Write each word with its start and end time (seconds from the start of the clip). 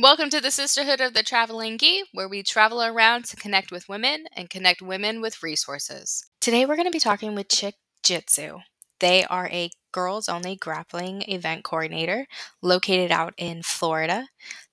Welcome 0.00 0.30
to 0.30 0.40
the 0.40 0.50
Sisterhood 0.50 1.02
of 1.02 1.12
the 1.12 1.22
Traveling 1.22 1.76
Gi, 1.76 2.04
where 2.14 2.26
we 2.26 2.42
travel 2.42 2.82
around 2.82 3.26
to 3.26 3.36
connect 3.36 3.70
with 3.70 3.86
women 3.86 4.24
and 4.34 4.48
connect 4.48 4.80
women 4.80 5.20
with 5.20 5.42
resources. 5.42 6.24
Today 6.40 6.64
we're 6.64 6.76
going 6.76 6.88
to 6.88 6.90
be 6.90 6.98
talking 6.98 7.34
with 7.34 7.50
Chick 7.50 7.74
Jitsu. 8.02 8.60
They 9.00 9.24
are 9.24 9.48
a 9.48 9.68
girls 9.92 10.26
only 10.26 10.56
grappling 10.56 11.20
event 11.28 11.64
coordinator 11.64 12.26
located 12.62 13.12
out 13.12 13.34
in 13.36 13.62
Florida. 13.62 14.28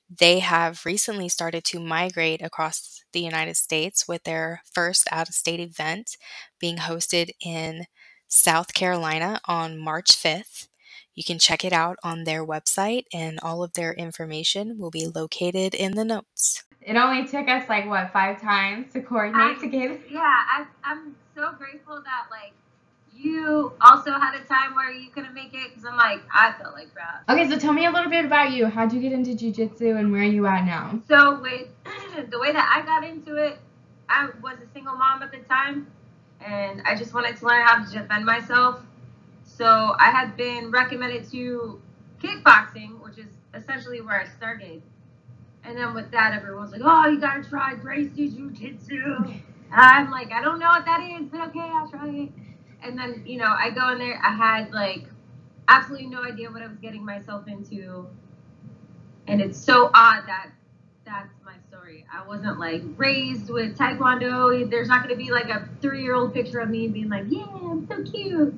They 0.10 0.40
have 0.40 0.86
recently 0.86 1.28
started 1.28 1.66
to 1.66 1.82
migrate 1.82 2.42
across 2.42 3.04
the 3.12 3.20
United 3.20 3.58
States 3.58 4.08
with 4.08 4.24
their 4.24 4.62
first 4.72 5.10
out 5.12 5.28
of 5.28 5.36
state 5.36 5.60
event 5.60 6.16
being 6.58 6.78
hosted 6.78 7.32
in 7.46 7.88
South 8.30 8.74
Carolina 8.74 9.42
on 9.44 9.78
March 9.78 10.12
5th. 10.12 10.70
You 11.18 11.24
can 11.24 11.40
check 11.40 11.66
it 11.66 11.74
out 11.74 11.98
on 12.04 12.26
their 12.26 12.46
website, 12.46 13.06
and 13.12 13.40
all 13.42 13.64
of 13.64 13.74
their 13.74 13.92
information 13.92 14.78
will 14.78 14.92
be 14.92 15.08
located 15.08 15.74
in 15.74 15.96
the 15.96 16.06
notes. 16.06 16.64
It 16.80 16.96
only 16.96 17.28
took 17.28 17.50
us 17.50 17.68
like 17.68 17.88
what 17.88 18.14
five 18.14 18.40
times 18.40 18.94
to 18.94 19.02
coordinate 19.02 19.58
I- 19.58 19.60
together. 19.60 20.00
Yeah, 20.12 20.20
I, 20.22 20.68
I'm 20.84 21.16
so 21.34 21.54
grateful 21.58 22.04
that 22.04 22.28
like 22.30 22.54
you 23.16 23.74
also 23.82 24.12
had 24.12 24.36
a 24.36 24.44
time 24.44 24.76
where 24.76 24.92
you 24.92 25.10
couldn't 25.10 25.34
make 25.34 25.56
it 25.56 25.70
because 25.70 25.86
I'm 25.86 25.98
like 25.98 26.22
I 26.32 26.54
felt 26.62 26.76
like 26.76 26.94
crap. 26.94 27.28
Okay, 27.28 27.50
so 27.50 27.58
tell 27.58 27.74
me 27.74 27.88
a 27.88 27.92
little 27.92 28.12
bit 28.12 28.24
about 28.24 28.52
you. 28.52 28.68
How'd 28.68 28.94
you 28.94 29.02
get 29.02 29.12
into 29.12 29.32
jujitsu 29.32 30.00
and 30.00 30.12
where 30.12 30.22
are 30.22 30.24
you 30.24 30.46
at 30.46 30.66
now? 30.66 31.02
So 31.08 31.42
with 31.42 31.68
the 32.30 32.40
way 32.40 32.52
that 32.52 32.72
I 32.72 32.86
got 32.86 33.04
into 33.04 33.38
it, 33.38 33.58
I 34.08 34.30
was 34.44 34.58
a 34.60 34.72
single 34.72 34.96
mom 34.96 35.24
at 35.24 35.32
the 35.32 35.40
time, 35.40 35.88
and 36.42 36.84
I 36.86 36.96
just 36.96 37.16
wanted 37.16 37.38
to 37.38 37.46
learn 37.48 37.66
how 37.66 37.84
to 37.84 37.92
defend 37.92 38.24
myself. 38.24 38.84
So 39.58 39.96
I 40.00 40.12
had 40.12 40.38
been 40.38 40.70
recommended 40.70 41.30
to 41.32 41.82
kickboxing, 42.22 43.02
which 43.04 43.18
is 43.18 43.26
essentially 43.56 44.02
where 44.02 44.22
I 44.22 44.28
started. 44.28 44.84
And 45.64 45.76
then 45.76 45.96
with 45.96 46.12
that, 46.12 46.34
everyone's 46.34 46.72
like, 46.72 46.82
"Oh, 46.84 47.08
you 47.08 47.20
gotta 47.20 47.44
try 47.44 47.74
Gracie 47.74 48.30
Jiu 48.30 48.52
Jitsu." 48.52 49.18
I'm 49.72 50.12
like, 50.12 50.32
I 50.32 50.42
don't 50.42 50.60
know 50.60 50.68
what 50.68 50.86
that 50.86 51.02
is, 51.02 51.28
but 51.30 51.42
okay, 51.50 51.60
I'll 51.60 51.90
try 51.90 52.08
it. 52.08 52.30
And 52.84 52.98
then 52.98 53.24
you 53.26 53.38
know, 53.38 53.48
I 53.48 53.72
go 53.72 53.92
in 53.94 53.98
there. 53.98 54.22
I 54.24 54.32
had 54.32 54.72
like 54.72 55.06
absolutely 55.68 56.08
no 56.08 56.24
idea 56.24 56.52
what 56.52 56.62
I 56.62 56.68
was 56.68 56.78
getting 56.78 57.04
myself 57.04 57.48
into, 57.48 58.06
and 59.26 59.42
it's 59.42 59.58
so 59.58 59.90
odd 59.92 60.28
that 60.28 60.52
that's 61.04 61.34
my 61.44 61.56
story. 61.68 62.06
I 62.14 62.26
wasn't 62.28 62.60
like 62.60 62.84
raised 62.96 63.50
with 63.50 63.76
Taekwondo. 63.76 64.70
There's 64.70 64.88
not 64.88 65.02
gonna 65.02 65.16
be 65.16 65.32
like 65.32 65.50
a 65.50 65.68
three 65.82 66.04
year 66.04 66.14
old 66.14 66.32
picture 66.36 66.60
of 66.60 66.70
me 66.70 66.88
being 66.88 67.10
like, 67.10 67.26
yeah, 67.28 67.48
I'm 67.48 67.88
so 67.88 68.04
cute. 68.04 68.54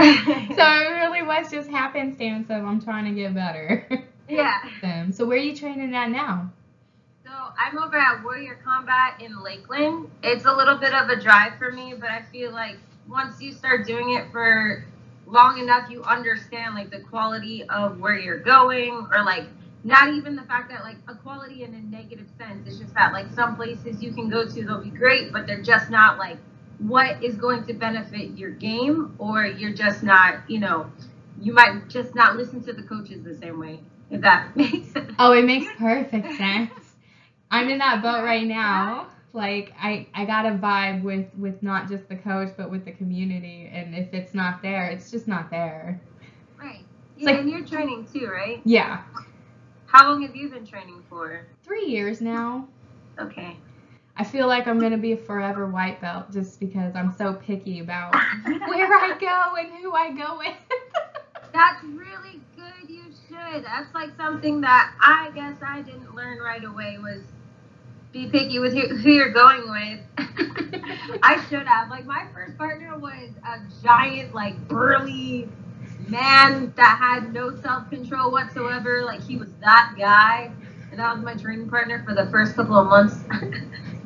So 0.56 0.64
it 0.66 0.90
really 0.92 1.22
was 1.22 1.50
just 1.50 1.68
happenstance 1.68 2.48
of 2.50 2.64
I'm 2.64 2.80
trying 2.80 3.04
to 3.04 3.12
get 3.12 3.34
better. 3.34 3.86
yeah. 4.28 4.62
Um, 4.82 5.12
so 5.12 5.26
where 5.26 5.36
are 5.36 5.40
you 5.40 5.54
training 5.54 5.94
at 5.94 6.10
now? 6.10 6.50
So 7.24 7.30
I'm 7.30 7.76
over 7.78 7.96
at 7.96 8.24
Warrior 8.24 8.58
Combat 8.64 9.20
in 9.20 9.42
Lakeland. 9.42 10.10
It's 10.22 10.46
a 10.46 10.52
little 10.52 10.78
bit 10.78 10.94
of 10.94 11.10
a 11.10 11.20
drive 11.20 11.58
for 11.58 11.70
me, 11.70 11.94
but 11.98 12.10
I 12.10 12.22
feel 12.32 12.50
like 12.50 12.76
once 13.08 13.42
you 13.42 13.52
start 13.52 13.86
doing 13.86 14.14
it 14.14 14.30
for 14.32 14.84
long 15.26 15.58
enough, 15.58 15.90
you 15.90 16.02
understand 16.02 16.74
like 16.74 16.90
the 16.90 17.00
quality 17.00 17.64
of 17.68 18.00
where 18.00 18.18
you're 18.18 18.40
going, 18.40 19.06
or 19.12 19.22
like 19.24 19.44
not 19.84 20.08
even 20.14 20.34
the 20.34 20.42
fact 20.42 20.70
that 20.70 20.82
like 20.82 20.96
a 21.08 21.14
quality 21.14 21.62
in 21.62 21.74
a 21.74 21.80
negative 21.80 22.26
sense. 22.38 22.66
It's 22.66 22.78
just 22.78 22.94
that 22.94 23.12
like 23.12 23.30
some 23.34 23.56
places 23.56 24.02
you 24.02 24.12
can 24.12 24.30
go 24.30 24.48
to, 24.48 24.64
they'll 24.64 24.82
be 24.82 24.90
great, 24.90 25.32
but 25.32 25.46
they're 25.46 25.62
just 25.62 25.90
not 25.90 26.18
like 26.18 26.38
what 26.80 27.22
is 27.22 27.36
going 27.36 27.64
to 27.66 27.74
benefit 27.74 28.36
your 28.38 28.50
game, 28.50 29.14
or 29.18 29.44
you're 29.46 29.72
just 29.74 30.02
not, 30.02 30.48
you 30.50 30.58
know, 30.58 30.90
you 31.40 31.52
might 31.52 31.88
just 31.88 32.14
not 32.14 32.36
listen 32.36 32.62
to 32.64 32.72
the 32.72 32.82
coaches 32.82 33.22
the 33.22 33.36
same 33.36 33.58
way. 33.58 33.80
If 34.10 34.22
that 34.22 34.56
makes 34.56 34.92
sense. 34.92 35.12
Oh, 35.18 35.32
it 35.32 35.44
makes 35.44 35.66
perfect 35.78 36.36
sense. 36.36 36.72
I'm 37.50 37.68
in 37.68 37.78
that 37.78 38.02
boat 38.02 38.24
right 38.24 38.46
now. 38.46 39.08
Like 39.32 39.72
I, 39.80 40.08
I 40.14 40.24
got 40.24 40.46
a 40.46 40.50
vibe 40.50 41.02
with 41.02 41.26
with 41.38 41.62
not 41.62 41.88
just 41.88 42.08
the 42.08 42.16
coach 42.16 42.48
but 42.56 42.68
with 42.68 42.84
the 42.84 42.90
community 42.90 43.70
and 43.72 43.94
if 43.94 44.12
it's 44.12 44.34
not 44.34 44.60
there, 44.60 44.86
it's 44.88 45.10
just 45.10 45.28
not 45.28 45.50
there. 45.50 46.00
Right. 46.58 46.84
Yeah, 47.16 47.26
like- 47.30 47.40
and 47.40 47.50
you're 47.50 47.64
training 47.64 48.08
too, 48.12 48.26
right? 48.28 48.60
Yeah. 48.64 49.02
How 49.86 50.08
long 50.10 50.22
have 50.22 50.34
you 50.34 50.48
been 50.48 50.66
training 50.66 51.02
for? 51.08 51.46
Three 51.64 51.84
years 51.86 52.20
now. 52.20 52.66
Okay. 53.20 53.56
I 54.20 54.22
feel 54.22 54.48
like 54.48 54.68
I'm 54.68 54.78
gonna 54.78 54.98
be 54.98 55.12
a 55.12 55.16
forever 55.16 55.66
white 55.66 55.98
belt 56.02 56.30
just 56.30 56.60
because 56.60 56.94
I'm 56.94 57.14
so 57.16 57.32
picky 57.32 57.80
about 57.80 58.12
where 58.44 58.92
I 58.92 59.16
go 59.18 59.56
and 59.56 59.72
who 59.82 59.94
I 59.94 60.12
go 60.12 60.36
with. 60.36 60.52
That's 61.54 61.82
really 61.84 62.38
good. 62.54 62.90
You 62.90 63.04
should. 63.26 63.64
That's 63.64 63.94
like 63.94 64.10
something 64.18 64.60
that 64.60 64.92
I 65.00 65.30
guess 65.34 65.56
I 65.66 65.80
didn't 65.80 66.14
learn 66.14 66.38
right 66.38 66.62
away 66.62 66.98
was 66.98 67.22
be 68.12 68.28
picky 68.28 68.58
with 68.58 68.74
who, 68.74 68.94
who 68.94 69.08
you're 69.10 69.32
going 69.32 69.62
with. 69.62 70.00
I 71.22 71.42
should 71.48 71.66
have. 71.66 71.88
Like 71.88 72.04
my 72.04 72.26
first 72.34 72.58
partner 72.58 72.98
was 72.98 73.30
a 73.42 73.62
giant, 73.82 74.34
like 74.34 74.68
burly 74.68 75.48
man 76.08 76.74
that 76.76 76.98
had 76.98 77.32
no 77.32 77.58
self 77.62 77.88
control 77.88 78.30
whatsoever. 78.30 79.02
Like 79.02 79.22
he 79.22 79.38
was 79.38 79.48
that 79.62 79.94
guy. 79.96 80.52
And 80.90 81.00
that 81.00 81.14
was 81.14 81.24
my 81.24 81.36
training 81.36 81.70
partner 81.70 82.04
for 82.06 82.14
the 82.14 82.30
first 82.30 82.54
couple 82.54 82.76
of 82.76 82.86
months. 82.88 83.16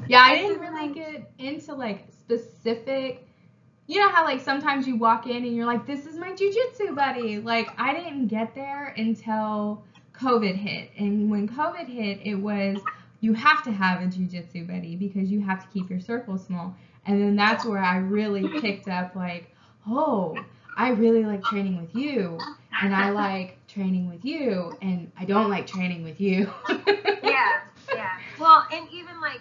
Yeah, 0.09 0.21
I 0.21 0.37
didn't 0.37 0.61
really 0.61 0.93
get 0.93 1.31
into 1.39 1.75
like 1.75 2.07
specific. 2.11 3.27
You 3.87 4.01
know 4.01 4.09
how 4.09 4.25
like 4.25 4.41
sometimes 4.41 4.87
you 4.87 4.97
walk 4.97 5.27
in 5.27 5.45
and 5.45 5.55
you're 5.55 5.67
like, 5.67 5.87
"This 5.87 6.07
is 6.07 6.17
my 6.17 6.33
jujitsu 6.33 6.95
buddy." 6.95 7.39
Like 7.39 7.69
I 7.79 7.95
didn't 7.95 8.29
get 8.29 8.55
there 8.55 8.95
until 8.97 9.85
COVID 10.19 10.55
hit, 10.55 10.91
and 10.99 11.31
when 11.31 11.49
COVID 11.49 11.87
hit, 11.87 12.21
it 12.25 12.35
was 12.35 12.79
you 13.21 13.33
have 13.35 13.63
to 13.65 13.73
have 13.73 14.03
a 14.03 14.07
jujitsu 14.07 14.67
buddy 14.67 14.97
because 14.97 15.31
you 15.31 15.41
have 15.41 15.61
to 15.61 15.67
keep 15.73 15.89
your 15.89 16.01
circle 16.01 16.37
small. 16.39 16.75
And 17.07 17.21
then 17.21 17.37
that's 17.37 17.65
where 17.65 17.83
I 17.83 17.97
really 17.97 18.61
picked 18.61 18.89
up 18.89 19.15
like, 19.15 19.55
"Oh, 19.87 20.37
I 20.77 20.91
really 20.91 21.25
like 21.25 21.43
training 21.45 21.81
with 21.81 21.95
you, 21.95 22.39
and 22.83 22.95
I 22.95 23.11
like 23.11 23.59
training 23.69 24.09
with 24.09 24.25
you, 24.25 24.77
and 24.83 25.11
I 25.19 25.25
don't 25.25 25.51
like 25.51 25.67
training 25.67 26.05
with 26.05 26.21
you." 26.21 26.51
yeah, 27.23 27.61
yeah. 27.95 28.19
Well, 28.39 28.67
and 28.73 28.89
even 28.91 29.21
like 29.21 29.41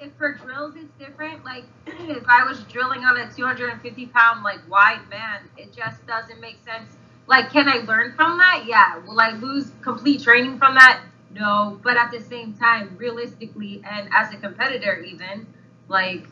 if 0.00 0.12
for 0.16 0.32
drills 0.32 0.74
it's 0.76 0.92
different. 0.98 1.44
Like 1.44 1.64
if 1.86 2.24
I 2.28 2.44
was 2.44 2.60
drilling 2.64 3.04
on 3.04 3.18
a 3.18 3.30
250 3.32 4.06
pound 4.06 4.42
like 4.42 4.58
wide 4.68 5.08
man, 5.10 5.48
it 5.56 5.72
just 5.72 6.06
doesn't 6.06 6.40
make 6.40 6.58
sense. 6.64 6.96
Like, 7.26 7.52
can 7.52 7.68
I 7.68 7.76
learn 7.78 8.14
from 8.14 8.38
that? 8.38 8.64
Yeah. 8.66 8.98
Will 9.06 9.20
I 9.20 9.30
lose 9.30 9.70
complete 9.82 10.22
training 10.22 10.58
from 10.58 10.74
that? 10.74 11.02
No. 11.32 11.78
But 11.82 11.96
at 11.96 12.10
the 12.10 12.20
same 12.20 12.54
time, 12.54 12.96
realistically, 12.96 13.82
and 13.88 14.08
as 14.12 14.32
a 14.34 14.36
competitor, 14.36 15.00
even 15.00 15.46
like 15.88 16.26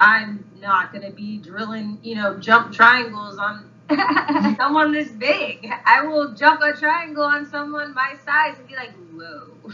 I'm 0.00 0.44
not 0.60 0.92
gonna 0.92 1.10
be 1.10 1.38
drilling, 1.38 1.98
you 2.02 2.14
know, 2.14 2.38
jump 2.38 2.72
triangles 2.72 3.38
on 3.38 3.68
someone 4.56 4.92
this 4.92 5.10
big. 5.10 5.70
I 5.84 6.02
will 6.02 6.32
jump 6.32 6.60
a 6.62 6.72
triangle 6.72 7.24
on 7.24 7.46
someone 7.46 7.94
my 7.94 8.14
size 8.24 8.58
and 8.58 8.68
be 8.68 8.76
like, 8.76 8.92
whoa, 9.12 9.50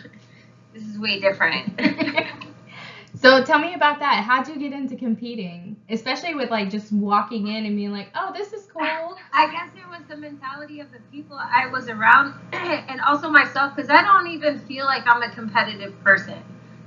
this 0.72 0.84
is 0.84 0.98
way 0.98 1.20
different. 1.20 1.78
So 3.24 3.42
tell 3.42 3.58
me 3.58 3.72
about 3.72 4.00
that. 4.00 4.22
How'd 4.22 4.48
you 4.48 4.58
get 4.58 4.74
into 4.74 4.96
competing? 4.96 5.78
Especially 5.88 6.34
with 6.34 6.50
like 6.50 6.68
just 6.68 6.92
walking 6.92 7.48
in 7.48 7.64
and 7.64 7.74
being 7.74 7.90
like, 7.90 8.08
oh, 8.14 8.34
this 8.34 8.52
is 8.52 8.66
cool. 8.66 8.82
I 9.32 9.50
guess 9.50 9.70
it 9.74 9.88
was 9.88 10.02
the 10.10 10.16
mentality 10.18 10.80
of 10.80 10.92
the 10.92 10.98
people 11.10 11.38
I 11.40 11.66
was 11.68 11.88
around 11.88 12.34
and 12.52 13.00
also 13.00 13.30
myself 13.30 13.74
because 13.74 13.88
I 13.88 14.02
don't 14.02 14.26
even 14.26 14.58
feel 14.58 14.84
like 14.84 15.06
I'm 15.06 15.22
a 15.22 15.30
competitive 15.30 15.98
person. 16.04 16.36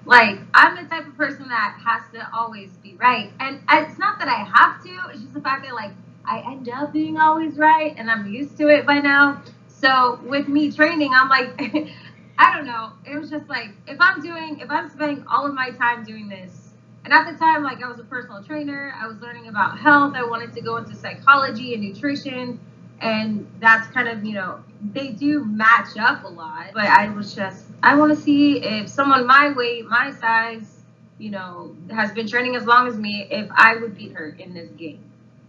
Like, 0.06 0.38
I'm 0.54 0.76
the 0.76 0.88
type 0.88 1.08
of 1.08 1.18
person 1.18 1.48
that 1.48 1.80
has 1.84 2.04
to 2.14 2.30
always 2.32 2.70
be 2.84 2.94
right. 2.98 3.32
And 3.40 3.60
it's 3.72 3.98
not 3.98 4.20
that 4.20 4.28
I 4.28 4.44
have 4.44 4.84
to, 4.84 5.10
it's 5.10 5.22
just 5.22 5.34
the 5.34 5.42
fact 5.42 5.66
that, 5.66 5.74
like, 5.74 5.92
I 6.24 6.44
end 6.52 6.70
up 6.70 6.94
being 6.94 7.18
always 7.18 7.58
right 7.58 7.96
and 7.98 8.12
I'm 8.12 8.32
used 8.32 8.58
to 8.58 8.68
it 8.68 8.86
by 8.86 9.00
now. 9.00 9.42
So, 9.68 10.20
with 10.24 10.48
me 10.48 10.72
training, 10.72 11.14
I'm 11.16 11.30
like, 11.30 11.90
I 12.38 12.56
don't 12.56 12.66
know. 12.66 12.94
It 13.06 13.18
was 13.20 13.30
just 13.30 13.50
like, 13.50 13.70
if 13.88 13.98
I'm 14.00 14.22
doing, 14.22 14.60
if 14.60 14.70
I'm 14.70 14.90
spending 14.90 15.26
all 15.28 15.46
of 15.46 15.54
my 15.54 15.72
time 15.72 16.04
doing 16.04 16.30
this, 16.30 16.70
and 17.04 17.14
at 17.14 17.32
the 17.32 17.38
time, 17.38 17.64
like 17.64 17.82
I 17.82 17.88
was 17.88 18.00
a 18.00 18.04
personal 18.04 18.44
trainer, 18.44 18.94
I 19.00 19.08
was 19.08 19.18
learning 19.20 19.48
about 19.48 19.80
health. 19.80 20.14
I 20.16 20.24
wanted 20.24 20.54
to 20.54 20.62
go 20.62 20.78
into 20.78 20.94
psychology 20.96 21.74
and 21.74 21.82
nutrition, 21.82 22.60
and 23.00 23.48
that's 23.60 23.88
kind 23.88 24.08
of 24.08 24.26
you 24.26 24.34
know 24.34 24.64
they 24.94 25.10
do 25.10 25.46
match 25.46 25.98
up 25.98 26.26
a 26.26 26.28
lot. 26.28 26.72
But 26.74 26.86
I 26.86 27.10
was 27.10 27.34
just 27.34 27.66
I 27.82 27.96
want 27.96 28.16
to 28.16 28.22
see 28.22 28.62
if 28.64 28.90
someone 28.90 29.26
my 29.26 29.54
weight, 29.54 29.86
my 29.88 30.12
size, 30.12 30.82
you 31.18 31.32
know, 31.32 31.76
has 31.90 32.12
been 32.12 32.28
training 32.28 32.56
as 32.56 32.66
long 32.66 32.88
as 32.88 32.98
me, 32.98 33.28
if 33.32 33.50
I 33.52 33.78
would 33.78 33.98
beat 33.98 34.12
her 34.12 34.36
in 34.38 34.54
this 34.54 34.70
game. 34.72 35.00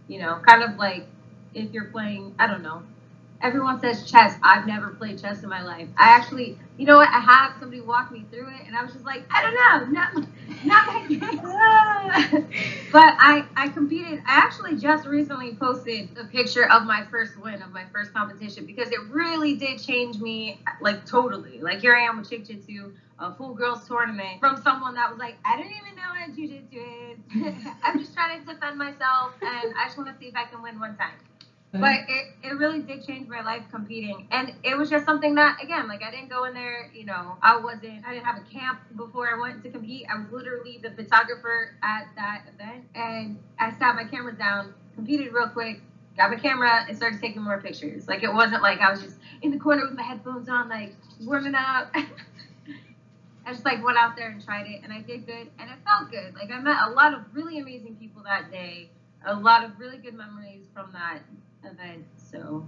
You 0.07 0.21
know, 0.21 0.41
kind 0.47 0.63
of 0.63 0.77
like 0.77 1.05
if 1.53 1.71
you're 1.71 1.85
playing, 1.85 2.35
I 2.39 2.47
don't 2.47 2.63
know, 2.63 2.83
everyone 3.41 3.79
says 3.79 4.09
chess. 4.09 4.35
I've 4.43 4.67
never 4.67 4.89
played 4.89 5.21
chess 5.21 5.43
in 5.43 5.49
my 5.49 5.61
life. 5.63 5.87
I 5.97 6.09
actually, 6.09 6.57
you 6.77 6.85
know 6.85 6.97
what? 6.97 7.09
I 7.09 7.19
have 7.19 7.53
somebody 7.59 7.81
walk 7.81 8.11
me 8.11 8.25
through 8.31 8.47
it, 8.49 8.67
and 8.67 8.75
I 8.75 8.83
was 8.83 8.93
just 8.93 9.05
like, 9.05 9.23
I 9.31 9.41
don't 9.41 9.53
know, 9.55 9.99
not, 9.99 10.13
not 10.65 10.87
my 10.87 11.07
game. 11.07 11.19
but 12.91 13.13
I, 13.17 13.45
I 13.55 13.69
competed. 13.69 14.21
I 14.25 14.37
actually 14.37 14.77
just 14.77 15.07
recently 15.07 15.55
posted 15.55 16.09
a 16.17 16.25
picture 16.25 16.69
of 16.71 16.83
my 16.83 17.05
first 17.09 17.37
win 17.37 17.61
of 17.61 17.71
my 17.71 17.85
first 17.93 18.13
competition 18.13 18.65
because 18.65 18.91
it 18.91 18.99
really 19.09 19.55
did 19.55 19.81
change 19.81 20.19
me, 20.19 20.59
like 20.81 21.05
totally. 21.05 21.59
Like 21.61 21.79
here 21.79 21.95
I 21.95 22.01
am 22.01 22.19
with 22.19 22.29
Chick 22.29 22.45
Jitsu, 22.45 22.93
a 23.19 23.33
full 23.35 23.53
girls 23.53 23.87
tournament 23.87 24.39
from 24.39 24.61
someone 24.61 24.95
that 24.95 25.09
was 25.09 25.19
like, 25.19 25.37
I 25.45 25.57
didn't 25.57 25.73
even 25.73 25.95
know 25.95 26.09
what 26.09 26.35
jujitsu 26.35 27.11
is. 27.11 27.65
I'm 27.83 27.99
just 27.99 28.13
trying 28.13 28.39
to 28.39 28.53
defend 28.53 28.77
myself, 28.77 29.33
and 29.41 29.73
I 29.77 29.85
just 29.85 29.97
want 29.97 30.09
to 30.09 30.19
see 30.19 30.27
if 30.27 30.35
I 30.35 30.45
can 30.45 30.61
win 30.61 30.79
one 30.79 30.95
time 30.97 31.13
but 31.71 31.91
it, 32.07 32.33
it 32.43 32.57
really 32.57 32.81
did 32.81 33.05
change 33.05 33.27
my 33.27 33.41
life 33.41 33.61
competing. 33.71 34.27
And 34.31 34.53
it 34.63 34.75
was 34.75 34.89
just 34.89 35.05
something 35.05 35.35
that 35.35 35.61
again 35.61 35.87
like 35.87 36.01
i 36.03 36.09
didn't 36.09 36.29
go 36.29 36.45
in 36.45 36.53
there 36.53 36.89
you 36.93 37.05
know 37.05 37.37
i 37.41 37.57
wasn't 37.57 38.05
i 38.05 38.13
didn't 38.13 38.25
have 38.25 38.37
a 38.37 38.49
camp 38.51 38.79
before 38.97 39.29
i 39.29 39.39
went 39.39 39.63
to 39.63 39.69
compete. 39.69 40.05
I 40.09 40.17
was 40.17 40.31
literally 40.31 40.79
the 40.81 40.91
photographer 40.91 41.75
at 41.83 42.07
that 42.15 42.45
event. 42.53 42.85
And 42.95 43.37
i 43.59 43.71
sat 43.71 43.95
my 43.95 44.05
camera 44.05 44.35
down 44.35 44.73
competed 44.95 45.31
real 45.31 45.49
quick 45.49 45.81
got 46.17 46.31
my 46.31 46.37
camera 46.37 46.85
and 46.87 46.97
started 46.97 47.21
taking 47.21 47.41
more 47.41 47.61
pictures. 47.61 48.07
Like 48.07 48.23
it 48.23 48.33
wasn't 48.33 48.63
like 48.63 48.79
i 48.79 48.89
was 48.89 49.01
just 49.01 49.17
in 49.41 49.51
the 49.51 49.59
corner 49.59 49.83
with 49.87 49.95
my 49.95 50.03
headphones 50.03 50.49
on 50.49 50.69
like 50.69 50.95
warming 51.21 51.55
up. 51.55 51.93
I 53.45 53.53
just 53.53 53.65
like 53.65 53.83
went 53.83 53.97
out 53.97 54.15
there 54.15 54.29
and 54.29 54.43
tried 54.43 54.67
it 54.67 54.81
and 54.83 54.91
I 54.91 55.01
did 55.01 55.25
good 55.25 55.49
and 55.59 55.69
it 55.69 55.77
felt 55.85 56.11
good. 56.11 56.33
Like 56.35 56.51
I 56.51 56.59
met 56.59 56.77
a 56.87 56.91
lot 56.91 57.13
of 57.13 57.21
really 57.33 57.59
amazing 57.59 57.95
people 57.95 58.23
that 58.23 58.51
day, 58.51 58.89
a 59.25 59.33
lot 59.33 59.63
of 59.63 59.79
really 59.79 59.97
good 59.97 60.13
memories 60.13 60.65
from 60.73 60.91
that 60.93 61.21
event. 61.63 62.05
So, 62.17 62.65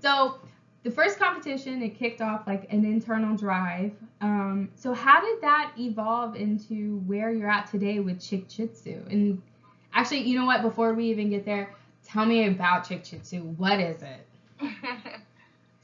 so 0.00 0.38
the 0.82 0.90
first 0.90 1.18
competition 1.18 1.82
it 1.82 1.98
kicked 1.98 2.20
off 2.20 2.46
like 2.46 2.72
an 2.72 2.84
internal 2.84 3.36
drive. 3.36 3.92
Um, 4.20 4.70
so 4.76 4.94
how 4.94 5.20
did 5.20 5.40
that 5.42 5.72
evolve 5.78 6.36
into 6.36 6.98
where 7.06 7.30
you're 7.30 7.50
at 7.50 7.70
today 7.70 7.98
with 8.00 8.20
Chick 8.20 8.48
Jitsu? 8.48 9.02
And 9.10 9.42
actually, 9.92 10.20
you 10.20 10.38
know 10.38 10.46
what? 10.46 10.62
Before 10.62 10.94
we 10.94 11.06
even 11.06 11.30
get 11.30 11.44
there, 11.44 11.74
tell 12.04 12.24
me 12.24 12.46
about 12.46 12.88
Chick 12.88 13.04
Jitsu. 13.04 13.40
What 13.40 13.80
is 13.80 14.02
it? 14.02 14.26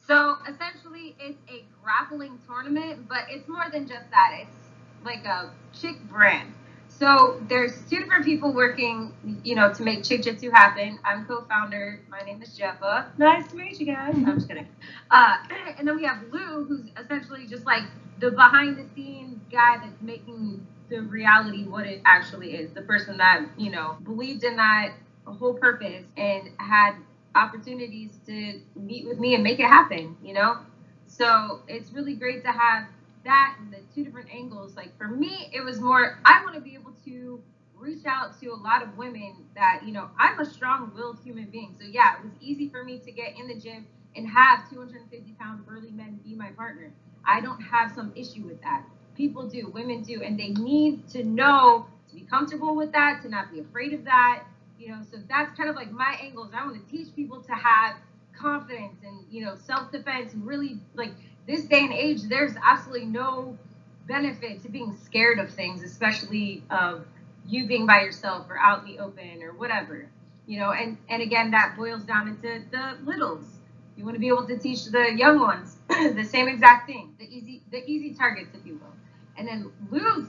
so 0.07 0.37
essentially, 0.49 1.17
it's 1.19 1.39
a 1.51 1.65
grappling 1.83 2.39
tournament, 2.47 3.09
but 3.09 3.25
it's 3.29 3.49
more 3.49 3.65
than 3.73 3.89
just 3.89 4.09
that. 4.11 4.39
It's 4.41 4.57
like 5.05 5.25
a 5.25 5.51
chick 5.73 6.01
brand. 6.09 6.55
So 7.03 7.43
there's 7.49 7.83
two 7.91 7.99
different 7.99 8.25
people 8.25 8.53
working, 8.53 9.13
you 9.43 9.57
know, 9.57 9.75
to 9.75 9.83
make 9.83 10.05
Chick 10.05 10.23
Jitsu 10.23 10.53
happen. 10.53 11.01
I'm 11.05 11.25
co-founder. 11.25 11.99
My 12.09 12.21
name 12.21 12.41
is 12.41 12.57
Jeffa. 12.57 13.07
Nice 13.19 13.49
to 13.49 13.57
meet 13.57 13.81
you 13.81 13.87
guys. 13.87 14.15
I'm 14.15 14.37
just 14.37 14.47
kidding. 14.47 14.69
Uh, 15.11 15.39
and 15.79 15.89
then 15.89 15.97
we 15.97 16.05
have 16.05 16.23
Lou, 16.31 16.63
who's 16.63 16.85
essentially 16.97 17.45
just 17.49 17.67
like 17.67 17.83
the 18.21 18.31
behind-the-scenes 18.31 19.41
guy 19.51 19.79
that's 19.79 20.01
making 20.01 20.65
the 20.91 21.01
reality 21.03 21.65
what 21.65 21.87
it 21.87 22.03
actually 22.05 22.55
is. 22.55 22.71
The 22.71 22.83
person 22.83 23.17
that 23.17 23.47
you 23.57 23.73
know 23.73 23.97
believed 24.05 24.45
in 24.45 24.55
that 24.55 24.93
whole 25.25 25.55
purpose 25.55 26.05
and 26.17 26.51
had 26.59 26.93
opportunities 27.35 28.21
to 28.27 28.61
meet 28.77 29.09
with 29.09 29.19
me 29.19 29.35
and 29.35 29.43
make 29.43 29.59
it 29.59 29.67
happen. 29.67 30.17
You 30.23 30.35
know, 30.35 30.59
so 31.09 31.63
it's 31.67 31.91
really 31.91 32.15
great 32.15 32.45
to 32.45 32.53
have 32.53 32.85
that 33.25 33.57
and 33.61 33.73
the 33.73 33.79
two 33.95 34.05
different 34.05 34.33
angles. 34.33 34.77
Like 34.77 34.97
for 34.97 35.09
me, 35.09 35.51
it 35.53 35.65
was 35.65 35.81
more 35.81 36.19
I 36.25 36.43
want 36.45 36.55
to 36.55 36.61
be 36.61 36.75
able 36.75 36.92
to 37.05 37.43
reach 37.77 38.05
out 38.07 38.39
to 38.41 38.49
a 38.49 38.55
lot 38.55 38.83
of 38.83 38.97
women 38.97 39.35
that, 39.57 39.83
you 39.85 39.93
know, 39.93 40.11
I'm 40.19 40.39
a 40.39 40.45
strong 40.45 40.93
willed 40.95 41.19
human 41.25 41.47
being. 41.47 41.75
So 41.79 41.87
yeah, 41.87 42.17
it 42.17 42.25
was 42.25 42.33
easy 42.41 42.69
for 42.69 42.85
me 42.85 42.99
to 42.99 43.11
get 43.11 43.39
in 43.39 43.49
the 43.49 43.57
gym 43.57 43.87
and 44.15 44.29
have 44.29 44.69
250 44.71 45.33
pound 45.41 45.67
burly 45.67 45.91
men 45.91 46.21
be 46.25 46.35
my 46.35 46.51
partner. 46.51 46.93
I 47.25 47.41
don't 47.41 47.61
have 47.61 47.93
some 47.93 48.13
issue 48.15 48.43
with 48.43 48.61
that. 48.63 48.85
People 49.17 49.49
do, 49.49 49.69
women 49.69 50.03
do, 50.03 50.23
and 50.23 50.39
they 50.39 50.49
need 50.49 51.09
to 51.09 51.25
know 51.25 51.87
to 52.09 52.15
be 52.15 52.23
comfortable 52.23 52.75
with 52.75 52.93
that, 52.93 53.21
to 53.23 53.29
not 53.29 53.53
be 53.53 53.61
afraid 53.61 53.93
of 53.93 54.05
that. 54.05 54.45
You 54.79 54.89
know, 54.89 55.03
so 55.11 55.19
that's 55.29 55.57
kind 55.57 55.69
of 55.69 55.77
like 55.77 55.93
my 55.93 56.17
angles. 56.21 56.51
I 56.55 56.65
want 56.65 56.85
to 56.85 56.91
teach 56.91 57.15
people 57.15 57.41
to 57.43 57.53
have 57.53 57.97
confidence 58.37 58.97
and 59.05 59.25
you 59.31 59.45
know 59.45 59.55
self-defense 59.55 60.33
and 60.33 60.47
really 60.47 60.81
like 60.95 61.13
this 61.47 61.65
day 61.65 61.81
and 61.81 61.93
age, 61.93 62.23
there's 62.23 62.53
absolutely 62.65 63.07
no 63.07 63.59
benefit 64.07 64.63
to 64.63 64.69
being 64.69 64.97
scared 64.97 65.39
of 65.39 65.51
things, 65.51 65.83
especially 65.83 66.63
of 66.71 67.07
you 67.47 67.67
being 67.67 67.87
by 67.87 68.01
yourself 68.03 68.47
or 68.49 68.59
out 68.59 68.81
in 68.81 68.97
the 68.97 68.99
open 69.01 69.43
or 69.43 69.53
whatever. 69.53 70.09
You 70.47 70.61
know, 70.61 70.73
and 70.73 70.99
and 71.09 71.23
again, 71.23 71.51
that 71.53 71.77
boils 71.77 72.05
down 72.05 72.29
into 72.29 72.63
the 72.71 72.99
littles. 73.05 73.45
You 73.97 74.05
want 74.05 74.15
to 74.17 74.21
be 74.21 74.29
able 74.29 74.47
to 74.47 74.59
teach 74.59 74.87
the 74.87 75.13
young 75.15 75.41
ones 75.41 75.77
the 75.89 76.25
same 76.25 76.49
exact 76.49 76.87
thing, 76.87 77.15
the 77.19 77.25
easy 77.25 77.63
the 77.71 77.85
easy 77.87 78.15
targets, 78.15 78.51
if 78.55 78.67
you 78.67 78.75
will. 78.75 78.95
And 79.37 79.47
then 79.47 79.71
Lou's 79.91 80.29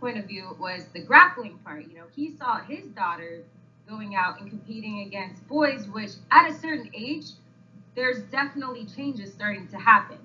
point 0.00 0.18
of 0.18 0.26
view 0.26 0.56
was 0.60 0.84
the 0.94 1.02
grappling 1.02 1.58
part. 1.58 1.86
You 1.88 1.96
know, 1.96 2.04
he 2.14 2.36
saw 2.36 2.60
his 2.60 2.86
daughter 2.88 3.42
going 3.88 4.14
out 4.14 4.40
and 4.40 4.48
competing 4.48 5.00
against 5.00 5.46
boys, 5.48 5.88
which 5.88 6.12
at 6.30 6.50
a 6.50 6.54
certain 6.54 6.90
age, 6.94 7.26
there's 7.94 8.22
definitely 8.24 8.86
changes 8.86 9.32
starting 9.32 9.66
to 9.68 9.78
happen. 9.78 10.18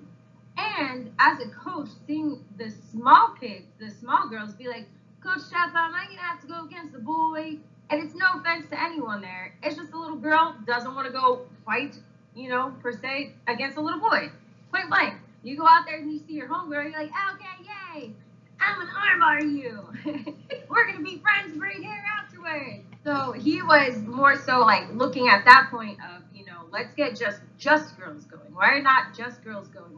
And 0.56 1.12
as 1.18 1.40
a 1.40 1.48
coach, 1.48 1.88
seeing 2.06 2.44
the 2.58 2.70
small 2.90 3.34
kids, 3.40 3.66
the 3.78 3.90
small 3.90 4.28
girls, 4.28 4.54
be 4.54 4.68
like, 4.68 4.86
Coach 5.22 5.40
Chef, 5.50 5.74
am 5.74 5.94
I 5.94 6.06
gonna 6.06 6.20
have 6.20 6.40
to 6.42 6.46
go 6.46 6.64
against 6.66 6.92
the 6.92 6.98
boy? 6.98 7.56
And 7.90 8.02
it's 8.02 8.14
no 8.14 8.26
offense 8.34 8.66
to 8.70 8.80
anyone 8.80 9.20
there. 9.20 9.54
It's 9.62 9.76
just 9.76 9.92
a 9.92 9.98
little 9.98 10.16
girl 10.16 10.56
doesn't 10.66 10.94
want 10.94 11.06
to 11.06 11.12
go 11.12 11.46
fight, 11.64 11.96
you 12.34 12.48
know, 12.48 12.74
per 12.82 12.92
se, 12.92 13.32
against 13.46 13.76
a 13.76 13.80
little 13.80 14.00
boy. 14.00 14.30
Point 14.70 14.88
blank. 14.88 15.14
You 15.42 15.56
go 15.56 15.66
out 15.66 15.84
there 15.86 15.98
and 15.98 16.10
you 16.10 16.18
see 16.26 16.34
your 16.34 16.48
homegirl, 16.48 16.90
you're 16.90 16.92
like, 16.92 17.10
okay, 17.34 18.00
yay, 18.00 18.12
I'm 18.60 18.80
an 18.80 18.88
armbar 18.88 19.42
you. 19.42 19.88
We're 20.68 20.86
gonna 20.86 21.04
be 21.04 21.18
friends 21.18 21.58
right 21.58 21.76
here 21.76 22.04
afterwards. 22.18 22.82
So 23.04 23.32
he 23.32 23.62
was 23.62 23.98
more 23.98 24.36
so 24.36 24.60
like 24.60 24.92
looking 24.92 25.28
at 25.28 25.44
that 25.44 25.68
point 25.70 25.98
of, 26.00 26.22
you 26.34 26.46
know, 26.46 26.62
let's 26.70 26.94
get 26.94 27.16
just 27.16 27.40
just 27.58 27.98
girls 27.98 28.24
going. 28.24 28.54
Why 28.54 28.70
are 28.70 28.82
not 28.82 29.14
just 29.14 29.44
girls 29.44 29.68
going 29.68 29.94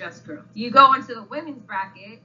just 0.00 0.26
girls. 0.26 0.46
You 0.54 0.70
go 0.70 0.94
into 0.94 1.14
the 1.14 1.22
women's 1.24 1.62
bracket, 1.62 2.20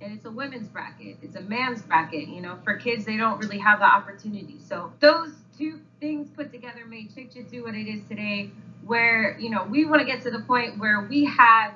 and 0.00 0.12
it's 0.12 0.24
a 0.24 0.30
women's 0.30 0.68
bracket. 0.68 1.18
It's 1.22 1.36
a 1.36 1.42
man's 1.42 1.82
bracket. 1.82 2.28
You 2.28 2.40
know, 2.40 2.58
for 2.64 2.76
kids, 2.76 3.04
they 3.04 3.16
don't 3.16 3.38
really 3.38 3.58
have 3.58 3.78
the 3.78 3.84
opportunity. 3.84 4.56
So 4.58 4.92
those 5.00 5.32
two 5.56 5.80
things 6.00 6.30
put 6.30 6.50
together 6.50 6.86
made 6.86 7.14
Chick 7.14 7.32
Jitsu 7.32 7.64
what 7.64 7.74
it 7.74 7.88
is 7.88 8.02
today. 8.08 8.50
Where 8.84 9.38
you 9.38 9.50
know 9.50 9.64
we 9.64 9.84
want 9.84 10.00
to 10.00 10.06
get 10.06 10.22
to 10.22 10.30
the 10.30 10.40
point 10.40 10.78
where 10.78 11.06
we 11.08 11.26
have 11.26 11.74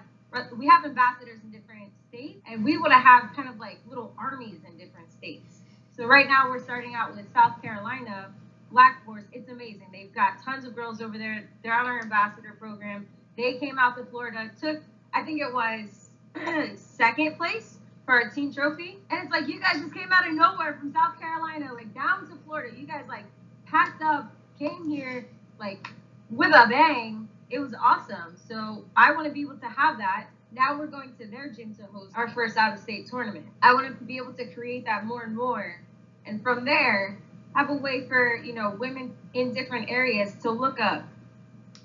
we 0.57 0.67
have 0.67 0.85
ambassadors 0.85 1.41
in 1.45 1.51
different 1.51 1.93
states, 2.09 2.41
and 2.49 2.65
we 2.65 2.79
want 2.79 2.93
to 2.93 2.99
have 2.99 3.31
kind 3.37 3.49
of 3.49 3.59
like 3.59 3.79
little 3.87 4.15
armies 4.19 4.61
in 4.67 4.79
different 4.79 5.13
states. 5.13 5.61
So 5.97 6.07
right 6.07 6.27
now 6.27 6.49
we're 6.49 6.63
starting 6.63 6.95
out 6.95 7.15
with 7.15 7.33
South 7.33 7.61
Carolina 7.63 8.33
Black 8.73 9.05
Force. 9.05 9.25
It's 9.33 9.49
amazing. 9.49 9.89
They've 9.93 10.13
got 10.13 10.43
tons 10.43 10.65
of 10.65 10.75
girls 10.75 11.01
over 11.01 11.19
there. 11.19 11.49
They're 11.63 11.75
on 11.75 11.87
our 11.87 12.01
ambassador 12.01 12.57
program. 12.59 13.07
They 13.37 13.59
came 13.59 13.79
out 13.79 13.97
to 13.97 14.05
Florida, 14.07 14.51
took 14.61 14.81
I 15.15 15.23
think 15.23 15.41
it 15.41 15.53
was 15.53 16.11
second 16.77 17.37
place 17.37 17.79
for 18.05 18.19
a 18.19 18.35
team 18.35 18.53
trophy. 18.53 18.99
And 19.11 19.23
it's 19.23 19.31
like 19.31 19.49
you 19.49 19.61
guys 19.61 19.81
just 19.81 19.95
came 19.95 20.13
out 20.13 20.27
of 20.27 20.35
nowhere 20.35 20.77
from 20.79 20.93
South 20.93 21.19
Carolina, 21.19 21.73
like 21.73 21.95
down 21.95 22.29
to 22.29 22.37
Florida. 22.45 22.77
You 22.77 22.87
guys 22.87 23.05
like 23.09 23.25
packed 23.67 24.03
up, 24.03 24.35
came 24.59 24.89
here 24.89 25.27
like 25.59 25.89
with 26.31 26.51
a 26.55 26.67
bang. 26.69 27.29
It 27.51 27.61
was 27.61 27.75
awesome. 27.81 28.37
So 28.49 28.85
I 28.97 29.13
want 29.13 29.27
to 29.27 29.33
be 29.33 29.43
able 29.43 29.59
to 29.59 29.69
have 29.69 29.99
that. 29.99 30.27
Now 30.53 30.79
we're 30.79 30.87
going 30.87 31.15
to 31.19 31.27
their 31.27 31.51
gym 31.51 31.75
to 31.77 31.85
host 31.85 32.13
our 32.17 32.29
first 32.29 32.57
out 32.57 32.75
of 32.75 32.81
state 32.81 33.09
tournament. 33.09 33.47
I 33.63 33.75
want 33.75 33.99
to 33.99 34.05
be 34.05 34.17
able 34.17 34.33
to 34.35 34.47
create 34.53 34.85
that 34.87 35.05
more 35.05 35.23
and 35.23 35.37
more. 35.37 35.81
And 36.27 36.43
from 36.43 36.65
there, 36.65 37.19
have 37.55 37.71
a 37.71 37.75
way 37.75 38.07
for, 38.09 38.37
you 38.37 38.53
know, 38.53 38.77
women 38.79 39.15
in 39.33 39.53
different 39.53 39.91
areas 39.91 40.35
to 40.43 40.51
look 40.51 40.81
up, 40.81 41.05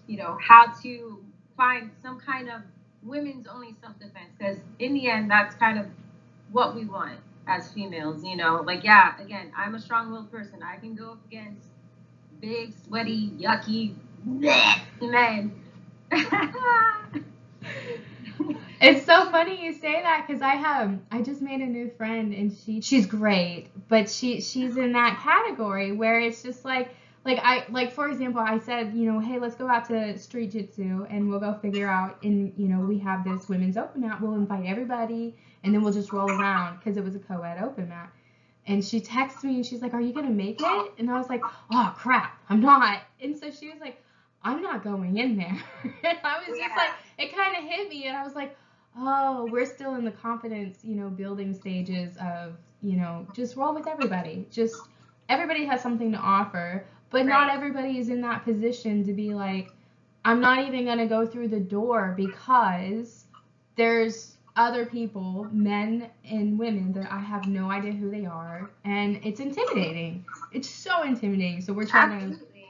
you 0.08 0.18
know, 0.18 0.38
how 0.42 0.74
to 0.84 1.24
find 1.58 1.92
some 2.02 2.20
kind 2.20 2.50
of 2.50 2.62
women's 3.04 3.48
only 3.48 3.76
self 3.82 3.98
defense 4.00 4.32
because 4.38 4.58
in 4.80 4.94
the 4.94 5.10
end, 5.10 5.30
that's 5.30 5.56
kind 5.56 5.80
of 5.80 5.86
what 6.52 6.76
we 6.76 6.86
want 6.86 7.20
as 7.48 7.72
females. 7.72 8.24
You 8.24 8.36
know, 8.38 8.64
like 8.66 8.84
yeah, 8.84 9.20
again, 9.20 9.52
I'm 9.56 9.76
a 9.76 9.80
strong 9.80 10.12
willed 10.12 10.32
person. 10.32 10.62
I 10.64 10.78
can 10.78 10.96
go 10.96 11.12
up 11.12 11.26
against 11.28 11.68
big, 12.42 12.74
sweaty, 12.86 13.32
yucky 13.40 13.96
men. 14.26 15.52
it's 18.82 19.06
so 19.06 19.30
funny 19.30 19.64
you 19.64 19.74
say 19.74 20.02
that 20.02 20.26
because 20.26 20.42
I 20.42 20.56
have 20.56 20.98
I 21.12 21.22
just 21.22 21.42
made 21.42 21.62
a 21.62 21.66
new 21.66 21.92
friend 21.98 22.34
and 22.34 22.52
she 22.52 22.82
she's 22.82 23.06
great, 23.06 23.68
but 23.88 24.10
she 24.10 24.42
she's 24.42 24.76
in 24.78 24.94
that 24.94 25.20
category 25.22 25.92
where 25.92 26.20
it's 26.20 26.42
just 26.42 26.66
like 26.66 26.90
like 27.26 27.40
I 27.44 27.66
like 27.70 27.92
for 27.92 28.10
example, 28.10 28.42
I 28.42 28.60
said, 28.60 28.94
you 28.94 29.12
know, 29.12 29.20
hey, 29.20 29.40
let's 29.40 29.56
go 29.56 29.68
out 29.68 29.86
to 29.86 30.18
Street 30.18 30.52
Jitsu 30.52 31.06
and 31.10 31.30
we'll 31.30 31.40
go 31.40 31.54
figure 31.54 31.88
out. 31.88 32.24
And 32.24 32.54
you 32.58 32.68
know, 32.68 32.80
we 32.80 32.98
have 33.00 33.24
this 33.24 33.50
women's 33.50 33.78
open 33.78 34.02
mat. 34.02 34.22
We'll 34.22 34.36
invite 34.36 34.66
everybody, 34.66 35.36
and 35.64 35.74
then 35.74 35.82
we'll 35.84 35.94
just 35.94 36.12
roll 36.12 36.32
around 36.32 36.78
because 36.80 36.98
it 36.98 37.04
was 37.04 37.16
a 37.16 37.20
co-ed 37.20 37.62
open 37.62 37.90
mat. 37.90 38.12
And 38.68 38.84
she 38.84 39.00
texts 39.02 39.44
me 39.44 39.56
and 39.56 39.66
she's 39.66 39.82
like, 39.82 39.94
"Are 39.94 40.02
you 40.02 40.14
gonna 40.14 40.30
make 40.30 40.62
it?" 40.62 40.94
And 40.98 41.10
I 41.10 41.18
was 41.18 41.30
like, 41.30 41.42
"Oh 41.72 41.94
crap, 41.98 42.38
I'm 42.50 42.62
not." 42.62 43.02
And 43.22 43.38
so 43.38 43.50
she 43.52 43.70
was 43.70 43.80
like, 43.80 44.02
I'm 44.44 44.62
not 44.62 44.84
going 44.84 45.18
in 45.18 45.36
there. 45.38 45.58
and 45.84 46.18
I 46.24 46.40
was 46.40 46.58
Yeah. 46.58 46.68
just 46.68 46.78
like, 46.78 46.92
it 47.18 47.36
kind 47.36 47.58
of 47.58 47.64
hit 47.70 47.90
me, 47.90 48.08
and 48.08 48.16
I 48.16 48.24
was 48.24 48.36
like, 48.36 48.56
oh, 48.98 49.46
we're 49.46 49.66
still 49.66 49.96
in 49.96 50.04
the 50.06 50.12
confidence, 50.12 50.80
you 50.84 50.96
know, 50.96 51.10
building 51.10 51.54
stages 51.54 52.16
of, 52.18 52.56
you 52.82 52.96
know, 52.98 53.26
just 53.34 53.56
roll 53.56 53.74
with 53.74 53.88
everybody. 53.88 54.48
Just 54.52 54.90
everybody 55.30 55.66
has 55.66 55.82
something 55.82 56.12
to 56.12 56.18
offer, 56.18 56.86
but 57.10 57.26
not 57.26 57.50
everybody 57.50 57.98
is 57.98 58.10
in 58.10 58.22
that 58.22 58.44
position 58.44 59.04
to 59.06 59.14
be 59.14 59.34
like, 59.34 59.72
I'm 60.26 60.40
not 60.42 60.60
even 60.68 60.86
gonna 60.86 61.08
go 61.08 61.26
through 61.26 61.50
the 61.50 61.60
door 61.60 62.14
because 62.18 63.26
there's 63.76 64.38
other 64.56 64.86
people, 64.86 65.48
men 65.52 66.10
and 66.30 66.60
women, 66.60 66.92
that 66.94 67.12
I 67.12 67.20
have 67.20 67.48
no 67.48 67.72
idea 67.72 67.94
who 67.94 68.12
they 68.12 68.26
are, 68.26 68.70
and 68.84 69.20
it's 69.24 69.40
intimidating. 69.40 70.26
It's 70.52 70.70
so 70.70 71.04
intimidating. 71.04 71.62
So 71.62 71.74
we're 71.74 71.86
trying 71.86 72.10
to 72.10 72.26
Absolutely. 72.26 72.70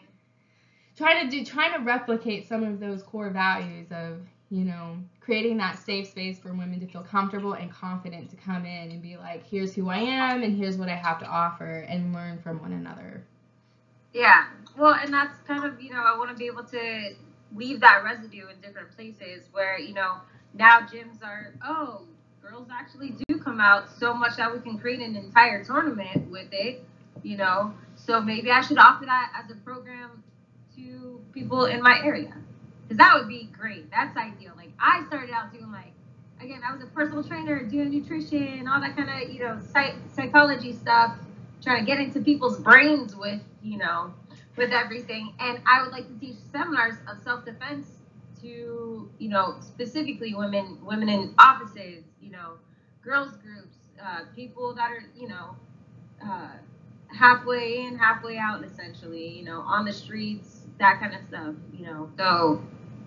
trying 0.96 1.30
to 1.30 1.38
do 1.38 1.44
trying 1.44 1.74
to 1.74 1.80
replicate 1.80 2.48
some 2.48 2.64
of 2.64 2.80
those 2.80 3.02
core 3.04 3.32
values 3.32 3.88
of 3.92 4.20
you 4.52 4.64
know 4.66 4.98
creating 5.20 5.58
that 5.58 5.80
safe 5.80 6.08
space 6.08 6.40
for 6.40 6.54
women 6.54 6.80
to 6.80 6.88
feel 6.88 7.04
comfortable 7.04 7.54
and 7.54 7.72
confident 7.72 8.30
to 8.30 8.36
come 8.36 8.66
in 8.66 8.92
and 8.92 9.02
be 9.02 9.18
like 9.18 9.44
here's 9.48 9.74
who 9.74 9.90
i 9.90 9.98
am 9.98 10.44
and 10.44 10.58
here's 10.58 10.78
what 10.78 10.90
i 10.90 10.96
have 10.96 11.20
to 11.20 11.26
offer 11.26 11.86
and 11.88 12.14
learn 12.14 12.38
from 12.40 12.60
one 12.62 12.74
another 12.74 13.24
Yeah. 14.14 14.46
Well, 14.78 14.94
and 14.94 15.14
that's 15.14 15.38
kind 15.48 15.66
of, 15.66 15.82
you 15.82 15.92
know, 15.92 16.02
I 16.02 16.18
want 16.18 16.30
to 16.30 16.36
be 16.36 16.46
able 16.48 16.64
to 16.64 17.14
leave 17.56 17.80
that 17.82 18.04
residue 18.04 18.48
in 18.48 18.60
different 18.62 18.96
places 18.96 19.44
where, 19.52 19.78
you 19.80 19.94
know, 19.94 20.16
now 20.54 20.80
gyms 20.82 21.22
are, 21.24 21.54
oh, 21.66 22.02
girls 22.42 22.68
actually 22.72 23.14
do 23.28 23.38
come 23.40 23.60
out 23.60 23.90
so 24.00 24.14
much 24.14 24.38
that 24.38 24.52
we 24.52 24.60
can 24.60 24.78
create 24.78 25.00
an 25.00 25.16
entire 25.16 25.64
tournament 25.64 26.30
with 26.30 26.48
it, 26.52 26.84
you 27.24 27.38
know. 27.38 27.74
So 27.96 28.22
maybe 28.22 28.52
I 28.52 28.62
should 28.62 28.78
offer 28.78 29.06
that 29.06 29.32
as 29.44 29.52
a 29.52 29.56
program 29.56 30.24
to 30.76 31.22
people 31.34 31.66
in 31.66 31.82
my 31.82 32.02
area. 32.04 32.34
Because 32.84 32.98
that 32.98 33.16
would 33.18 33.28
be 33.28 33.50
great. 33.58 33.92
That's 33.92 34.16
ideal. 34.18 34.54
Like, 34.56 34.72
I 34.80 35.06
started 35.08 35.32
out 35.32 35.52
doing, 35.52 35.72
like, 35.72 35.92
again, 36.42 36.62
I 36.68 36.74
was 36.74 36.82
a 36.82 36.88
personal 36.88 37.24
trainer, 37.24 37.62
doing 37.64 37.92
nutrition, 37.92 38.68
all 38.68 38.82
that 38.82 38.96
kind 38.96 39.10
of, 39.10 39.30
you 39.30 39.40
know, 39.40 39.60
psych- 39.72 39.98
psychology 40.16 40.74
stuff, 40.74 41.16
trying 41.62 41.86
to 41.86 41.86
get 41.86 42.00
into 42.00 42.22
people's 42.22 42.60
brains 42.60 43.16
with, 43.16 43.42
you 43.62 43.78
know, 43.78 44.14
with 44.56 44.72
everything. 44.72 45.34
And 45.40 45.60
I 45.66 45.82
would 45.82 45.92
like 45.92 46.08
to 46.08 46.20
teach 46.20 46.38
seminars 46.52 46.96
of 47.08 47.22
self-defense 47.24 47.88
to, 48.42 49.10
you 49.20 49.30
know, 49.30 49.56
specifically 49.62 50.34
women, 50.34 50.78
women 50.84 51.10
in 51.10 51.34
offices, 51.38 52.04
you 52.22 52.32
know, 52.32 52.54
girls 53.04 53.36
groups, 53.38 53.78
uh, 54.04 54.22
people 54.36 54.74
that 54.76 54.92
are, 54.92 55.04
you 55.16 55.28
know, 55.28 55.56
uh, 56.24 56.50
halfway 57.08 57.82
in, 57.86 57.98
halfway 57.98 58.38
out, 58.38 58.64
essentially, 58.64 59.28
you 59.28 59.44
know, 59.44 59.62
on 59.62 59.86
the 59.86 59.94
streets, 59.94 60.62
that 60.80 61.00
kind 61.00 61.14
of 61.14 61.22
stuff, 61.28 61.56
you 61.74 61.86
know. 61.86 62.10
So 62.18 62.62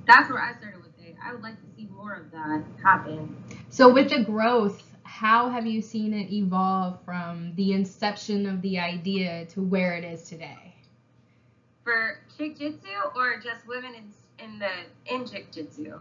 that's 0.07 0.29
where 0.31 0.43
I 0.43 0.53
started 0.59 0.83
with 0.83 0.93
it. 1.07 1.17
I 1.25 1.33
would 1.33 1.43
like 1.43 1.57
to 1.57 1.77
see 1.77 1.89
more 1.95 2.15
of 2.15 2.31
that 2.33 2.63
happen. 2.83 3.37
so 3.71 3.93
with 3.93 4.11
the 4.11 4.23
growth 4.25 4.83
how 5.13 5.51
have 5.51 5.67
you 5.67 5.83
seen 5.83 6.15
it 6.15 6.33
evolve 6.33 6.99
from 7.05 7.53
the 7.57 7.75
inception 7.75 8.47
of 8.47 8.63
the 8.63 8.79
idea 8.79 9.45
to 9.45 9.61
where 9.61 9.95
it 9.95 10.05
is 10.05 10.23
today? 10.23 10.75
For 11.85 12.21
chick 12.39 12.59
jitsu 12.59 12.89
or 13.15 13.39
just 13.39 13.67
women 13.69 13.95
in, 13.95 14.45
in 14.45 14.59
the 14.59 15.15
in 15.15 15.27
chick 15.27 15.53
jitsu 15.53 16.01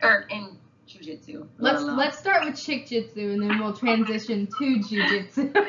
or 0.00 0.26
in 0.30 0.56
jujitsu? 0.88 1.48
let's 1.58 1.82
let's 1.82 2.18
start 2.18 2.44
with 2.44 2.56
chick 2.56 2.86
jitsu 2.86 3.32
and 3.32 3.42
then 3.42 3.58
we'll 3.58 3.74
transition 3.74 4.48
to 4.58 4.80
jiu-jitsu. 4.80 5.52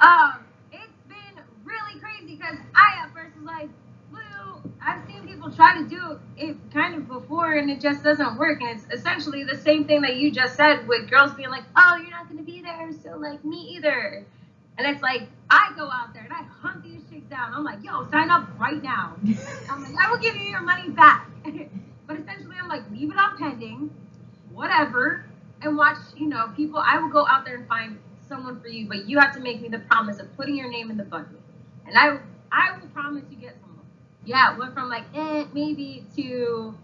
Um, 0.00 0.44
it's 0.72 0.92
been 1.08 1.42
really 1.64 2.00
crazy 2.00 2.36
because 2.36 2.56
I 2.74 3.04
at 3.04 3.14
first 3.14 3.36
was 3.36 3.44
like, 3.46 3.68
well, 3.68 3.68
I've 3.68 3.70
seen 3.70 3.83
people 5.44 5.56
try 5.56 5.76
to 5.76 5.88
do 5.88 6.18
it 6.36 6.56
kind 6.72 6.94
of 6.94 7.08
before 7.08 7.54
and 7.54 7.70
it 7.70 7.80
just 7.80 8.02
doesn't 8.02 8.38
work. 8.38 8.60
And 8.60 8.70
it's 8.70 8.86
essentially 8.92 9.44
the 9.44 9.56
same 9.56 9.84
thing 9.84 10.02
that 10.02 10.16
you 10.16 10.30
just 10.30 10.56
said 10.56 10.86
with 10.88 11.10
girls 11.10 11.34
being 11.34 11.50
like, 11.50 11.64
oh, 11.76 11.96
you're 12.00 12.10
not 12.10 12.28
going 12.28 12.38
to 12.38 12.44
be 12.44 12.62
there, 12.62 12.90
so 13.02 13.16
like 13.18 13.44
me 13.44 13.76
either. 13.76 14.24
And 14.78 14.86
it's 14.86 15.02
like, 15.02 15.28
I 15.50 15.72
go 15.76 15.88
out 15.90 16.14
there 16.14 16.24
and 16.24 16.32
I 16.32 16.42
hunt 16.42 16.82
these 16.82 17.02
chicks 17.10 17.28
down. 17.28 17.52
I'm 17.54 17.64
like, 17.64 17.84
yo, 17.84 18.08
sign 18.10 18.30
up 18.30 18.48
right 18.58 18.82
now. 18.82 19.16
I'm 19.70 19.82
like, 19.82 19.94
I 19.96 20.10
will 20.10 20.18
give 20.18 20.34
you 20.34 20.44
your 20.44 20.62
money 20.62 20.88
back. 20.90 21.28
but 22.06 22.18
essentially, 22.18 22.56
I'm 22.60 22.68
like, 22.68 22.90
leave 22.90 23.10
it 23.10 23.18
on 23.18 23.36
pending, 23.36 23.90
whatever, 24.52 25.26
and 25.62 25.76
watch, 25.76 25.98
you 26.16 26.26
know, 26.26 26.50
people. 26.56 26.82
I 26.84 26.98
will 26.98 27.10
go 27.10 27.26
out 27.26 27.44
there 27.44 27.56
and 27.56 27.68
find 27.68 27.98
someone 28.28 28.60
for 28.60 28.68
you, 28.68 28.88
but 28.88 29.08
you 29.08 29.18
have 29.20 29.34
to 29.34 29.40
make 29.40 29.60
me 29.60 29.68
the 29.68 29.78
promise 29.80 30.18
of 30.18 30.34
putting 30.36 30.56
your 30.56 30.70
name 30.70 30.90
in 30.90 30.96
the 30.96 31.04
bucket. 31.04 31.38
And 31.86 31.96
I, 31.96 32.18
I 32.50 32.76
will 32.78 32.88
promise 32.88 33.22
you 33.30 33.36
get. 33.36 33.56
Yeah, 34.24 34.56
went 34.56 34.74
from 34.74 34.88
like, 34.88 35.04
eh, 35.14 35.44
maybe 35.52 36.06
to 36.16 36.74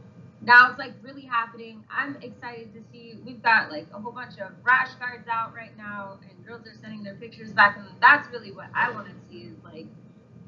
now 0.43 0.71
it's 0.71 0.79
like 0.79 0.93
really 1.03 1.23
happening. 1.23 1.85
I'm 1.91 2.17
excited 2.23 2.73
to 2.75 2.83
see. 2.93 3.19
We've 3.25 3.43
got 3.43 3.71
like 3.71 3.87
a 3.95 3.99
whole 3.99 4.13
bunch 4.13 4.39
of 4.39 4.53
rash 4.63 4.95
guards 4.95 5.29
out 5.29 5.55
right 5.55 5.77
now, 5.77 6.19
and 6.29 6.47
girls 6.47 6.67
are 6.67 6.75
sending 6.81 7.03
their 7.03 7.15
pictures 7.15 7.53
back, 7.53 7.77
and 7.77 7.87
that's 8.01 8.29
really 8.31 8.53
what 8.53 8.69
I 8.75 8.91
want 8.91 9.07
to 9.09 9.13
see 9.29 9.43
is 9.43 9.57
like 9.65 9.87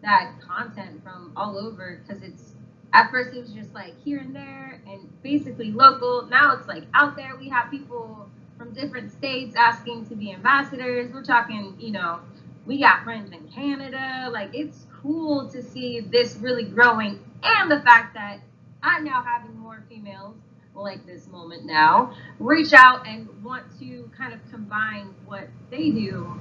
that 0.02 0.32
content 0.40 1.02
from 1.02 1.32
all 1.36 1.58
over 1.58 2.00
because 2.02 2.22
it's 2.22 2.54
at 2.92 3.10
first 3.10 3.34
it 3.34 3.40
was 3.40 3.52
just 3.52 3.72
like 3.74 3.98
here 4.02 4.18
and 4.18 4.34
there 4.34 4.80
and 4.86 5.08
basically 5.22 5.70
local. 5.70 6.26
Now 6.26 6.56
it's 6.56 6.68
like 6.68 6.84
out 6.94 7.16
there. 7.16 7.36
We 7.38 7.48
have 7.50 7.70
people 7.70 8.28
from 8.58 8.72
different 8.72 9.12
states 9.12 9.54
asking 9.56 10.06
to 10.06 10.14
be 10.16 10.32
ambassadors. 10.32 11.12
We're 11.12 11.24
talking, 11.24 11.74
you 11.78 11.90
know, 11.90 12.20
we 12.66 12.80
got 12.80 13.04
friends 13.04 13.32
in 13.32 13.48
Canada. 13.48 14.28
Like 14.32 14.50
it's 14.54 14.86
cool 15.02 15.48
to 15.48 15.62
see 15.62 16.00
this 16.00 16.36
really 16.36 16.64
growing 16.64 17.18
and 17.42 17.70
the 17.70 17.80
fact 17.80 18.14
that 18.14 18.38
I'm 18.82 19.04
now 19.04 19.22
having 19.22 19.56
more 19.58 19.84
females 19.88 20.36
like 20.74 21.04
this 21.06 21.26
moment 21.28 21.64
now 21.64 22.14
reach 22.38 22.72
out 22.72 23.06
and 23.06 23.28
want 23.42 23.64
to 23.78 24.10
kind 24.16 24.32
of 24.32 24.40
combine 24.50 25.14
what 25.26 25.48
they 25.70 25.90
do 25.90 26.40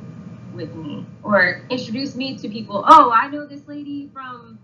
with 0.53 0.73
me 0.75 1.05
or 1.23 1.61
introduce 1.69 2.15
me 2.15 2.37
to 2.37 2.49
people. 2.49 2.83
Oh, 2.87 3.11
I 3.11 3.27
know 3.27 3.45
this 3.45 3.67
lady 3.67 4.09
from 4.13 4.59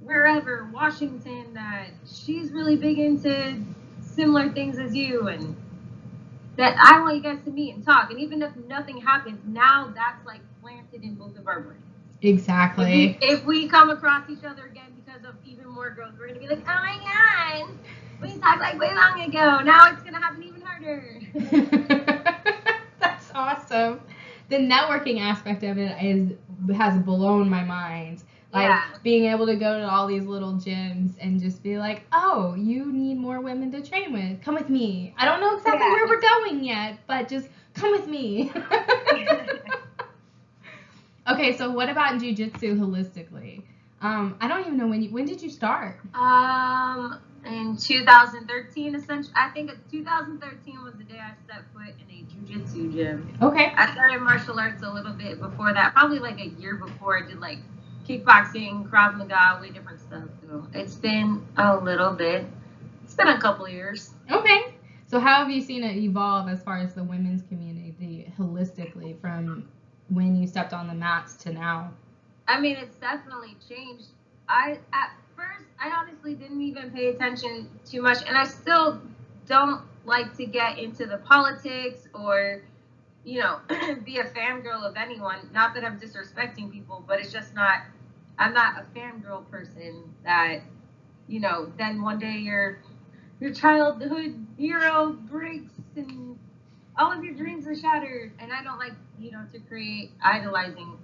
wherever, 0.00 0.70
Washington, 0.72 1.54
that 1.54 1.88
she's 2.06 2.52
really 2.52 2.76
big 2.76 2.98
into 2.98 3.58
similar 4.00 4.52
things 4.52 4.78
as 4.78 4.94
you 4.94 5.28
and 5.28 5.56
that 6.56 6.76
I 6.76 7.00
want 7.00 7.16
you 7.16 7.22
guys 7.22 7.38
to 7.44 7.50
meet 7.50 7.74
and 7.74 7.84
talk. 7.84 8.10
And 8.10 8.18
even 8.18 8.42
if 8.42 8.54
nothing 8.56 9.00
happens, 9.00 9.40
now 9.46 9.92
that's 9.94 10.24
like 10.26 10.40
planted 10.60 11.02
in 11.02 11.14
both 11.14 11.36
of 11.38 11.46
our 11.46 11.60
brains. 11.60 11.87
Exactly 12.22 13.04
If 13.04 13.20
we, 13.20 13.26
if 13.28 13.44
we 13.44 13.68
come 13.68 13.90
across 13.90 14.28
each 14.28 14.44
other 14.44 14.66
again 14.66 14.92
because 14.94 15.24
of 15.24 15.34
even 15.44 15.68
more 15.68 15.90
growth, 15.90 16.12
we're 16.18 16.28
gonna 16.28 16.40
be 16.40 16.48
like, 16.48 16.58
oh 16.68 16.80
my 16.80 16.98
god, 17.64 17.74
we 18.20 18.38
talked 18.38 18.60
like 18.60 18.78
way 18.78 18.92
long 18.94 19.20
ago. 19.20 19.60
Now 19.62 19.86
it's 19.86 20.02
gonna 20.02 20.20
happen 20.20 20.42
even 20.42 20.60
harder. 20.60 21.20
That's 23.00 23.30
awesome. 23.34 24.00
The 24.48 24.56
networking 24.56 25.20
aspect 25.20 25.62
of 25.62 25.78
it 25.78 26.02
is 26.02 26.32
has 26.74 26.98
blown 26.98 27.48
my 27.48 27.62
mind. 27.62 28.22
Like 28.52 28.64
Yeah. 28.68 28.82
being 29.02 29.24
able 29.26 29.46
to 29.46 29.56
go 29.56 29.78
to 29.78 29.88
all 29.88 30.06
these 30.06 30.24
little 30.24 30.54
gyms 30.54 31.12
and 31.20 31.38
just 31.40 31.62
be 31.62 31.78
like, 31.78 32.02
"Oh, 32.12 32.54
you 32.54 32.90
need 32.92 33.16
more 33.18 33.40
women 33.40 33.70
to 33.72 33.82
train 33.82 34.12
with. 34.12 34.40
Come 34.40 34.54
with 34.54 34.68
me. 34.70 35.12
I 35.18 35.26
don't 35.26 35.40
know 35.40 35.54
exactly 35.56 35.86
Yeah. 35.86 35.92
where 35.92 36.06
we're 36.06 36.20
going 36.20 36.64
yet, 36.64 36.98
but 37.06 37.28
just 37.28 37.48
come 37.74 37.90
with 37.92 38.06
me." 38.06 38.50
okay, 41.30 41.56
so 41.56 41.70
what 41.70 41.88
about 41.88 42.20
jujitsu 42.20 42.78
holistically? 42.78 43.62
Um, 44.00 44.36
I 44.40 44.46
don't 44.46 44.60
even 44.60 44.76
know 44.76 44.86
when 44.86 45.02
you 45.02 45.10
when 45.10 45.24
did 45.24 45.42
you 45.42 45.50
start? 45.50 46.00
Um, 46.14 47.18
in 47.44 47.76
2013, 47.76 48.94
essentially, 48.94 49.34
I 49.36 49.48
think 49.50 49.72
2013 49.90 50.84
was 50.84 50.94
the 50.94 51.04
day 51.04 51.18
I 51.18 51.32
set 51.46 51.64
foot 51.72 51.94
in 51.98 52.08
a 52.14 52.24
jujitsu 52.32 52.92
gym. 52.92 53.36
Okay. 53.42 53.72
I 53.76 53.92
started 53.92 54.20
martial 54.20 54.58
arts 54.58 54.82
a 54.82 54.90
little 54.90 55.12
bit 55.12 55.40
before 55.40 55.72
that, 55.72 55.94
probably 55.94 56.18
like 56.18 56.38
a 56.38 56.48
year 56.60 56.76
before 56.76 57.18
I 57.18 57.26
did 57.26 57.40
like 57.40 57.58
kickboxing, 58.06 58.88
Krav 58.88 59.16
Maga, 59.16 59.60
way 59.60 59.70
different 59.70 60.00
stuff. 60.00 60.24
So 60.42 60.66
it's 60.74 60.94
been 60.94 61.44
a 61.56 61.76
little 61.76 62.12
bit. 62.12 62.46
It's 63.04 63.14
been 63.14 63.28
a 63.28 63.40
couple 63.40 63.68
years. 63.68 64.14
Okay. 64.30 64.74
So 65.06 65.18
how 65.18 65.36
have 65.36 65.50
you 65.50 65.62
seen 65.62 65.82
it 65.82 65.96
evolve 65.96 66.48
as 66.48 66.62
far 66.62 66.78
as 66.78 66.94
the 66.94 67.02
women's 67.02 67.42
community 67.42 68.30
holistically 68.38 69.18
from 69.20 69.66
when 70.08 70.36
you 70.36 70.46
stepped 70.46 70.72
on 70.72 70.86
the 70.86 70.94
mats 70.94 71.34
to 71.44 71.52
now? 71.52 71.92
I 72.46 72.60
mean, 72.60 72.76
it's 72.76 72.96
definitely 72.96 73.56
changed. 73.68 74.06
I 74.48 74.78
at 74.92 75.12
first, 75.36 75.66
I 75.78 75.90
honestly 75.90 76.34
didn't 76.34 76.62
even 76.62 76.90
pay 76.90 77.08
attention 77.08 77.68
too 77.84 78.02
much, 78.02 78.18
and 78.26 78.36
I 78.36 78.44
still 78.44 79.00
don't 79.46 79.82
like 80.04 80.36
to 80.36 80.46
get 80.46 80.78
into 80.78 81.06
the 81.06 81.18
politics 81.18 82.08
or, 82.14 82.62
you 83.24 83.40
know, 83.40 83.58
be 84.04 84.18
a 84.18 84.24
fangirl 84.24 84.88
of 84.88 84.96
anyone. 84.96 85.50
Not 85.52 85.74
that 85.74 85.84
I'm 85.84 85.98
disrespecting 85.98 86.72
people, 86.72 87.04
but 87.06 87.20
it's 87.20 87.32
just 87.32 87.54
not. 87.54 87.82
I'm 88.38 88.54
not 88.54 88.78
a 88.78 88.98
fangirl 88.98 89.48
person 89.50 90.02
that, 90.24 90.60
you 91.26 91.40
know. 91.40 91.70
Then 91.76 92.02
one 92.02 92.18
day 92.18 92.38
your 92.38 92.78
your 93.40 93.52
childhood 93.52 94.46
hero 94.56 95.12
breaks 95.12 95.72
and 95.96 96.38
all 96.96 97.12
of 97.12 97.22
your 97.22 97.34
dreams 97.34 97.66
are 97.66 97.76
shattered, 97.76 98.32
and 98.38 98.52
I 98.52 98.62
don't 98.62 98.78
like, 98.78 98.92
you 99.20 99.30
know, 99.32 99.44
to 99.52 99.58
create 99.60 100.12
idolizing 100.22 100.98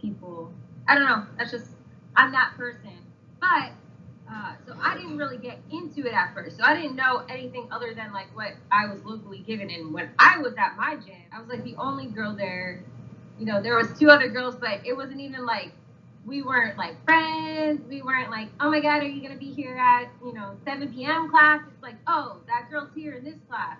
people 0.00 0.52
I 0.88 0.94
don't 0.96 1.06
know. 1.06 1.26
That's 1.38 1.50
just 1.50 1.66
I'm 2.16 2.32
that 2.32 2.54
person. 2.56 2.98
But 3.40 3.72
Uh, 4.30 4.54
so 4.66 4.74
I 4.80 4.96
didn't 4.96 5.18
really 5.18 5.38
get 5.38 5.58
into 5.70 6.06
it 6.06 6.14
at 6.14 6.34
first. 6.34 6.56
So 6.58 6.64
I 6.64 6.74
didn't 6.74 6.96
know 6.96 7.24
anything 7.28 7.68
other 7.70 7.94
than 7.94 8.12
like 8.12 8.34
what 8.36 8.52
I 8.70 8.86
was 8.86 9.04
locally 9.04 9.40
given. 9.40 9.70
And 9.70 9.92
when 9.92 10.10
I 10.18 10.38
was 10.38 10.54
at 10.58 10.76
my 10.76 10.96
gym, 10.96 11.16
I 11.32 11.40
was 11.40 11.48
like 11.48 11.64
the 11.64 11.76
only 11.76 12.06
girl 12.06 12.34
there. 12.34 12.82
You 13.38 13.46
know, 13.46 13.62
there 13.62 13.76
was 13.76 13.88
two 13.98 14.08
other 14.10 14.28
girls, 14.28 14.56
but 14.56 14.86
it 14.86 14.96
wasn't 14.96 15.20
even 15.20 15.44
like 15.46 15.72
we 16.24 16.42
weren't 16.42 16.78
like 16.78 17.02
friends. 17.04 17.82
We 17.88 18.02
weren't 18.02 18.30
like, 18.30 18.48
oh 18.60 18.70
my 18.70 18.80
god, 18.80 19.02
are 19.02 19.06
you 19.08 19.22
gonna 19.22 19.38
be 19.38 19.52
here 19.52 19.76
at 19.76 20.08
you 20.24 20.32
know 20.32 20.56
7 20.64 20.92
p.m. 20.94 21.30
class? 21.30 21.60
It's 21.72 21.82
like, 21.82 21.96
oh, 22.06 22.38
that 22.48 22.70
girl's 22.70 22.90
here 22.94 23.14
in 23.14 23.24
this 23.24 23.38
class. 23.48 23.78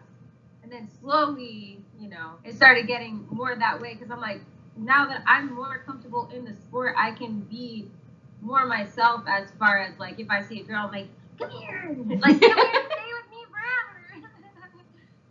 And 0.63 0.73
then 0.73 0.89
slowly, 1.01 1.81
you 2.03 2.09
know, 2.09 2.33
it 2.43 2.57
started 2.57 2.89
getting 2.89 3.25
more 3.31 3.55
that 3.55 3.81
way 3.81 3.95
because 3.95 4.11
I'm 4.11 4.21
like, 4.21 4.41
now 4.77 5.07
that 5.07 5.23
I'm 5.25 5.55
more 5.55 5.85
comfortable 5.87 6.29
in 6.35 6.45
the 6.45 6.53
sport, 6.53 6.97
I 6.99 7.13
can 7.13 7.41
be 7.43 7.89
more 8.41 8.67
myself 8.67 9.23
as 9.29 9.53
far 9.57 9.79
as 9.79 9.97
like 10.01 10.19
if 10.19 10.29
I 10.29 10.43
see 10.43 10.61
a 10.61 10.65
girl, 10.65 10.87
I'm 10.87 10.91
like, 10.91 11.07
come 11.39 11.51
here, 11.51 11.97
like 12.21 12.41
come 12.41 12.41
here, 12.41 12.57
stay 12.57 13.13
with 13.15 13.31
me 13.31 13.45
forever. 13.53 14.27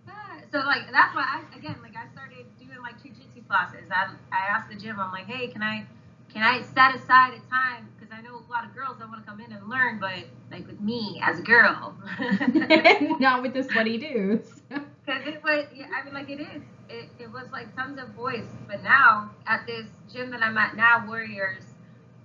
so 0.51 0.59
like 0.59 0.89
that's 0.91 1.13
why 1.13 1.25
I 1.27 1.57
again 1.57 1.75
like 1.83 1.95
I 1.97 2.09
started 2.13 2.45
doing 2.57 2.81
like 2.81 2.95
jujitsu 3.03 3.45
classes. 3.49 3.89
I 3.91 4.13
I 4.31 4.47
asked 4.55 4.69
the 4.69 4.75
gym, 4.75 4.97
I'm 4.97 5.11
like, 5.11 5.25
hey, 5.25 5.47
can 5.47 5.61
I 5.61 5.85
can 6.33 6.41
I 6.41 6.61
set 6.61 6.95
aside 6.95 7.33
a 7.33 7.49
time 7.49 7.89
because 7.99 8.15
I 8.17 8.21
know 8.21 8.37
a 8.37 8.49
lot 8.49 8.63
of 8.63 8.73
girls 8.73 8.97
that 8.99 9.09
want 9.09 9.25
to 9.25 9.29
come 9.29 9.41
in 9.41 9.51
and 9.51 9.67
learn, 9.67 9.99
but 9.99 10.23
like 10.49 10.65
with 10.67 10.79
me 10.79 11.21
as 11.21 11.37
a 11.37 11.43
girl, 11.43 11.97
not 13.19 13.41
with 13.41 13.53
the 13.53 13.63
sweaty 13.69 13.97
dudes. 13.97 14.61
Because 15.05 15.27
it 15.27 15.43
was, 15.43 15.65
I 15.71 16.05
mean, 16.05 16.13
like 16.13 16.29
it 16.29 16.39
is. 16.39 16.61
It, 16.89 17.09
it 17.19 17.31
was 17.31 17.45
like 17.51 17.73
tons 17.75 17.99
of 17.99 18.15
boys, 18.15 18.45
but 18.67 18.83
now 18.83 19.31
at 19.47 19.65
this 19.65 19.87
gym 20.11 20.29
that 20.31 20.43
I'm 20.43 20.57
at 20.57 20.75
now, 20.75 21.05
Warriors, 21.07 21.63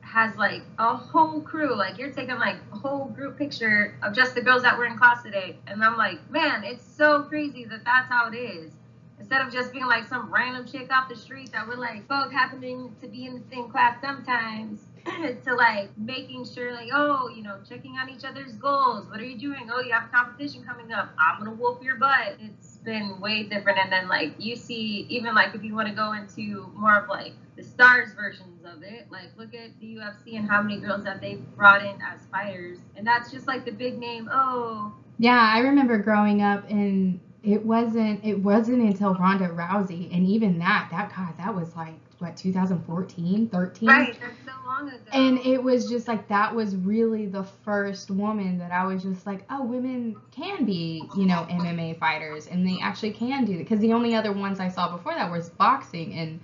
has 0.01 0.37
like 0.37 0.63
a 0.79 0.97
whole 0.97 1.41
crew. 1.41 1.77
Like 1.77 1.99
you're 1.99 2.13
taking 2.13 2.37
like 2.37 2.57
a 2.73 2.77
whole 2.77 3.07
group 3.07 3.39
picture 3.39 3.97
of 4.03 4.15
just 4.15 4.35
the 4.35 4.43
girls 4.43 4.63
that 4.63 4.77
were 4.77 4.87
in 4.87 4.99
class 4.99 5.23
today, 5.23 5.57
and 5.67 5.83
I'm 5.83 5.97
like, 5.97 6.31
man, 6.31 6.65
it's 6.65 6.85
so 6.85 7.23
crazy 7.23 7.65
that 7.67 7.85
that's 7.85 8.09
how 8.09 8.31
it 8.31 8.37
is. 8.37 8.73
Instead 9.19 9.41
of 9.41 9.53
just 9.53 9.73
being 9.73 9.87
like 9.87 10.07
some 10.07 10.33
random 10.33 10.67
chick 10.67 10.93
off 10.93 11.09
the 11.09 11.17
street 11.17 11.51
that 11.53 11.67
we're 11.67 11.77
like 11.77 12.07
both 12.07 12.31
happening 12.31 12.95
to 13.01 13.09
be 13.09 13.25
in 13.25 13.35
the 13.35 13.43
same 13.51 13.71
class 13.71 14.01
sometimes, 14.01 14.81
to 15.45 15.55
like 15.55 15.97
making 15.97 16.45
sure 16.45 16.73
like, 16.73 16.91
oh, 16.93 17.29
you 17.35 17.43
know, 17.43 17.59
checking 17.69 17.93
on 17.93 18.09
each 18.11 18.25
other's 18.25 18.53
goals. 18.55 19.07
What 19.09 19.21
are 19.21 19.25
you 19.25 19.39
doing? 19.39 19.69
Oh, 19.73 19.81
you 19.81 19.93
have 19.93 20.05
a 20.05 20.09
competition 20.09 20.65
coming 20.65 20.93
up. 20.93 21.11
I'm 21.19 21.39
gonna 21.39 21.57
whoop 21.57 21.83
your 21.83 21.97
butt. 21.97 22.37
It's 22.41 22.66
been 22.87 23.21
way 23.21 23.43
different. 23.43 23.79
And 23.79 23.93
then 23.93 24.09
like 24.09 24.33
you 24.39 24.57
see, 24.57 25.05
even 25.11 25.35
like 25.35 25.55
if 25.55 25.63
you 25.63 25.75
want 25.75 25.89
to 25.89 25.95
go 25.95 26.15
into 26.15 26.73
more 26.75 26.97
of 26.97 27.11
like 27.11 27.35
the 27.57 27.63
stars 27.63 28.13
versions 28.15 28.65
of 28.65 28.83
it. 28.83 29.07
Like 29.11 29.31
look 29.37 29.55
at 29.55 29.79
the 29.81 29.97
UFC 29.97 30.39
and 30.39 30.49
how 30.49 30.63
many 30.63 30.79
girls 30.79 31.05
that 31.05 31.21
they 31.21 31.35
brought 31.57 31.83
in 31.83 32.01
as 32.03 32.21
fighters, 32.31 32.79
and 32.97 33.07
that's 33.07 33.31
just 33.31 33.47
like 33.47 33.65
the 33.65 33.73
big 33.73 33.99
name. 33.99 34.29
Oh, 34.33 34.93
yeah, 35.19 35.53
I 35.55 35.61
remember 35.61 35.99
growing 35.99 36.43
up 36.43 36.69
and 36.71 37.21
it 37.43 37.65
wasn't 37.65 38.25
it 38.25 38.39
wasn't 38.39 38.83
until 38.83 39.15
Ronda 39.15 39.49
Rousey, 39.49 40.15
and 40.15 40.27
even 40.27 40.59
that 40.59 40.89
that 40.91 41.15
God 41.15 41.37
that 41.39 41.55
was 41.55 41.75
like 41.77 41.99
what 42.19 42.37
2014 42.37 43.49
13 43.49 43.89
right 43.89 44.19
that's 44.21 44.35
so 44.45 44.53
long 44.67 44.89
ago 44.89 44.99
and 45.13 45.39
it 45.41 45.63
was 45.63 45.89
just 45.89 46.09
like 46.09 46.27
that 46.29 46.55
was 46.55 46.75
really 46.77 47.27
the 47.27 47.43
first 47.43 48.11
woman 48.11 48.59
that 48.59 48.73
i 48.73 48.85
was 48.85 49.03
just 49.03 49.27
like 49.27 49.45
oh 49.51 49.63
women 49.63 50.17
can 50.31 50.65
be 50.65 51.03
you 51.17 51.27
know 51.27 51.47
mma 51.51 51.99
fighters 51.99 52.47
and 52.47 52.67
they 52.67 52.79
actually 52.83 53.11
can 53.11 53.45
do 53.45 53.53
it 53.53 53.59
because 53.59 53.81
the 53.81 53.93
only 53.93 54.15
other 54.15 54.33
ones 54.33 54.61
i 54.61 54.69
saw 54.69 54.97
before 54.97 55.15
that 55.15 55.31
was 55.31 55.51
boxing 55.51 56.15
and 56.15 56.41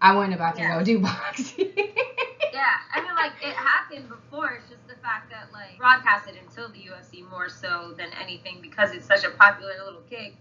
I 0.00 0.14
wasn't 0.14 0.34
about 0.34 0.56
to 0.56 0.62
yeah. 0.62 0.78
go 0.78 0.84
do 0.84 0.98
boxing. 1.00 1.72
yeah, 1.76 2.74
I 2.94 3.02
mean, 3.02 3.14
like 3.14 3.32
it 3.42 3.54
happened 3.54 4.08
before. 4.08 4.58
It's 4.60 4.68
just 4.68 4.86
the 4.86 4.94
fact 5.02 5.30
that 5.30 5.52
like 5.52 5.78
broadcasted 5.78 6.36
until 6.46 6.68
the 6.68 6.78
UFC 6.78 7.28
more 7.30 7.48
so 7.48 7.94
than 7.96 8.10
anything 8.20 8.60
because 8.62 8.92
it's 8.92 9.06
such 9.06 9.24
a 9.24 9.30
popular 9.30 9.74
little 9.84 10.02
kick. 10.08 10.34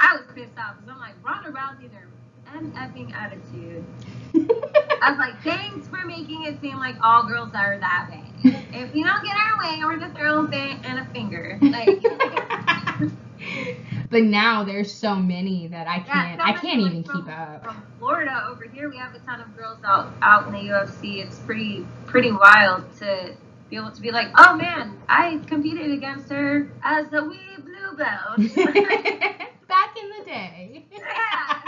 I 0.00 0.16
was 0.16 0.22
pissed 0.34 0.58
off 0.58 0.76
because 0.76 0.90
I'm 0.90 0.98
like 0.98 1.14
Ronda 1.24 1.50
Rousey, 1.50 1.90
an 2.56 2.72
effing 2.72 3.12
attitude. 3.14 3.84
I 5.02 5.10
was 5.10 5.18
like, 5.18 5.42
thanks 5.42 5.88
for 5.88 6.04
making 6.06 6.44
it 6.44 6.60
seem 6.60 6.76
like 6.78 6.96
all 7.02 7.26
girls 7.26 7.50
are 7.54 7.78
that 7.78 8.08
way. 8.10 8.24
If 8.72 8.92
we 8.92 9.02
don't 9.02 9.24
get 9.24 9.36
our 9.36 9.58
way, 9.58 9.78
we're 9.84 9.94
a 9.94 10.42
bit 10.48 10.78
and 10.84 10.98
a 10.98 11.04
finger. 11.12 11.58
Like. 11.62 12.02
but 14.10 14.22
now 14.22 14.64
there's 14.64 14.92
so 14.92 15.16
many 15.16 15.66
that 15.68 15.86
I 15.86 16.00
can't 16.00 16.38
yeah, 16.38 16.44
I 16.44 16.52
can't 16.52 16.80
even 16.80 17.04
from, 17.04 17.22
keep 17.22 17.38
up. 17.38 17.64
From 17.64 17.82
Florida 17.98 18.46
over 18.50 18.64
here, 18.64 18.88
we 18.88 18.96
have 18.96 19.14
a 19.14 19.18
ton 19.20 19.40
of 19.40 19.56
girls 19.56 19.78
out 19.84 20.12
out 20.22 20.46
in 20.46 20.52
the 20.52 20.58
UFC. 20.58 21.24
It's 21.24 21.38
pretty 21.40 21.86
pretty 22.06 22.32
wild 22.32 22.84
to 22.98 23.34
be 23.70 23.76
able 23.76 23.90
to 23.90 24.00
be 24.00 24.10
like, 24.10 24.28
oh 24.36 24.56
man, 24.56 24.98
I 25.08 25.40
competed 25.46 25.90
against 25.90 26.30
her 26.30 26.70
as 26.82 27.12
a 27.12 27.22
wee 27.24 27.38
blue 27.58 27.96
belt 27.96 28.36
back 29.68 29.96
in 29.96 30.10
the 30.18 30.24
day. 30.24 30.84
yeah, 30.92 31.60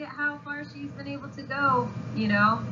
it's 0.00 0.12
awesome 0.12 0.14
to 0.14 0.14
see 0.14 0.16
how 0.16 0.38
far 0.44 0.64
she's 0.64 0.90
been 0.92 1.08
able 1.08 1.28
to 1.28 1.42
go. 1.42 1.88
You 2.14 2.28
know. 2.28 2.64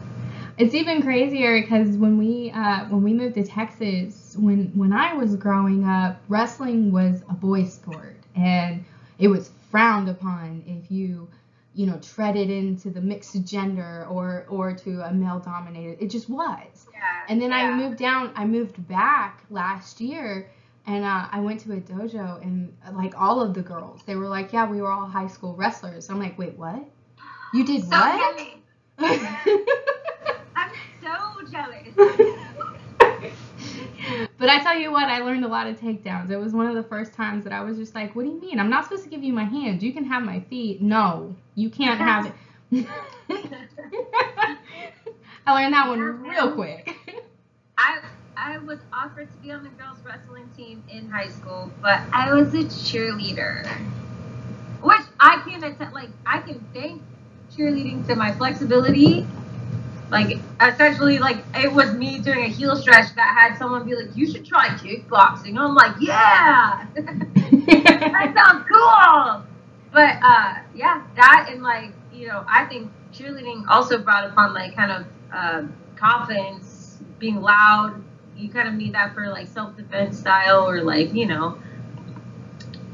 It's 0.59 0.75
even 0.75 1.03
crazier 1.03 1.61
because 1.61 1.97
when 1.97 2.19
we 2.19 2.51
uh, 2.51 2.87
when 2.87 3.03
we 3.03 3.13
moved 3.13 3.35
to 3.35 3.45
Texas, 3.45 4.37
when 4.39 4.73
when 4.75 4.93
I 4.93 5.15
was 5.15 5.37
growing 5.37 5.85
up, 5.85 6.21
wrestling 6.29 6.93
was 6.93 7.23
a 7.29 7.35
boys' 7.35 7.75
sport, 7.75 8.17
and 8.35 8.85
it 9.19 9.29
was 9.29 9.51
frowned 9.71 10.09
upon 10.09 10.63
if 10.67 10.91
you 10.91 11.29
you 11.75 11.87
know 11.87 11.99
treaded 11.99 12.49
into 12.49 12.91
the 12.91 13.01
mixed 13.01 13.45
gender 13.45 14.07
or 14.09 14.47
or 14.49 14.73
to 14.73 15.03
a 15.03 15.13
male 15.13 15.41
dominated. 15.41 16.03
It 16.03 16.11
just 16.11 16.31
was. 16.31 16.87
Yeah, 16.93 17.01
and 17.29 17.41
then 17.41 17.51
yeah. 17.51 17.57
I 17.57 17.75
moved 17.77 17.99
down. 17.99 18.33
I 18.35 18.45
moved 18.47 18.87
back 18.89 19.45
last 19.51 20.01
year. 20.01 20.51
And 20.89 21.05
uh, 21.05 21.27
I 21.33 21.41
went 21.41 21.59
to 21.63 21.73
a 21.73 21.81
dojo, 21.81 22.41
and 22.43 22.73
like 22.93 23.21
all 23.21 23.41
of 23.41 23.55
the 23.55 23.61
girls, 23.61 24.03
they 24.07 24.15
were 24.15 24.29
like, 24.29 24.53
"Yeah, 24.53 24.71
we 24.71 24.81
were 24.81 24.93
all 24.93 25.09
high 25.09 25.27
school 25.27 25.57
wrestlers." 25.57 26.09
I'm 26.09 26.21
like, 26.21 26.39
"Wait, 26.39 26.57
what? 26.57 26.89
You 27.57 27.65
did 27.65 27.85
so 27.85 27.97
what?" 27.97 28.49
I'm 28.99 30.71
so 31.03 31.11
jealous. 31.51 31.89
but 34.37 34.51
I 34.51 34.63
tell 34.63 34.79
you 34.79 34.93
what, 34.93 35.05
I 35.05 35.21
learned 35.21 35.43
a 35.43 35.49
lot 35.49 35.67
of 35.67 35.81
takedowns. 35.81 36.31
It 36.31 36.37
was 36.37 36.53
one 36.53 36.67
of 36.67 36.75
the 36.75 36.83
first 36.83 37.15
times 37.15 37.45
that 37.45 37.55
I 37.55 37.63
was 37.63 37.79
just 37.79 37.95
like, 37.95 38.15
"What 38.15 38.25
do 38.25 38.29
you 38.29 38.39
mean? 38.39 38.61
I'm 38.61 38.69
not 38.69 38.85
supposed 38.85 39.05
to 39.05 39.09
give 39.09 39.23
you 39.23 39.33
my 39.33 39.45
hands. 39.45 39.83
You 39.83 39.95
can 39.95 40.05
have 40.05 40.23
my 40.23 40.41
feet." 40.41 40.83
No, 40.83 41.35
you 41.55 41.71
can't 41.71 41.99
have 41.99 42.27
it. 42.27 42.35
I 45.47 45.55
learned 45.55 45.73
that 45.73 45.89
one 45.89 46.01
real 46.01 46.53
quick. 46.53 46.95
I 47.79 48.01
I 48.37 48.59
was 48.59 48.81
offered 48.93 49.33
to 49.33 49.39
be 49.39 49.51
on 49.51 49.65
the 49.65 49.71
girls 49.71 49.97
wrestling 50.05 50.51
team 50.55 50.85
in 50.91 51.09
high 51.09 51.29
school, 51.29 51.73
but 51.81 52.03
I 52.13 52.35
was 52.35 52.53
a 52.53 52.65
cheerleader, 52.65 53.67
which 54.83 55.01
I 55.19 55.43
can 55.49 55.65
attest. 55.65 55.95
Like 55.95 56.11
I 56.27 56.41
can 56.41 56.63
thank 56.75 57.01
cheerleading 57.57 58.07
to 58.07 58.15
my 58.15 58.33
flexibility. 58.33 59.27
Like 60.11 60.39
essentially 60.61 61.19
like 61.19 61.39
it 61.55 61.73
was 61.73 61.93
me 61.95 62.21
doing 62.21 62.45
a 62.45 62.49
heel 62.49 62.77
stretch 62.77 63.15
that 63.17 63.37
had 63.37 63.59
someone 63.59 63.85
be 63.85 63.97
like 63.97 64.17
you 64.17 64.31
should 64.31 64.47
try 64.47 64.69
kickboxing. 64.69 65.59
I'm 65.59 65.75
like 65.75 65.97
yeah. 66.01 66.87
That 66.97 68.33
sounds 68.35 68.67
cool. 68.71 69.45
But 69.93 70.17
uh 70.23 70.55
yeah 70.75 71.03
that 71.17 71.49
and 71.51 71.63
like 71.63 71.91
you 72.13 72.29
know 72.29 72.45
i 72.49 72.65
think 72.65 72.91
cheerleading 73.13 73.65
also 73.69 73.99
brought 73.99 74.25
upon 74.25 74.55
like 74.55 74.75
kind 74.75 74.91
of 74.93 75.07
uh, 75.33 75.63
confidence 75.97 76.99
being 77.19 77.41
loud. 77.41 78.03
You 78.37 78.51
kind 78.51 78.69
of 78.69 78.75
need 78.75 78.95
that 78.95 79.15
for 79.15 79.29
like 79.29 79.49
self-defense 79.49 80.19
style 80.19 80.69
or 80.69 80.83
like 80.83 81.15
you 81.15 81.27
know 81.27 81.59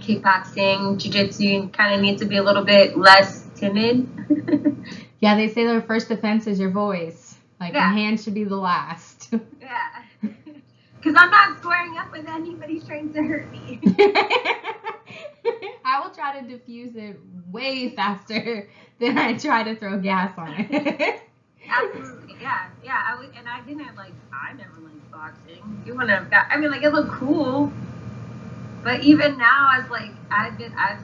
kickboxing 0.01 0.98
jiu-jitsu 0.98 1.68
kind 1.68 1.94
of 1.94 2.01
need 2.01 2.18
to 2.18 2.25
be 2.25 2.37
a 2.37 2.42
little 2.42 2.64
bit 2.64 2.96
less 2.96 3.41
timid 3.68 4.09
Yeah, 5.22 5.37
they 5.37 5.46
say 5.46 5.64
their 5.64 5.81
first 5.81 6.09
defense 6.09 6.48
is 6.48 6.59
your 6.59 6.70
voice. 6.70 7.37
Like 7.61 7.75
yeah. 7.75 7.88
your 7.88 7.96
hand 7.96 8.20
should 8.20 8.35
be 8.35 8.42
the 8.42 8.57
last. 8.57 9.29
yeah. 9.61 10.03
Because 10.20 11.14
I'm 11.16 11.31
not 11.31 11.59
squaring 11.59 11.96
up 11.96 12.11
with 12.11 12.29
anybody 12.29 12.81
trying 12.81 13.12
to 13.12 13.22
hurt 13.22 13.48
me. 13.53 13.81
I 15.85 16.01
will 16.03 16.11
try 16.11 16.40
to 16.40 16.48
diffuse 16.48 16.96
it 16.96 17.20
way 17.53 17.94
faster 17.94 18.68
than 18.98 19.16
I 19.16 19.35
try 19.38 19.62
to 19.62 19.77
throw 19.77 20.01
gas 20.01 20.37
on 20.37 20.55
it. 20.59 21.22
Absolutely, 21.68 22.35
yeah, 22.40 22.66
yeah. 22.83 23.01
I 23.07 23.16
would, 23.20 23.33
and 23.37 23.48
I 23.48 23.61
didn't 23.61 23.94
like. 23.94 24.12
I 24.33 24.55
never 24.55 24.81
liked 24.81 25.11
boxing. 25.12 25.83
You 25.87 25.92
wouldn't 25.94 26.11
have 26.11 26.31
got. 26.31 26.46
I 26.51 26.57
mean, 26.57 26.72
like 26.72 26.83
it 26.83 26.92
looked 26.92 27.12
cool, 27.12 27.72
but 28.83 29.05
even 29.05 29.38
now, 29.38 29.70
as 29.75 29.88
like 29.88 30.11
I've 30.33 30.59
been, 30.59 30.72
I've 30.77 30.98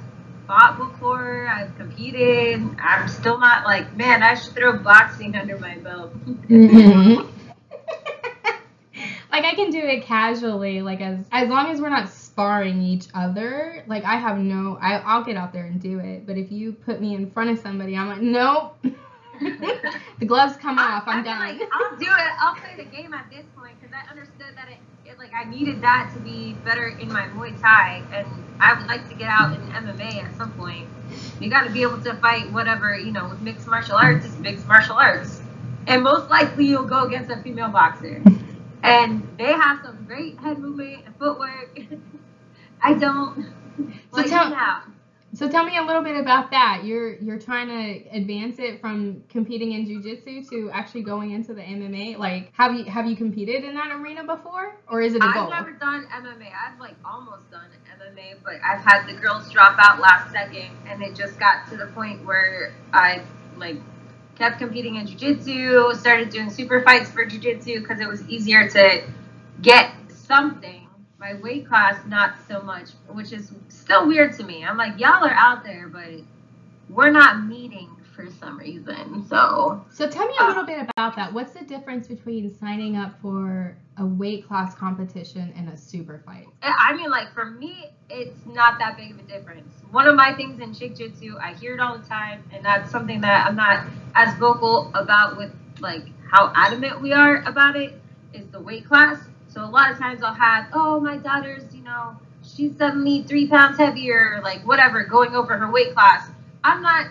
fought 0.48 0.78
before. 0.78 1.46
I've 1.46 1.76
competed. 1.76 2.60
I'm 2.80 3.06
still 3.06 3.38
not 3.38 3.64
like, 3.64 3.94
man, 3.96 4.22
I 4.22 4.34
should 4.34 4.54
throw 4.54 4.78
boxing 4.78 5.36
under 5.36 5.58
my 5.58 5.76
belt. 5.76 6.12
mm-hmm. 6.26 7.20
like 9.30 9.44
I 9.44 9.54
can 9.54 9.70
do 9.70 9.78
it 9.78 10.04
casually, 10.04 10.80
like 10.80 11.00
as 11.00 11.24
as 11.30 11.48
long 11.48 11.70
as 11.70 11.80
we're 11.80 11.90
not 11.90 12.08
sparring 12.08 12.82
each 12.82 13.06
other. 13.14 13.84
Like 13.86 14.04
I 14.04 14.16
have 14.16 14.38
no, 14.38 14.78
I 14.80 14.96
I'll 14.96 15.22
get 15.22 15.36
out 15.36 15.52
there 15.52 15.66
and 15.66 15.80
do 15.80 16.00
it. 16.00 16.26
But 16.26 16.38
if 16.38 16.50
you 16.50 16.72
put 16.72 17.00
me 17.00 17.14
in 17.14 17.30
front 17.30 17.50
of 17.50 17.58
somebody, 17.58 17.96
I'm 17.96 18.08
like, 18.08 18.22
nope. 18.22 18.76
the 20.18 20.26
gloves 20.26 20.56
come 20.56 20.78
off. 20.78 21.04
I'm 21.06 21.20
I 21.20 21.22
done. 21.22 21.58
Like, 21.58 21.68
I'll 21.72 21.96
do 21.96 22.06
it. 22.06 22.32
I'll 22.40 22.56
play 22.56 22.74
the 22.76 22.90
game 22.90 23.14
at 23.14 23.30
this 23.30 23.44
point 23.56 23.80
because 23.80 23.94
I 23.94 24.10
understood 24.10 24.56
that 24.56 24.68
it 24.68 24.68
it, 24.68 24.78
like 25.18 25.32
I 25.34 25.50
needed 25.50 25.82
that 25.82 26.12
to 26.14 26.20
be 26.20 26.52
better 26.64 26.86
in 26.86 27.08
my 27.12 27.26
Muay 27.28 27.60
Thai, 27.60 28.04
and 28.12 28.26
I 28.60 28.74
would 28.74 28.86
like 28.86 29.08
to 29.08 29.16
get 29.16 29.28
out 29.28 29.52
in 29.52 29.60
MMA 29.62 30.22
at 30.22 30.36
some 30.36 30.52
point. 30.52 30.88
You 31.40 31.50
got 31.50 31.64
to 31.64 31.72
be 31.72 31.82
able 31.82 32.00
to 32.02 32.14
fight 32.14 32.52
whatever 32.52 32.96
you 32.96 33.10
know 33.10 33.28
with 33.28 33.40
mixed 33.40 33.66
martial 33.66 33.96
arts. 33.96 34.24
It's 34.24 34.38
mixed 34.38 34.68
martial 34.68 34.94
arts, 34.94 35.40
and 35.88 36.04
most 36.04 36.30
likely 36.30 36.66
you'll 36.66 36.84
go 36.84 37.04
against 37.04 37.32
a 37.32 37.42
female 37.42 37.68
boxer, 37.68 38.22
and 38.84 39.28
they 39.38 39.52
have 39.52 39.80
some 39.84 40.04
great 40.06 40.38
head 40.38 40.60
movement 40.60 41.06
and 41.06 41.16
footwork. 41.16 41.80
I 42.82 42.94
don't. 42.94 43.52
So 44.14 44.22
tell, 44.22 44.50
so 45.34 45.48
tell 45.48 45.64
me 45.64 45.76
a 45.76 45.82
little 45.82 46.02
bit 46.02 46.16
about 46.16 46.50
that. 46.52 46.82
You're 46.84 47.16
you're 47.16 47.38
trying 47.38 47.68
to 47.68 48.16
advance 48.16 48.58
it 48.58 48.80
from 48.80 49.22
competing 49.28 49.72
in 49.72 49.86
jujitsu 49.86 50.48
to 50.48 50.70
actually 50.72 51.02
going 51.02 51.32
into 51.32 51.52
the 51.52 51.60
MMA. 51.60 52.16
Like, 52.16 52.50
have 52.54 52.74
you 52.74 52.84
have 52.84 53.06
you 53.06 53.14
competed 53.14 53.62
in 53.62 53.74
that 53.74 53.92
arena 53.92 54.24
before, 54.24 54.76
or 54.88 55.02
is 55.02 55.14
it 55.14 55.18
a 55.18 55.30
goal? 55.32 55.52
I've 55.52 55.66
never 55.66 55.72
done 55.72 56.06
MMA. 56.06 56.48
I've 56.50 56.80
like 56.80 56.94
almost 57.04 57.50
done 57.50 57.66
MMA, 57.98 58.36
but 58.42 58.54
I've 58.64 58.80
had 58.80 59.06
the 59.06 59.20
girls 59.20 59.50
drop 59.50 59.76
out 59.78 60.00
last 60.00 60.32
second, 60.32 60.70
and 60.88 61.02
it 61.02 61.14
just 61.14 61.38
got 61.38 61.68
to 61.70 61.76
the 61.76 61.86
point 61.88 62.24
where 62.24 62.72
I 62.94 63.22
like 63.58 63.76
kept 64.36 64.58
competing 64.58 64.96
in 64.96 65.06
jujitsu, 65.06 65.94
started 65.96 66.30
doing 66.30 66.48
super 66.48 66.80
fights 66.82 67.10
for 67.10 67.26
jujitsu 67.26 67.80
because 67.80 68.00
it 68.00 68.08
was 68.08 68.26
easier 68.28 68.68
to 68.70 69.02
get 69.60 69.92
something 70.08 70.87
my 71.18 71.34
weight 71.34 71.66
class 71.66 72.04
not 72.06 72.34
so 72.46 72.62
much, 72.62 72.90
which 73.08 73.32
is 73.32 73.52
still 73.68 74.06
weird 74.06 74.36
to 74.36 74.44
me. 74.44 74.64
I'm 74.64 74.76
like, 74.76 74.98
y'all 74.98 75.24
are 75.24 75.30
out 75.30 75.64
there, 75.64 75.88
but 75.88 76.20
we're 76.88 77.10
not 77.10 77.44
meeting 77.44 77.90
for 78.14 78.28
some 78.40 78.58
reason. 78.58 79.24
So 79.28 79.84
So 79.92 80.08
tell 80.08 80.26
me 80.26 80.34
a 80.40 80.46
little 80.46 80.64
uh, 80.64 80.66
bit 80.66 80.88
about 80.90 81.14
that. 81.16 81.32
What's 81.32 81.52
the 81.52 81.64
difference 81.64 82.08
between 82.08 82.52
signing 82.52 82.96
up 82.96 83.20
for 83.22 83.76
a 83.96 84.04
weight 84.04 84.46
class 84.46 84.74
competition 84.74 85.52
and 85.56 85.68
a 85.68 85.76
super 85.76 86.20
fight? 86.26 86.46
I 86.62 86.96
mean 86.96 87.10
like 87.10 87.32
for 87.32 87.44
me 87.46 87.90
it's 88.10 88.44
not 88.46 88.78
that 88.80 88.96
big 88.96 89.12
of 89.12 89.20
a 89.20 89.22
difference. 89.22 89.72
One 89.92 90.08
of 90.08 90.16
my 90.16 90.34
things 90.34 90.60
in 90.60 90.74
Chick 90.74 90.96
Jitsu, 90.96 91.36
I 91.40 91.54
hear 91.54 91.74
it 91.74 91.80
all 91.80 91.96
the 91.96 92.06
time 92.08 92.42
and 92.52 92.64
that's 92.64 92.90
something 92.90 93.20
that 93.20 93.46
I'm 93.46 93.54
not 93.54 93.86
as 94.16 94.36
vocal 94.38 94.90
about 94.94 95.36
with 95.36 95.52
like 95.78 96.02
how 96.28 96.52
adamant 96.56 97.00
we 97.00 97.12
are 97.12 97.42
about 97.44 97.76
it 97.76 98.00
is 98.34 98.48
the 98.48 98.60
weight 98.60 98.84
class 98.84 99.27
so 99.48 99.64
a 99.64 99.66
lot 99.66 99.90
of 99.90 99.98
times 99.98 100.22
I'll 100.22 100.34
have, 100.34 100.66
oh, 100.72 101.00
my 101.00 101.16
daughter's, 101.16 101.74
you 101.74 101.82
know, 101.82 102.16
she's 102.42 102.76
suddenly 102.76 103.22
three 103.22 103.46
pounds 103.46 103.78
heavier, 103.78 104.40
like 104.42 104.66
whatever, 104.66 105.04
going 105.04 105.34
over 105.34 105.56
her 105.56 105.70
weight 105.70 105.92
class. 105.94 106.28
I'm 106.64 106.82
not, 106.82 107.06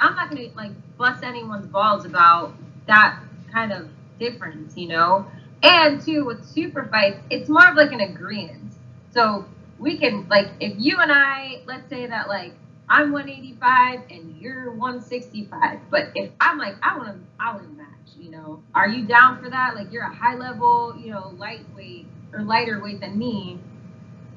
I'm 0.00 0.14
not 0.14 0.28
gonna 0.30 0.48
like 0.54 0.72
bust 0.96 1.24
anyone's 1.24 1.66
balls 1.66 2.04
about 2.04 2.54
that 2.86 3.18
kind 3.52 3.72
of 3.72 3.88
difference, 4.18 4.76
you 4.76 4.88
know. 4.88 5.26
And 5.62 6.00
two, 6.00 6.24
with 6.24 6.44
super 6.44 6.84
fights, 6.84 7.20
it's 7.30 7.48
more 7.48 7.68
of 7.68 7.76
like 7.76 7.92
an 7.92 8.00
agreement. 8.00 8.72
So 9.12 9.44
we 9.78 9.98
can 9.98 10.26
like, 10.28 10.48
if 10.60 10.74
you 10.78 10.98
and 10.98 11.10
I, 11.12 11.62
let's 11.66 11.88
say 11.88 12.06
that 12.06 12.28
like 12.28 12.52
I'm 12.92 13.10
185 13.10 14.00
and 14.10 14.36
you're 14.38 14.70
165, 14.70 15.80
but 15.90 16.10
if 16.14 16.30
I'm 16.40 16.58
like, 16.58 16.74
I 16.82 16.98
want 16.98 17.08
to, 17.08 17.18
I 17.40 17.54
want 17.54 17.64
to 17.64 17.70
match 17.70 17.88
you 18.22 18.30
know, 18.30 18.62
are 18.74 18.88
you 18.88 19.04
down 19.04 19.42
for 19.42 19.50
that? 19.50 19.74
Like 19.74 19.92
you're 19.92 20.04
a 20.04 20.14
high 20.14 20.36
level, 20.36 20.94
you 20.96 21.10
know, 21.10 21.34
lightweight 21.36 22.06
or 22.32 22.42
lighter 22.42 22.82
weight 22.82 23.00
than 23.00 23.18
me. 23.18 23.58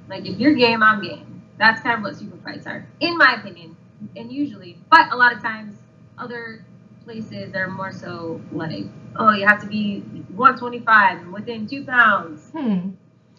Like 0.10 0.26
if 0.26 0.40
you're 0.40 0.54
game, 0.54 0.82
I'm 0.82 1.02
game. 1.02 1.44
That's 1.58 1.82
kind 1.82 1.98
of 1.98 2.04
what 2.04 2.16
super 2.16 2.38
fights 2.44 2.68
are, 2.68 2.86
in 3.00 3.18
my 3.18 3.36
opinion, 3.36 3.78
and 4.16 4.32
usually. 4.32 4.78
But 4.90 5.12
a 5.12 5.16
lot 5.16 5.34
of 5.34 5.42
times, 5.42 5.78
other 6.18 6.66
places 7.06 7.54
are 7.56 7.70
more 7.70 7.92
so 7.92 8.42
like, 8.52 8.86
oh, 9.18 9.32
you 9.32 9.48
have 9.48 9.62
to 9.62 9.68
be 9.68 10.00
125 10.00 11.20
and 11.20 11.34
within 11.34 11.68
two 11.68 11.86
pounds. 11.86 12.50
Hmm. 12.50 12.90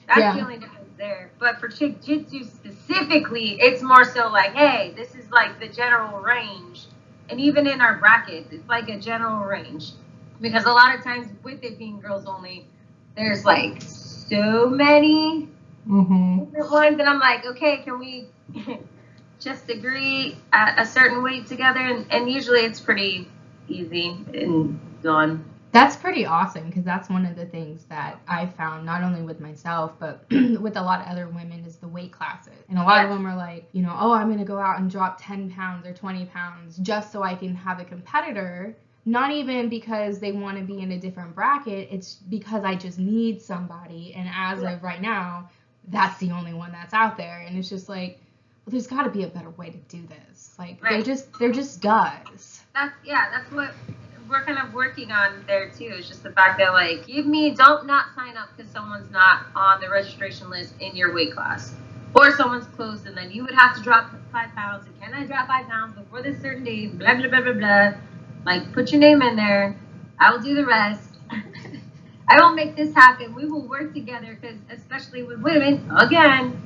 That's 0.07 0.21
yeah. 0.21 0.35
the 0.35 0.41
only 0.41 0.59
difference 0.59 0.76
there. 0.97 1.31
But 1.39 1.61
for 1.61 1.69
Chick 1.69 2.03
Jitsu 2.03 2.45
specifically, 2.45 3.59
it's 3.61 3.83
more 3.83 4.05
so 4.05 4.29
like, 4.29 4.55
hey, 4.55 4.93
this 4.97 5.15
is 5.15 5.31
like 5.31 5.61
the 5.61 5.69
general 5.69 6.21
range. 6.21 6.87
And 7.29 7.41
even 7.41 7.67
in 7.67 7.81
our 7.81 7.97
brackets, 7.99 8.53
it's 8.53 8.69
like 8.69 8.89
a 8.89 8.99
general 8.99 9.45
range 9.45 9.93
because 10.41 10.65
a 10.65 10.73
lot 10.73 10.95
of 10.95 11.03
times 11.03 11.29
with 11.43 11.63
it 11.63 11.79
being 11.79 12.01
girls 12.01 12.27
only, 12.27 12.67
there's 13.17 13.45
like 13.45 13.81
so 13.83 14.69
many 14.69 15.49
mm-hmm. 15.89 16.45
different 16.45 16.71
ones, 16.71 17.01
and 17.01 17.09
I'm 17.09 17.21
like, 17.21 17.47
okay, 17.47 17.79
can 17.79 17.99
we 17.99 18.29
just 19.41 19.69
agree 19.71 20.37
at 20.53 20.81
a 20.81 20.87
certain 20.87 21.23
weight 21.23 21.47
together? 21.47 21.81
And, 21.81 22.07
and 22.11 22.31
usually 22.31 22.61
it's 22.61 22.81
pretty 22.81 23.29
easy 23.69 24.17
and 24.35 24.79
done. 25.03 25.45
That's 25.77 25.95
pretty 25.95 26.25
awesome 26.25 26.69
because 26.69 26.85
that's 26.85 27.11
one 27.11 27.27
of 27.27 27.37
the 27.37 27.45
things 27.45 27.85
that 27.91 28.19
I 28.27 28.47
found 28.47 28.87
not 28.87 29.03
only 29.03 29.21
with 29.21 29.41
myself 29.41 29.93
but 29.99 30.25
with 30.31 30.75
a 30.79 30.83
lot 30.83 31.03
of 31.03 31.09
other 31.09 31.29
women 31.29 31.67
is 31.67 31.77
the 31.77 31.87
weight 31.87 32.12
classes. 32.12 32.55
And 32.71 32.79
a 32.79 32.83
lot 32.83 33.05
of 33.05 33.11
them 33.11 33.27
are 33.27 33.37
like, 33.37 33.69
you 33.73 33.83
know, 33.83 33.95
oh, 33.95 34.12
I'm 34.12 34.29
going 34.29 34.39
to 34.39 34.47
go 34.47 34.59
out 34.59 34.81
and 34.81 34.91
drop 34.91 35.19
10 35.21 35.51
pounds 35.51 35.87
or 35.87 35.93
20 35.93 36.25
pounds 36.27 36.79
just 36.79 37.12
so 37.12 37.23
I 37.23 37.35
can 37.35 37.55
have 37.55 37.79
a 37.79 37.85
competitor. 37.85 38.75
Not 39.05 39.33
even 39.33 39.69
because 39.69 40.19
they 40.19 40.33
want 40.33 40.57
to 40.57 40.65
be 40.65 40.81
in 40.81 40.93
a 40.93 40.99
different 40.99 41.35
bracket 41.35 41.89
it's 41.93 42.15
because 42.15 42.65
i 42.65 42.75
just 42.75 42.99
need 42.99 43.43
somebody. 43.43 44.15
And 44.15 44.31
as 44.35 44.62
of 44.62 44.83
right 44.83 45.03
now 45.03 45.51
that's 45.89 46.19
the 46.21 46.31
only 46.31 46.55
one 46.55 46.73
that's 46.73 46.95
out 46.95 47.19
there. 47.19 47.45
And 47.47 47.59
it's 47.59 47.69
just 47.69 47.91
like 47.91 48.19
well 48.65 48.71
there's 48.71 48.87
got 48.87 49.03
to 49.03 49.11
be 49.11 49.25
a 49.25 49.29
better 49.29 49.51
way 49.51 49.69
to 49.69 49.79
do 49.89 50.07
this. 50.07 50.55
Like 50.59 50.83
right. 50.83 50.97
they 50.97 51.03
just 51.03 51.39
they're 51.39 51.53
just 51.53 51.83
does 51.83 52.62
that's 52.77 52.95
yeah 53.05 53.31
that's 53.31 53.51
what 53.53 53.73
we're 54.29 54.45
kind 54.45 54.59
of 54.59 54.73
working 54.75 55.12
on 55.12 55.45
there 55.47 55.71
too 55.71 55.85
is 55.85 56.09
just 56.09 56.23
the 56.23 56.31
fact 56.33 56.59
that 56.59 56.73
like 56.73 57.07
give 57.07 57.27
me 57.27 57.51
don't 57.55 57.87
not 57.87 58.07
sign 58.15 58.37
up 58.37 58.49
because 58.57 58.71
someone's 58.71 59.11
not 59.11 59.47
on 59.55 59.81
the 59.81 59.89
registration 59.89 60.51
list 60.51 60.75
in 60.81 60.95
your 60.97 61.15
weight 61.15 61.33
class 61.33 61.75
or 62.15 62.31
someone's 62.33 62.67
close 62.69 63.05
and 63.05 63.17
then 63.17 63.31
you 63.31 63.43
would 63.43 63.55
have 63.55 63.77
to 63.77 63.83
drop 63.83 64.11
five 64.33 64.51
pounds 64.55 64.87
and 64.87 65.01
can 65.01 65.15
i 65.15 65.25
drop 65.25 65.47
five 65.47 65.67
pounds 65.69 65.95
before 65.97 66.23
this 66.23 66.41
certain 66.41 66.65
date 66.65 66.99
blah 66.99 67.15
blah 67.15 67.29
blah 67.29 67.41
blah 67.41 67.53
blah 67.53 67.93
like, 68.47 68.73
put 68.73 68.93
your 68.93 69.01
name 69.01 69.23
in 69.23 69.35
there. 69.35 69.77
I 70.21 70.31
will 70.31 70.41
do 70.41 70.55
the 70.55 70.65
rest. 70.65 71.11
I 72.29 72.41
will 72.41 72.55
make 72.55 72.77
this 72.77 72.95
happen. 72.95 73.35
We 73.35 73.45
will 73.45 73.67
work 73.67 73.93
together 73.93 74.39
because, 74.41 74.57
especially 74.71 75.25
with 75.25 75.41
women, 75.41 75.91
again, 75.99 76.62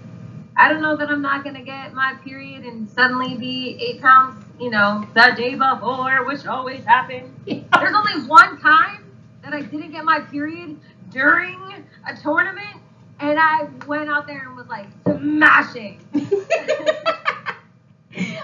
I 0.58 0.70
don't 0.70 0.82
know 0.82 0.94
that 0.94 1.08
I'm 1.08 1.22
not 1.22 1.42
going 1.42 1.56
to 1.56 1.62
get 1.62 1.94
my 1.94 2.14
period 2.22 2.66
and 2.66 2.88
suddenly 2.88 3.34
be 3.38 3.78
eight 3.80 4.02
pounds, 4.02 4.44
you 4.60 4.70
know, 4.70 5.06
the 5.14 5.32
day 5.36 5.54
before, 5.54 6.24
which 6.26 6.46
always 6.46 6.84
happens. 6.84 7.34
There's 7.46 7.94
only 7.94 8.28
one 8.28 8.60
time 8.60 9.10
that 9.42 9.54
I 9.54 9.62
didn't 9.62 9.92
get 9.92 10.04
my 10.04 10.20
period 10.20 10.78
during 11.08 11.58
a 12.06 12.14
tournament, 12.22 12.76
and 13.20 13.38
I 13.40 13.68
went 13.86 14.10
out 14.10 14.26
there 14.26 14.46
and 14.46 14.56
was 14.56 14.66
like 14.68 14.86
smashing. 15.04 16.04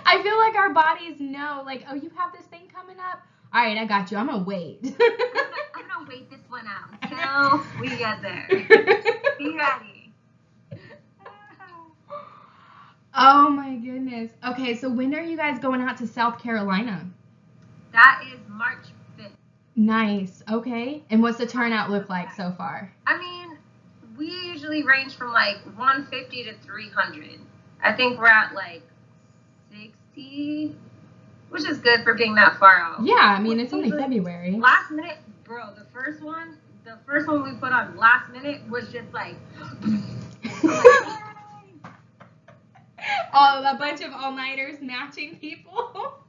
I 0.08 0.22
feel 0.22 0.38
like 0.38 0.54
our 0.54 0.72
bodies 0.72 1.20
know, 1.20 1.62
like, 1.66 1.84
oh, 1.90 1.94
you 1.94 2.10
have 2.16 2.32
this 2.32 2.46
thing 2.46 2.62
coming 2.74 2.96
up. 2.98 3.20
All 3.52 3.62
right, 3.62 3.76
I 3.76 3.84
got 3.84 4.10
you. 4.10 4.16
I'm 4.16 4.26
gonna 4.26 4.42
wait. 4.42 4.78
I'm 4.84 5.88
gonna 5.88 6.08
wait 6.08 6.30
this 6.30 6.40
one 6.48 6.66
out 6.66 6.88
until 7.02 7.62
we 7.80 7.88
get 7.88 8.22
there. 8.22 8.46
Be 9.38 9.56
ready. 9.56 9.95
Oh 13.18 13.48
my 13.48 13.76
goodness. 13.76 14.30
Okay, 14.46 14.76
so 14.76 14.90
when 14.90 15.14
are 15.14 15.22
you 15.22 15.38
guys 15.38 15.58
going 15.58 15.80
out 15.80 15.96
to 15.98 16.06
South 16.06 16.38
Carolina? 16.38 17.08
That 17.92 18.22
is 18.30 18.38
March 18.46 18.84
5th. 19.18 19.30
Nice. 19.74 20.42
Okay. 20.52 21.02
And 21.08 21.22
what's 21.22 21.38
the 21.38 21.46
turnout 21.46 21.90
look 21.90 22.10
like 22.10 22.30
so 22.34 22.52
far? 22.58 22.92
I 23.06 23.18
mean, 23.18 23.56
we 24.18 24.26
usually 24.26 24.82
range 24.82 25.14
from 25.14 25.32
like 25.32 25.56
150 25.76 26.44
to 26.44 26.54
300. 26.58 27.40
I 27.82 27.92
think 27.94 28.18
we're 28.18 28.26
at 28.26 28.52
like 28.54 28.82
60, 29.70 30.76
which 31.48 31.66
is 31.66 31.78
good 31.78 32.04
for 32.04 32.12
being 32.12 32.34
that 32.34 32.58
far 32.58 32.76
out. 32.76 33.02
Yeah, 33.02 33.14
I 33.14 33.40
mean, 33.40 33.58
it's 33.60 33.72
only 33.72 33.90
February. 33.90 34.52
Last 34.52 34.90
minute, 34.90 35.16
bro, 35.42 35.72
the 35.74 35.86
first 35.90 36.22
one, 36.22 36.58
the 36.84 36.98
first 37.06 37.28
one 37.28 37.42
we 37.42 37.52
put 37.58 37.72
on 37.72 37.96
last 37.96 38.30
minute 38.30 38.60
was 38.68 38.92
just 38.92 39.10
like. 39.14 39.36
all 43.32 43.64
a 43.64 43.76
bunch 43.78 44.00
of 44.00 44.12
all 44.12 44.32
nighters 44.32 44.76
matching 44.80 45.36
people. 45.36 46.14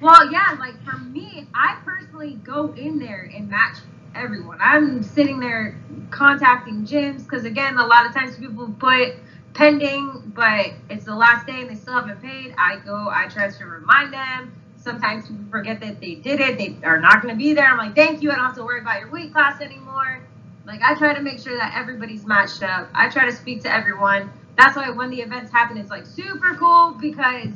Well, 0.00 0.32
yeah, 0.32 0.56
like 0.58 0.82
for 0.82 0.98
me, 0.98 1.46
I 1.54 1.78
personally 1.84 2.34
go 2.42 2.72
in 2.72 2.98
there 2.98 3.30
and 3.32 3.48
match 3.48 3.76
everyone. 4.16 4.58
I'm 4.60 5.00
sitting 5.00 5.38
there 5.38 5.76
contacting 6.10 6.84
gyms 6.84 7.22
because 7.22 7.44
again, 7.44 7.78
a 7.78 7.86
lot 7.86 8.04
of 8.04 8.12
times 8.12 8.36
people 8.36 8.74
put 8.80 9.14
pending, 9.54 10.32
but 10.34 10.72
it's 10.90 11.04
the 11.04 11.14
last 11.14 11.46
day 11.46 11.60
and 11.60 11.70
they 11.70 11.76
still 11.76 11.94
haven't 11.94 12.20
paid. 12.20 12.52
I 12.58 12.80
go, 12.84 13.10
I 13.12 13.28
try 13.28 13.48
to 13.48 13.64
remind 13.64 14.12
them. 14.12 14.52
Sometimes 14.76 15.28
people 15.28 15.44
forget 15.50 15.78
that 15.80 16.00
they 16.00 16.16
did 16.16 16.40
it. 16.40 16.58
They 16.58 16.76
are 16.84 17.00
not 17.00 17.22
going 17.22 17.32
to 17.32 17.38
be 17.38 17.54
there. 17.54 17.66
I'm 17.66 17.78
like, 17.78 17.94
thank 17.94 18.22
you. 18.22 18.32
I 18.32 18.34
don't 18.34 18.46
have 18.46 18.56
to 18.56 18.64
worry 18.64 18.80
about 18.80 19.00
your 19.00 19.10
weight 19.10 19.32
class 19.32 19.60
anymore. 19.60 20.26
Like, 20.66 20.80
I 20.82 20.96
try 20.96 21.14
to 21.14 21.20
make 21.20 21.38
sure 21.38 21.56
that 21.56 21.74
everybody's 21.76 22.26
matched 22.26 22.62
up. 22.62 22.88
I 22.94 23.08
try 23.08 23.24
to 23.26 23.32
speak 23.32 23.62
to 23.62 23.72
everyone. 23.72 24.32
That's 24.56 24.76
why 24.76 24.90
when 24.90 25.10
the 25.10 25.20
events 25.20 25.50
happen, 25.50 25.76
it's 25.76 25.90
like 25.90 26.06
super 26.06 26.54
cool 26.54 26.96
because 27.00 27.50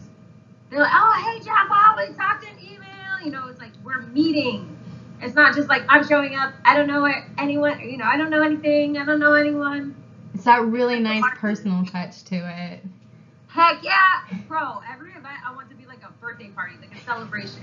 they're 0.71 0.81
like, 0.81 0.93
oh, 0.93 1.23
hey, 1.25 1.45
Jeff, 1.45 1.69
we 1.97 2.17
talked 2.17 2.45
in 2.45 2.59
email. 2.59 3.21
You 3.25 3.31
know, 3.31 3.49
it's 3.49 3.61
like 3.61 3.73
we're 3.85 4.01
meeting. 4.01 4.77
It's 5.21 5.35
not 5.35 5.55
just 5.55 5.69
like 5.69 5.83
I'm 5.89 6.07
showing 6.07 6.37
up. 6.37 6.55
I 6.65 6.77
don't 6.77 6.87
know 6.87 7.07
anyone, 7.39 7.81
you 7.81 7.97
know, 7.97 8.05
I 8.05 8.17
don't 8.17 8.31
know 8.31 8.43
anything. 8.43 8.99
I 8.99 9.05
don't 9.05 9.19
know 9.21 9.33
anyone 9.33 9.95
It's 10.35 10.45
that 10.45 10.63
really 10.65 11.01
nice 11.01 11.25
personal 11.37 11.85
touch 11.85 12.23
to 12.25 12.37
it. 12.37 12.81
Heck 13.49 13.83
yeah, 13.83 14.23
bro! 14.47 14.81
Every 14.93 15.11
event 15.11 15.39
I 15.47 15.55
want 15.55 15.71
to 15.71 15.77
be 15.77 15.87
like 15.87 16.03
a 16.03 16.13
birthday 16.21 16.49
party, 16.49 16.75
like 16.81 16.95
a 16.95 17.01
celebration. 17.05 17.63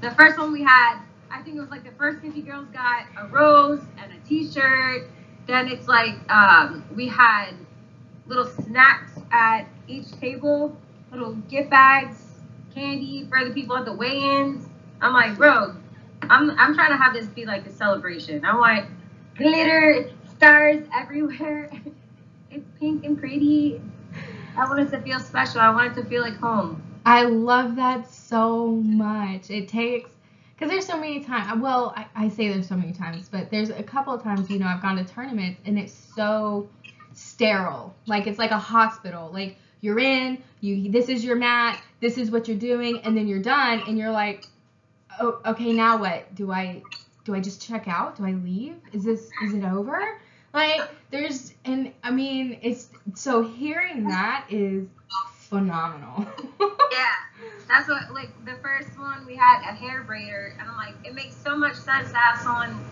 The 0.00 0.10
first 0.12 0.38
one 0.38 0.52
we 0.52 0.62
had, 0.62 0.98
I 1.30 1.42
think 1.42 1.56
it 1.56 1.60
was 1.60 1.68
like 1.70 1.84
the 1.84 1.90
first 1.92 2.20
50 2.20 2.40
girls 2.42 2.68
got 2.72 3.04
a 3.18 3.26
rose 3.26 3.82
and 3.98 4.12
a 4.12 4.28
T-shirt. 4.28 5.08
Then 5.46 5.68
it's 5.68 5.88
like 5.88 6.14
um, 6.30 6.84
we 6.94 7.06
had 7.06 7.50
little 8.26 8.46
snacks 8.46 9.12
at 9.30 9.66
each 9.88 10.10
table, 10.20 10.76
little 11.10 11.34
gift 11.48 11.70
bags, 11.70 12.22
candy 12.74 13.26
for 13.28 13.44
the 13.44 13.52
people 13.52 13.76
at 13.76 13.84
the 13.84 13.92
weigh-ins. 13.92 14.68
I'm 15.00 15.12
like, 15.12 15.36
bro, 15.36 15.74
I'm 16.22 16.50
I'm 16.52 16.74
trying 16.74 16.90
to 16.90 16.96
have 16.96 17.12
this 17.12 17.26
be 17.26 17.44
like 17.44 17.66
a 17.66 17.72
celebration. 17.72 18.44
I 18.44 18.56
want 18.56 18.88
glitter, 19.36 20.10
stars 20.36 20.86
everywhere. 20.94 21.70
it's 22.50 22.66
pink 22.78 23.04
and 23.04 23.18
pretty. 23.18 23.80
I 24.56 24.64
want 24.64 24.80
it 24.80 24.90
to 24.90 25.00
feel 25.02 25.20
special. 25.20 25.60
I 25.60 25.70
want 25.70 25.96
it 25.96 26.02
to 26.02 26.08
feel 26.08 26.22
like 26.22 26.36
home. 26.36 26.82
I 27.04 27.24
love 27.24 27.76
that 27.76 28.10
so 28.10 28.68
much. 28.68 29.50
It 29.50 29.68
takes 29.68 30.10
because 30.54 30.70
there's 30.70 30.86
so 30.86 30.96
many 30.96 31.22
times. 31.22 31.60
Well, 31.60 31.92
I, 31.96 32.06
I 32.16 32.28
say 32.28 32.48
there's 32.48 32.66
so 32.66 32.76
many 32.76 32.92
times, 32.92 33.28
but 33.28 33.50
there's 33.50 33.70
a 33.70 33.82
couple 33.82 34.14
of 34.14 34.22
times 34.22 34.50
you 34.50 34.58
know 34.58 34.66
I've 34.66 34.82
gone 34.82 34.96
to 34.96 35.04
tournaments 35.04 35.60
and 35.66 35.78
it's 35.78 35.92
so 35.92 36.68
sterile. 37.36 37.94
Like 38.06 38.26
it's 38.26 38.38
like 38.38 38.50
a 38.50 38.58
hospital. 38.58 39.30
Like 39.32 39.56
you're 39.82 40.00
in, 40.00 40.42
you 40.60 40.90
this 40.90 41.08
is 41.08 41.22
your 41.24 41.36
mat, 41.36 41.80
this 42.00 42.16
is 42.16 42.30
what 42.30 42.48
you're 42.48 42.56
doing, 42.56 43.00
and 43.00 43.16
then 43.16 43.28
you're 43.28 43.42
done, 43.42 43.82
and 43.86 43.98
you're 43.98 44.10
like, 44.10 44.46
oh, 45.20 45.40
okay, 45.44 45.72
now 45.72 45.98
what? 45.98 46.34
Do 46.34 46.50
I 46.50 46.82
do 47.24 47.34
I 47.34 47.40
just 47.40 47.60
check 47.60 47.88
out? 47.88 48.16
Do 48.16 48.24
I 48.24 48.32
leave? 48.32 48.76
Is 48.92 49.04
this 49.04 49.30
is 49.44 49.52
it 49.52 49.64
over? 49.64 50.18
Like 50.54 50.80
there's 51.10 51.52
and 51.66 51.92
I 52.02 52.10
mean 52.10 52.58
it's 52.62 52.88
so 53.14 53.42
hearing 53.42 54.04
that 54.04 54.46
is 54.48 54.86
phenomenal. 55.34 56.26
yeah. 56.60 57.12
That's 57.68 57.88
what 57.88 58.14
like 58.14 58.30
the 58.46 58.54
first 58.62 58.98
one 58.98 59.26
we 59.26 59.36
had 59.36 59.60
a 59.60 59.74
hair 59.74 60.06
braider 60.08 60.58
and 60.58 60.70
I'm 60.70 60.76
like, 60.76 60.94
it 61.04 61.14
makes 61.14 61.36
so 61.36 61.54
much 61.54 61.74
sense 61.74 62.10
to 62.12 62.16
have 62.16 62.40
someone 62.40 62.82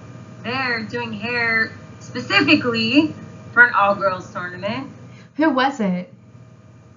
there 0.43 0.83
doing 0.83 1.15
hair 1.15 1.73
specifically 2.01 3.15
for 3.55 3.65
an 3.65 3.73
all 3.73 3.95
girls 3.95 4.31
tournament. 4.33 4.91
Who 5.37 5.49
was 5.49 5.79
it? 5.79 6.13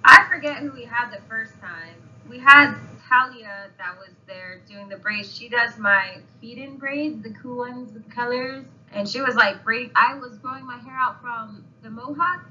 I 0.04 0.26
forget 0.28 0.58
who 0.58 0.72
we 0.72 0.84
had 0.84 1.10
the 1.10 1.20
first 1.28 1.58
time. 1.60 1.94
We 2.28 2.38
had 2.40 2.74
Talia 3.08 3.70
that 3.78 3.96
was 3.96 4.10
there 4.26 4.60
doing 4.68 4.88
the 4.88 4.96
braids. 4.96 5.34
She 5.34 5.48
does 5.48 5.78
my 5.78 6.16
feed 6.40 6.58
in 6.58 6.76
braids, 6.76 7.22
the 7.22 7.30
cool 7.30 7.58
ones 7.58 7.92
with 7.92 8.10
colors. 8.10 8.64
And 8.92 9.08
she 9.08 9.20
was 9.20 9.36
like 9.36 9.62
braiding. 9.62 9.92
I 9.94 10.14
was 10.14 10.36
growing 10.38 10.66
my 10.66 10.78
hair 10.78 10.96
out 10.98 11.20
from 11.20 11.64
the 11.82 11.90
mohawk. 11.90 12.44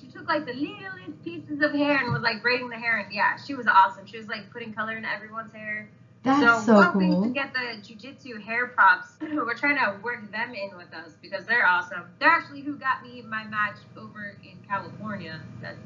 She 0.00 0.06
took 0.06 0.28
like 0.28 0.46
the 0.46 0.54
littlest 0.54 1.24
pieces 1.24 1.60
of 1.60 1.72
hair 1.72 1.98
and 1.98 2.12
was 2.12 2.22
like 2.22 2.42
braiding 2.42 2.68
the 2.68 2.76
hair. 2.76 2.98
And 2.98 3.12
yeah, 3.12 3.36
she 3.44 3.54
was 3.54 3.66
awesome. 3.66 4.06
She 4.06 4.18
was 4.18 4.28
like 4.28 4.50
putting 4.52 4.72
color 4.72 4.96
in 4.96 5.04
everyone's 5.04 5.52
hair. 5.52 5.88
That's 6.22 6.66
so, 6.66 6.82
so 6.82 6.92
cool. 6.92 7.22
to 7.22 7.28
get 7.30 7.52
the 7.52 7.80
jujitsu 7.80 8.42
hair 8.42 8.68
props. 8.68 9.08
We're 9.20 9.54
trying 9.54 9.76
to 9.76 10.00
work 10.02 10.30
them 10.32 10.52
in 10.54 10.76
with 10.76 10.92
us 10.92 11.12
because 11.22 11.46
they're 11.46 11.66
awesome. 11.66 12.04
They're 12.18 12.28
actually 12.28 12.62
who 12.62 12.76
got 12.76 13.02
me 13.02 13.22
my 13.22 13.44
match 13.44 13.76
over 13.96 14.36
in 14.42 14.58
California. 14.68 15.40
That 15.62 15.76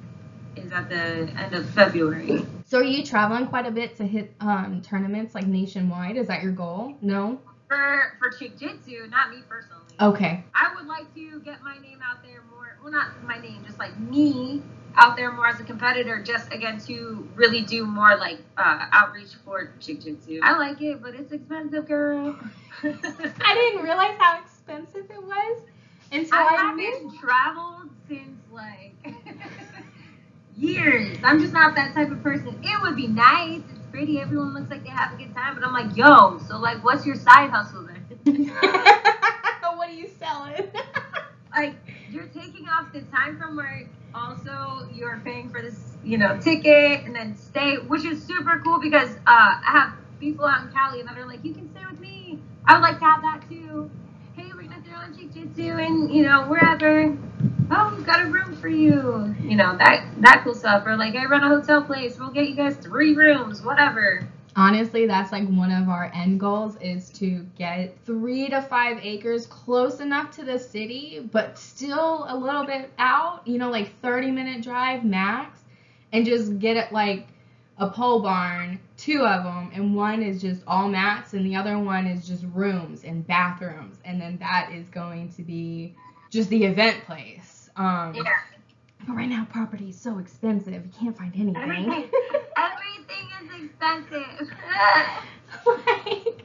is 0.57 0.73
at 0.73 0.89
the 0.89 1.33
end 1.39 1.55
of 1.55 1.69
February. 1.71 2.45
So 2.67 2.79
are 2.79 2.85
you 2.85 3.05
traveling 3.05 3.47
quite 3.47 3.67
a 3.67 3.71
bit 3.71 3.97
to 3.97 4.07
hit 4.07 4.35
um, 4.41 4.83
tournaments 4.83 5.35
like 5.35 5.47
nationwide? 5.47 6.17
Is 6.17 6.27
that 6.29 6.43
your 6.43 6.53
goal? 6.53 6.95
No. 7.01 7.41
For 7.69 8.15
for 8.19 8.31
jujitsu, 8.31 9.11
not 9.11 9.31
me 9.31 9.43
personally. 9.49 9.83
Okay. 10.01 10.45
I 10.55 10.75
would 10.75 10.87
like 10.87 11.13
to 11.15 11.41
get 11.41 11.63
my 11.63 11.79
name 11.79 12.01
out 12.03 12.23
there 12.23 12.43
more. 12.51 12.52
Well, 12.83 12.93
not 12.93 13.23
my 13.25 13.39
name, 13.39 13.63
just 13.65 13.79
like 13.79 13.99
me 13.99 14.63
out 14.97 15.17
there 15.17 15.33
more 15.33 15.47
as 15.47 15.61
a 15.61 15.65
competitor. 15.65 16.23
Just 16.23 16.53
again 16.53 16.79
to 16.81 17.29
really 17.35 17.63
do 17.63 17.87
more 17.87 18.17
like 18.17 18.39
uh, 18.57 18.87
outreach 18.93 19.35
for 19.45 19.73
jujitsu. 19.81 20.41
I 20.43 20.57
like 20.59 20.81
it, 20.81 21.01
but 21.03 21.15
it's 21.15 21.33
expensive, 21.33 21.87
girl. 21.87 22.37
I 22.83 23.55
didn't 23.55 23.83
realize 23.85 24.17
how 24.19 24.41
expensive 24.41 25.11
it 25.11 25.23
was 25.23 25.61
until 26.11 26.35
I 26.35 26.43
I, 26.43 26.57
haven't 26.57 26.77
knew. 26.77 27.19
traveled 27.21 27.91
since 28.09 28.41
like 28.51 28.95
years. 30.57 31.19
I'm 31.23 31.41
just 31.41 31.53
not 31.53 31.75
that 31.77 31.95
type 31.95 32.11
of 32.11 32.23
person. 32.23 32.59
It 32.63 32.83
would 32.83 32.97
be 32.97 33.07
nice. 33.07 33.61
It's 33.71 33.87
pretty. 33.91 34.21
Everyone 34.21 34.55
looks 34.55 34.71
like 34.71 34.83
they 34.85 34.91
have 34.91 35.13
a 35.13 35.17
good 35.17 35.35
time. 35.35 35.55
But 35.55 35.65
I'm 35.65 35.73
like, 35.73 35.97
yo, 35.97 36.39
so 36.49 36.59
like, 36.59 36.83
what's 36.85 37.07
your 37.07 37.17
side 37.17 37.51
hustle 37.51 37.87
then? 37.87 38.49
what 39.77 39.89
are 39.89 39.93
you 39.93 40.11
selling? 40.19 40.69
like, 41.55 41.75
you're 42.13 42.27
taking 42.27 42.69
off 42.69 42.93
the 42.93 43.01
time 43.03 43.39
from 43.39 43.57
work. 43.57 43.87
Also, 44.15 44.87
you're 44.93 45.21
paying 45.25 45.49
for 45.49 45.63
this, 45.63 45.97
you 46.05 46.19
know, 46.19 46.39
ticket 46.39 47.05
and 47.05 47.15
then 47.17 47.35
stay, 47.35 47.77
which 47.77 48.05
is 48.05 48.23
super 48.23 48.61
cool 48.63 48.79
because 48.79 49.11
uh, 49.11 49.17
I 49.27 49.61
have 49.65 49.93
people 50.21 50.45
out 50.45 50.67
in 50.67 50.73
Cali 50.73 51.03
that 51.03 51.17
are 51.17 51.27
like, 51.27 51.43
you 51.43 51.55
can 51.55 51.71
stay 51.71 51.81
with 51.91 51.99
me. 52.01 52.39
I 52.67 52.75
would 52.75 52.83
like 52.83 52.99
to 52.99 53.05
have 53.05 53.23
that 53.23 53.43
too. 53.49 53.91
Hey, 54.37 54.51
we're 54.55 54.63
gonna 54.63 54.83
throw 54.83 55.01
in 55.03 55.17
jiu-jitsu 55.17 55.73
and 55.79 56.15
you 56.15 56.23
know 56.23 56.47
wherever. 56.47 57.17
Oh, 57.71 57.95
we've 57.97 58.07
got 58.07 58.23
a 58.23 58.27
room 58.27 58.55
for 58.57 58.69
you. 58.69 59.35
You 59.41 59.57
know 59.57 59.77
that 59.79 60.07
that 60.19 60.43
cool 60.45 60.55
stuff. 60.55 60.87
Or 60.87 60.97
like, 60.97 61.15
I 61.17 61.25
run 61.25 61.43
a 61.43 61.49
hotel 61.49 61.83
place. 61.83 62.19
We'll 62.19 62.31
get 62.31 62.49
you 62.49 62.55
guys 62.55 62.77
three 62.77 63.15
rooms, 63.15 63.63
whatever. 63.63 64.29
Honestly, 64.55 65.07
that's 65.07 65.33
like 65.33 65.49
one 65.49 65.71
of 65.73 65.89
our 65.89 66.11
end 66.15 66.39
goals 66.39 66.77
is 66.81 67.09
to 67.11 67.47
get 67.57 67.97
three 68.05 68.49
to 68.51 68.61
five 68.61 68.99
acres 69.03 69.47
close 69.47 70.01
enough 70.01 70.31
to 70.37 70.45
the 70.45 70.59
city, 70.59 71.27
but 71.33 71.59
still 71.59 72.27
a 72.29 72.37
little 72.37 72.65
bit 72.67 72.91
out, 72.99 73.47
you 73.47 73.59
know, 73.59 73.71
like 73.71 73.99
30 74.01 74.31
minute 74.31 74.63
drive 74.63 75.05
max, 75.05 75.61
and 76.13 76.27
just 76.27 76.59
get 76.59 76.77
it 76.77 76.93
like 76.93 77.29
a 77.79 77.89
pole 77.89 78.21
barn, 78.21 78.79
two 78.99 79.25
of 79.25 79.43
them, 79.45 79.71
and 79.75 79.95
one 79.97 80.23
is 80.23 80.41
just 80.41 80.63
all 80.67 80.89
mats, 80.89 81.33
and 81.33 81.47
the 81.47 81.57
other 81.57 81.79
one 81.79 82.07
is 82.07 82.27
just 82.27 82.45
rooms 82.53 83.05
and 83.05 83.27
bathrooms, 83.27 83.97
and 84.05 84.21
then 84.21 84.37
that 84.39 84.71
is 84.73 84.87
going 84.91 85.31
to 85.33 85.43
be 85.43 85.95
just 86.31 86.51
the 86.51 86.65
event 86.65 87.03
place. 87.05 87.71
Um, 87.77 88.15
Yeah. 88.15 88.25
But 89.05 89.17
right 89.17 89.29
now, 89.29 89.45
property 89.51 89.89
is 89.89 89.99
so 90.01 90.19
expensive, 90.19 90.75
you 90.75 90.91
can't 90.97 91.17
find 91.17 91.33
anything. 91.35 91.57
Everything, 91.63 92.11
everything 92.57 93.02
is 93.43 93.65
expensive. 93.65 94.49
like, 95.67 96.45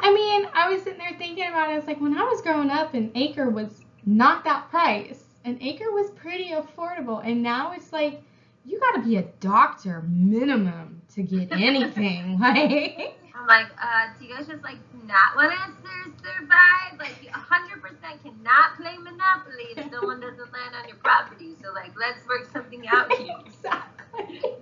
I 0.00 0.12
mean, 0.12 0.48
I 0.54 0.68
was 0.70 0.82
sitting 0.82 0.98
there 0.98 1.16
thinking 1.18 1.48
about 1.48 1.70
it. 1.70 1.78
It's 1.78 1.86
like 1.86 2.00
when 2.00 2.16
I 2.16 2.22
was 2.22 2.40
growing 2.42 2.70
up, 2.70 2.94
an 2.94 3.10
acre 3.14 3.50
was 3.50 3.84
not 4.06 4.44
that 4.44 4.70
price. 4.70 5.24
An 5.44 5.58
acre 5.60 5.90
was 5.92 6.10
pretty 6.10 6.50
affordable, 6.50 7.24
and 7.24 7.42
now 7.42 7.72
it's 7.72 7.92
like 7.92 8.20
you 8.64 8.78
got 8.80 8.96
to 8.96 9.02
be 9.02 9.16
a 9.16 9.22
doctor 9.40 10.02
minimum 10.08 11.00
to 11.14 11.22
get 11.22 11.52
anything. 11.52 12.38
like, 12.38 13.16
I'm 13.34 13.46
like, 13.46 13.68
uh, 13.82 14.08
do 14.18 14.24
you 14.26 14.34
guys 14.34 14.46
just 14.46 14.62
like 14.62 14.78
not 15.06 15.36
want 15.36 15.52
to 15.52 15.72
sur- 15.82 16.12
survive? 16.22 16.98
Like, 16.98 17.14
you 17.22 17.30
100% 17.30 18.22
cannot 18.22 18.76
play 18.76 18.96
Monopoly 18.98 19.68
if 19.76 19.90
someone 19.90 20.20
doesn't 20.20 20.52
land 20.52 20.74
on 20.80 20.86
your 20.86 20.96
property. 20.96 21.54
So, 21.62 21.72
like, 21.72 21.92
let's 21.98 22.26
work 22.26 22.50
something 22.52 22.86
out 22.88 23.12
here. 23.14 23.36
exactly. 23.46 24.54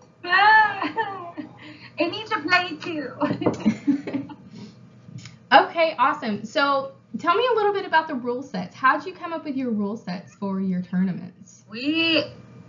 It 1.98 2.10
needs 2.10 2.30
to 2.30 2.40
play 2.40 2.76
too. 2.76 3.12
okay, 5.52 5.94
awesome. 5.98 6.44
So, 6.44 6.92
tell 7.18 7.34
me 7.34 7.46
a 7.52 7.54
little 7.56 7.72
bit 7.72 7.84
about 7.84 8.08
the 8.08 8.14
rule 8.14 8.42
sets. 8.42 8.74
How'd 8.74 9.06
you 9.06 9.12
come 9.12 9.32
up 9.32 9.44
with 9.44 9.56
your 9.56 9.70
rule 9.70 9.96
sets 9.96 10.34
for 10.34 10.60
your 10.60 10.82
tournaments? 10.82 11.56
we 11.68 12.24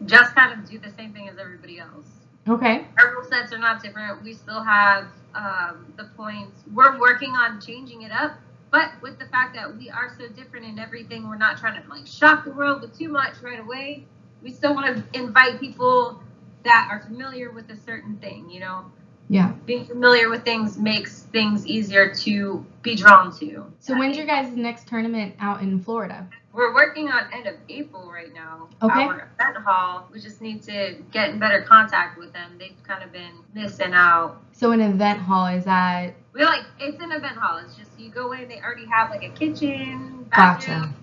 just 0.06 0.36
kind 0.36 0.58
of 0.58 0.70
do 0.70 0.78
the 0.80 0.92
same 0.92 1.14
thing 1.14 1.30
as 1.30 1.38
everybody 1.38 1.80
else. 1.80 2.08
Okay. 2.48 2.86
Our 3.00 3.14
rule 3.14 3.24
sets 3.24 3.52
are 3.52 3.58
not 3.58 3.84
different. 3.84 4.24
We 4.24 4.34
still 4.34 4.64
have 4.64 5.08
um, 5.36 5.94
the 5.98 6.06
points. 6.16 6.64
We're 6.74 7.00
working 7.00 7.32
on 7.32 7.60
changing 7.60 8.04
it 8.04 8.12
up, 8.12 8.38
but 8.72 8.92
with 9.02 9.20
the 9.20 9.26
fact 9.26 9.56
that 9.56 9.76
we 9.76 9.90
are 9.90 10.14
so 10.18 10.28
different 10.30 10.66
in 10.66 10.80
everything, 10.80 11.28
we're 11.28 11.38
not 11.38 11.58
trying 11.58 11.82
to 11.82 11.90
like 11.90 12.08
shock 12.08 12.46
the 12.46 12.52
world 12.52 12.82
with 12.82 12.98
too 12.98 13.10
much 13.10 13.42
right 13.42 13.60
away. 13.60 14.06
We 14.42 14.52
still 14.52 14.74
want 14.74 14.96
to 14.96 15.20
invite 15.20 15.60
people 15.60 16.22
that 16.64 16.88
are 16.90 17.02
familiar 17.02 17.52
with 17.52 17.70
a 17.70 17.78
certain 17.78 18.18
thing. 18.18 18.50
You 18.50 18.62
know, 18.62 18.86
Yeah. 19.30 19.52
being 19.66 19.86
familiar 19.86 20.30
with 20.30 20.44
things 20.46 20.78
makes 20.78 21.24
things 21.24 21.68
easier 21.68 22.14
to 22.16 22.66
be 22.82 22.96
drawn 22.96 23.38
to. 23.40 23.66
So, 23.80 23.98
when's 23.98 24.16
your 24.16 24.26
guys' 24.26 24.56
next 24.56 24.88
tournament 24.88 25.36
out 25.40 25.62
in 25.62 25.84
Florida? 25.84 26.28
We're 26.54 26.74
working 26.74 27.10
on 27.10 27.32
end 27.34 27.46
of 27.46 27.56
April 27.70 28.10
right 28.12 28.34
now. 28.34 28.68
Okay. 28.82 29.04
Our 29.04 29.30
event 29.40 29.58
hall. 29.64 30.08
We 30.12 30.20
just 30.20 30.42
need 30.42 30.64
to 30.64 30.96
get 31.12 31.30
in 31.30 31.40
better 31.40 31.62
contact 31.62 32.18
with 32.18 32.34
them. 32.34 32.58
They've 32.58 32.76
kind 32.88 33.04
of 33.04 33.12
been 33.12 33.34
missing 33.54 33.94
out. 33.94 34.42
So, 34.54 34.72
an 34.72 34.82
event 34.82 35.20
hall 35.20 35.48
is 35.48 35.66
that 35.66 36.16
We 36.34 36.44
like 36.44 36.64
it's 36.80 37.02
an 37.02 37.12
event 37.12 37.38
hall. 37.38 37.58
It's 37.58 37.76
just 37.76 37.92
you 38.00 38.10
go 38.10 38.32
in. 38.32 38.48
They 38.48 38.60
already 38.62 38.86
have 38.86 39.10
like 39.10 39.24
a 39.24 39.30
kitchen, 39.30 40.26
Gotcha. 40.36 40.94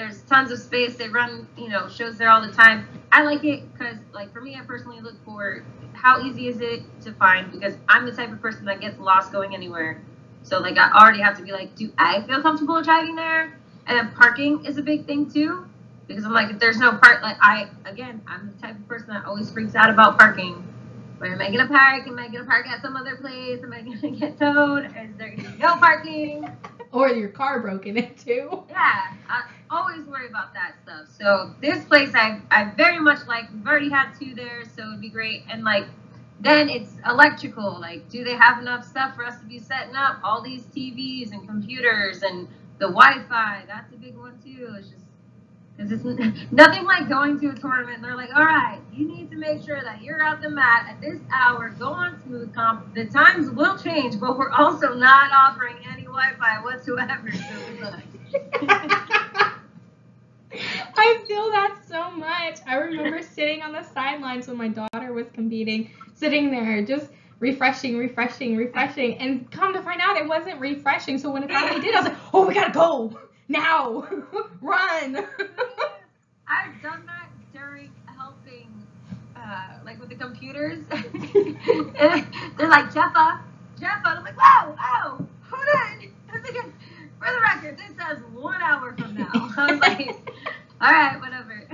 There's 0.00 0.22
tons 0.22 0.50
of 0.50 0.58
space. 0.58 0.96
They 0.96 1.10
run 1.10 1.46
you 1.58 1.68
know 1.68 1.86
shows 1.86 2.16
there 2.16 2.30
all 2.30 2.40
the 2.40 2.50
time. 2.50 2.88
I 3.12 3.22
like 3.22 3.44
it 3.44 3.70
because 3.70 3.98
like 4.14 4.32
for 4.32 4.40
me, 4.40 4.56
I 4.56 4.62
personally 4.62 5.02
look 5.02 5.22
for 5.26 5.62
how 5.92 6.24
easy 6.24 6.48
is 6.48 6.62
it 6.62 6.84
to 7.02 7.12
find 7.12 7.52
because 7.52 7.74
I'm 7.86 8.06
the 8.06 8.12
type 8.12 8.32
of 8.32 8.40
person 8.40 8.64
that 8.64 8.80
gets 8.80 8.98
lost 8.98 9.30
going 9.30 9.54
anywhere. 9.54 10.00
So 10.42 10.58
like 10.58 10.78
I 10.78 10.90
already 10.90 11.20
have 11.20 11.36
to 11.36 11.42
be 11.42 11.52
like, 11.52 11.74
do 11.76 11.92
I 11.98 12.22
feel 12.22 12.40
comfortable 12.40 12.80
driving 12.80 13.14
there? 13.14 13.58
And 13.86 13.98
then 13.98 14.10
parking 14.12 14.64
is 14.64 14.78
a 14.78 14.82
big 14.82 15.04
thing 15.04 15.30
too 15.30 15.66
because 16.06 16.24
I'm 16.24 16.32
like, 16.32 16.50
if 16.50 16.58
there's 16.58 16.78
no 16.78 16.92
park, 16.92 17.20
like 17.20 17.36
I 17.42 17.68
again, 17.84 18.22
I'm 18.26 18.54
the 18.54 18.66
type 18.66 18.76
of 18.76 18.88
person 18.88 19.08
that 19.08 19.26
always 19.26 19.50
freaks 19.50 19.74
out 19.74 19.90
about 19.90 20.18
parking. 20.18 20.66
Where 21.18 21.34
am 21.34 21.42
I 21.42 21.50
gonna 21.50 21.68
park? 21.68 22.06
Am 22.06 22.18
I 22.18 22.28
gonna 22.28 22.46
park 22.46 22.66
at 22.68 22.80
some 22.80 22.96
other 22.96 23.16
place? 23.16 23.62
Am 23.62 23.70
I 23.70 23.82
gonna 23.82 24.10
get 24.18 24.38
towed? 24.38 24.86
Is 24.86 25.18
there 25.18 25.36
gonna 25.36 25.50
be 25.50 25.58
no 25.58 25.76
parking? 25.76 26.49
Or 26.92 27.08
your 27.10 27.28
car 27.28 27.60
broken 27.60 27.96
into. 27.96 28.64
Yeah, 28.68 29.14
I 29.28 29.42
always 29.70 30.04
worry 30.06 30.26
about 30.26 30.54
that 30.54 30.74
stuff. 30.82 31.06
So 31.18 31.54
this 31.60 31.84
place, 31.84 32.10
I 32.14 32.40
I 32.50 32.64
very 32.76 32.98
much 32.98 33.26
like. 33.28 33.52
We've 33.52 33.66
already 33.66 33.90
had 33.90 34.12
two 34.18 34.34
there, 34.34 34.64
so 34.76 34.88
it'd 34.88 35.00
be 35.00 35.08
great. 35.08 35.44
And 35.48 35.62
like, 35.62 35.86
then 36.40 36.68
it's 36.68 36.92
electrical. 37.06 37.78
Like, 37.80 38.08
do 38.08 38.24
they 38.24 38.34
have 38.34 38.58
enough 38.58 38.84
stuff 38.84 39.14
for 39.14 39.24
us 39.24 39.38
to 39.40 39.46
be 39.46 39.58
setting 39.60 39.94
up 39.94 40.18
all 40.24 40.42
these 40.42 40.62
TVs 40.64 41.32
and 41.32 41.46
computers 41.46 42.22
and 42.22 42.48
the 42.78 42.88
Wi-Fi? 42.88 43.64
That's 43.68 43.92
a 43.92 43.96
big 43.96 44.16
one 44.16 44.38
too. 44.42 44.74
It's 44.76 44.88
just 44.88 44.99
because 45.76 45.92
it's 45.92 46.04
nothing 46.52 46.84
like 46.84 47.08
going 47.08 47.38
to 47.40 47.48
a 47.48 47.54
tournament. 47.54 47.96
And 47.96 48.04
they're 48.04 48.16
like, 48.16 48.30
all 48.34 48.44
right, 48.44 48.80
you 48.92 49.06
need 49.06 49.30
to 49.30 49.36
make 49.36 49.64
sure 49.64 49.82
that 49.82 50.02
you're 50.02 50.22
at 50.22 50.40
the 50.42 50.50
mat 50.50 50.86
at 50.88 51.00
this 51.00 51.18
hour. 51.32 51.70
Go 51.78 51.88
on 51.88 52.20
Smoothcomp. 52.26 52.94
The 52.94 53.06
times 53.06 53.50
will 53.50 53.78
change, 53.78 54.20
but 54.20 54.38
we're 54.38 54.50
also 54.50 54.94
not 54.94 55.30
offering 55.32 55.76
any 55.90 56.02
Wi-Fi 56.02 56.62
whatsoever. 56.62 57.32
So 57.32 57.94
I 60.96 61.24
feel 61.26 61.50
that 61.50 61.78
so 61.88 62.10
much. 62.10 62.58
I 62.66 62.74
remember 62.76 63.22
sitting 63.34 63.62
on 63.62 63.72
the 63.72 63.82
sidelines 63.82 64.48
when 64.48 64.56
my 64.56 64.68
daughter 64.68 65.12
was 65.12 65.26
competing, 65.32 65.90
sitting 66.14 66.50
there 66.50 66.84
just 66.84 67.10
refreshing, 67.38 67.96
refreshing, 67.96 68.56
refreshing, 68.56 69.16
and 69.18 69.50
come 69.50 69.72
to 69.72 69.80
find 69.82 70.00
out 70.02 70.16
it 70.16 70.28
wasn't 70.28 70.60
refreshing. 70.60 71.16
So 71.18 71.30
when 71.30 71.42
it 71.44 71.50
finally 71.50 71.80
did, 71.80 71.94
I 71.94 72.00
was 72.00 72.08
like, 72.10 72.18
oh, 72.34 72.46
we 72.46 72.52
gotta 72.52 72.72
go 72.72 73.18
now, 73.50 74.06
run. 74.62 75.16
I've 76.48 76.82
done 76.82 77.04
that 77.06 77.28
during 77.52 77.90
helping, 78.16 78.68
uh, 79.36 79.78
like 79.84 80.00
with 80.00 80.08
the 80.08 80.14
computers. 80.14 80.78
they're 80.90 82.68
like, 82.68 82.92
Jeffa, 82.92 83.40
Jeffa. 83.78 84.06
And 84.06 84.18
I'm 84.18 84.24
like, 84.24 84.38
whoa, 84.38 84.76
whoa, 84.78 85.26
hold 85.50 85.68
on. 85.74 86.08
I 86.30 86.32
was 86.32 86.42
like, 86.42 86.64
for 87.18 87.32
the 87.32 87.40
record, 87.42 87.76
this 87.76 87.90
says 87.98 88.22
one 88.32 88.62
hour 88.62 88.94
from 88.96 89.14
now. 89.14 89.30
I 89.56 89.72
was 89.72 89.80
like, 89.80 90.32
all 90.80 90.92
right, 90.92 91.20
whatever. 91.20 91.66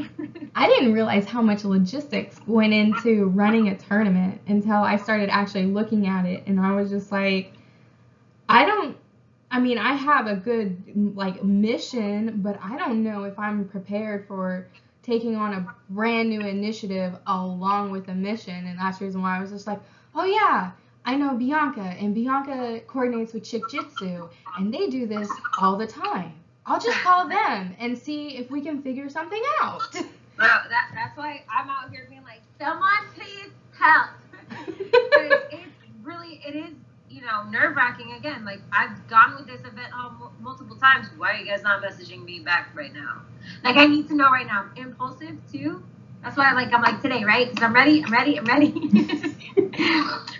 I 0.54 0.66
didn't 0.68 0.94
realize 0.94 1.26
how 1.26 1.42
much 1.42 1.64
logistics 1.64 2.40
went 2.46 2.72
into 2.72 3.26
running 3.26 3.68
a 3.68 3.76
tournament 3.76 4.40
until 4.48 4.76
I 4.78 4.96
started 4.96 5.28
actually 5.28 5.66
looking 5.66 6.06
at 6.06 6.24
it, 6.24 6.42
and 6.46 6.58
I 6.58 6.74
was 6.74 6.90
just 6.90 7.12
like, 7.12 7.52
I 8.48 8.64
don't. 8.64 8.96
I 9.50 9.60
mean, 9.60 9.78
I 9.78 9.94
have 9.94 10.26
a 10.26 10.36
good 10.36 11.14
like 11.14 11.42
mission, 11.44 12.40
but 12.42 12.58
I 12.62 12.76
don't 12.76 13.02
know 13.02 13.24
if 13.24 13.38
I'm 13.38 13.68
prepared 13.68 14.26
for 14.26 14.66
taking 15.02 15.36
on 15.36 15.54
a 15.54 15.74
brand 15.90 16.28
new 16.28 16.40
initiative 16.40 17.14
along 17.26 17.90
with 17.92 18.08
a 18.08 18.14
mission, 18.14 18.66
and 18.66 18.78
that's 18.78 18.98
the 18.98 19.04
reason 19.04 19.22
why 19.22 19.36
I 19.36 19.40
was 19.40 19.50
just 19.50 19.66
like, 19.66 19.80
oh 20.14 20.24
yeah. 20.24 20.72
I 21.08 21.14
know 21.14 21.36
Bianca, 21.36 21.80
and 22.00 22.12
Bianca 22.12 22.80
coordinates 22.88 23.32
with 23.32 23.44
Chick 23.44 23.62
Jitsu, 23.70 24.28
and 24.58 24.74
they 24.74 24.88
do 24.88 25.06
this 25.06 25.30
all 25.60 25.76
the 25.76 25.86
time. 25.86 26.34
I'll 26.66 26.80
just 26.80 26.98
call 26.98 27.28
them 27.28 27.76
and 27.78 27.96
see 27.96 28.36
if 28.36 28.50
we 28.50 28.60
can 28.60 28.82
figure 28.82 29.08
something 29.08 29.42
out. 29.62 29.92
Bro, 29.92 30.48
that, 30.48 30.90
that's 30.94 31.16
why 31.16 31.44
I'm 31.48 31.70
out 31.70 31.90
here 31.92 32.06
being 32.10 32.24
like, 32.24 32.40
someone 32.60 33.06
please 33.14 33.52
help. 33.78 34.10
it's 35.52 35.72
really, 36.02 36.42
it 36.44 36.56
is, 36.56 36.70
you 37.10 37.20
know, 37.22 37.44
nerve 37.50 37.76
wracking. 37.76 38.12
Again, 38.12 38.44
like 38.44 38.60
I've 38.72 39.06
gone 39.08 39.36
with 39.36 39.46
this 39.46 39.60
event 39.60 39.92
um, 39.94 40.16
mul- 40.18 40.32
multiple 40.40 40.76
times. 40.76 41.08
Why 41.16 41.32
are 41.32 41.36
you 41.36 41.46
guys 41.46 41.62
not 41.62 41.82
messaging 41.82 42.24
me 42.24 42.40
back 42.40 42.70
right 42.74 42.92
now? 42.92 43.22
Like 43.64 43.76
I 43.76 43.86
need 43.86 44.08
to 44.08 44.14
know 44.14 44.30
right 44.30 44.46
now. 44.46 44.66
I'm 44.76 44.84
impulsive 44.86 45.36
too. 45.50 45.82
That's 46.22 46.36
why, 46.36 46.46
I'm 46.46 46.56
like, 46.56 46.72
I'm 46.72 46.82
like 46.82 47.00
today, 47.02 47.22
right? 47.24 47.48
Because 47.48 47.62
I'm 47.62 47.72
ready. 47.74 48.02
I'm 48.04 48.12
ready. 48.12 48.38
I'm 48.38 48.44
ready. 48.46 48.74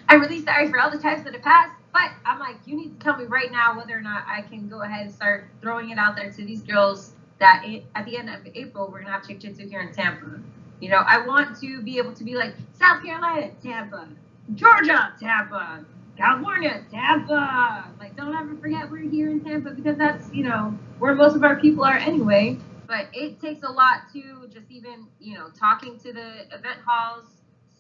I'm 0.08 0.20
really 0.20 0.42
sorry 0.42 0.68
for 0.68 0.80
all 0.80 0.90
the 0.90 0.98
times 0.98 1.22
that 1.24 1.34
have 1.34 1.42
passed, 1.42 1.72
but 1.92 2.10
I'm 2.24 2.40
like, 2.40 2.56
you 2.66 2.76
need 2.76 2.98
to 2.98 3.04
tell 3.04 3.16
me 3.16 3.24
right 3.26 3.52
now 3.52 3.76
whether 3.76 3.96
or 3.96 4.00
not 4.00 4.24
I 4.26 4.42
can 4.42 4.68
go 4.68 4.82
ahead 4.82 5.06
and 5.06 5.14
start 5.14 5.48
throwing 5.60 5.90
it 5.90 5.98
out 5.98 6.16
there 6.16 6.32
to 6.32 6.44
these 6.44 6.62
girls 6.62 7.12
that 7.38 7.62
it, 7.64 7.84
at 7.94 8.04
the 8.06 8.16
end 8.16 8.30
of 8.30 8.40
April 8.54 8.88
we're 8.90 9.00
gonna 9.00 9.12
have 9.12 9.26
Chick 9.26 9.40
Jitsu 9.40 9.68
here 9.68 9.80
in 9.80 9.92
Tampa. 9.92 10.40
You 10.80 10.90
know, 10.90 11.04
I 11.06 11.24
want 11.24 11.58
to 11.60 11.82
be 11.82 11.98
able 11.98 12.12
to 12.14 12.24
be 12.24 12.34
like 12.34 12.54
South 12.72 13.02
Carolina, 13.04 13.50
Tampa, 13.62 14.08
Georgia, 14.54 15.14
Tampa, 15.20 15.84
California, 16.16 16.84
Tampa. 16.90 17.92
Like, 17.98 18.16
don't 18.16 18.34
ever 18.34 18.56
forget 18.56 18.90
we're 18.90 19.08
here 19.08 19.30
in 19.30 19.40
Tampa 19.40 19.70
because 19.70 19.96
that's 19.96 20.32
you 20.32 20.44
know 20.44 20.76
where 20.98 21.14
most 21.14 21.36
of 21.36 21.44
our 21.44 21.56
people 21.56 21.84
are 21.84 21.96
anyway. 21.96 22.58
But 22.86 23.08
it 23.12 23.40
takes 23.40 23.62
a 23.64 23.70
lot 23.70 24.02
to 24.12 24.48
just 24.52 24.70
even 24.70 25.06
you 25.20 25.34
know 25.34 25.48
talking 25.58 25.98
to 26.00 26.12
the 26.12 26.44
event 26.52 26.78
halls, 26.86 27.26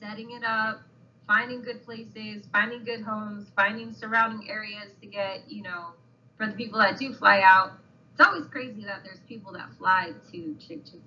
setting 0.00 0.32
it 0.32 0.44
up, 0.44 0.82
finding 1.26 1.62
good 1.62 1.84
places, 1.84 2.44
finding 2.52 2.84
good 2.84 3.02
homes, 3.02 3.48
finding 3.56 3.92
surrounding 3.92 4.48
areas 4.50 4.92
to 5.00 5.06
get 5.06 5.50
you 5.50 5.62
know 5.62 5.92
for 6.36 6.46
the 6.46 6.52
people 6.52 6.78
that 6.78 6.98
do 6.98 7.14
fly 7.14 7.40
out. 7.40 7.72
It's 8.12 8.26
always 8.26 8.46
crazy 8.46 8.84
that 8.84 9.04
there's 9.04 9.20
people 9.28 9.52
that 9.52 9.68
fly 9.78 10.12
to 10.32 10.56
Chick 10.58 10.84
Jitsu. 10.84 10.98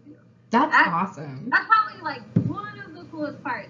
That's 0.51 0.71
That- 0.71 0.91
awesome. 0.93 1.49
That's 1.49 1.65
probably 1.67 2.01
like 2.01 2.21
one 2.47 2.79
of 2.79 2.93
the 2.95 3.03
coolest 3.05 3.43
parts 3.43 3.69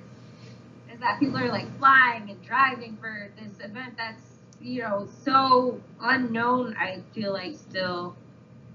that 0.99 1.19
people 1.19 1.38
are 1.38 1.49
like 1.49 1.77
flying 1.77 2.29
and 2.29 2.41
driving 2.43 2.97
for 2.97 3.29
this 3.38 3.59
event 3.63 3.95
that's 3.97 4.21
you 4.62 4.81
know 4.81 5.07
so 5.23 5.79
unknown. 6.01 6.75
I 6.77 7.01
feel 7.13 7.33
like 7.33 7.55
still, 7.55 8.15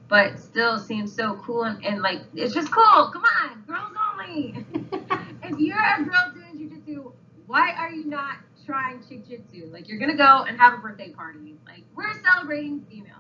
but 0.09 0.39
still 0.39 0.79
seems 0.79 1.15
so 1.15 1.35
cool 1.37 1.65
and, 1.65 1.85
and 1.85 2.03
like 2.03 2.21
it's 2.35 2.55
just 2.55 2.71
cool. 2.73 3.11
Come 3.13 3.25
on, 3.43 3.63
girls 3.67 3.93
only. 4.13 4.65
if 5.43 5.59
you're 5.59 5.79
a 5.79 6.03
girl 6.03 6.33
doing 6.35 6.71
jujitsu, 6.71 7.13
why 7.47 7.73
are 7.73 7.91
you 7.91 8.07
not 8.07 8.37
trying 8.65 9.03
chick 9.07 9.29
jitsu? 9.29 9.69
Like 9.73 9.89
you're 9.89 9.99
gonna 9.99 10.17
go 10.17 10.45
and 10.49 10.59
have 10.59 10.75
a 10.75 10.79
birthday 10.79 11.11
party. 11.11 11.57
Like 11.67 11.83
we're 11.95 12.13
celebrating 12.23 12.85
females. 12.91 13.11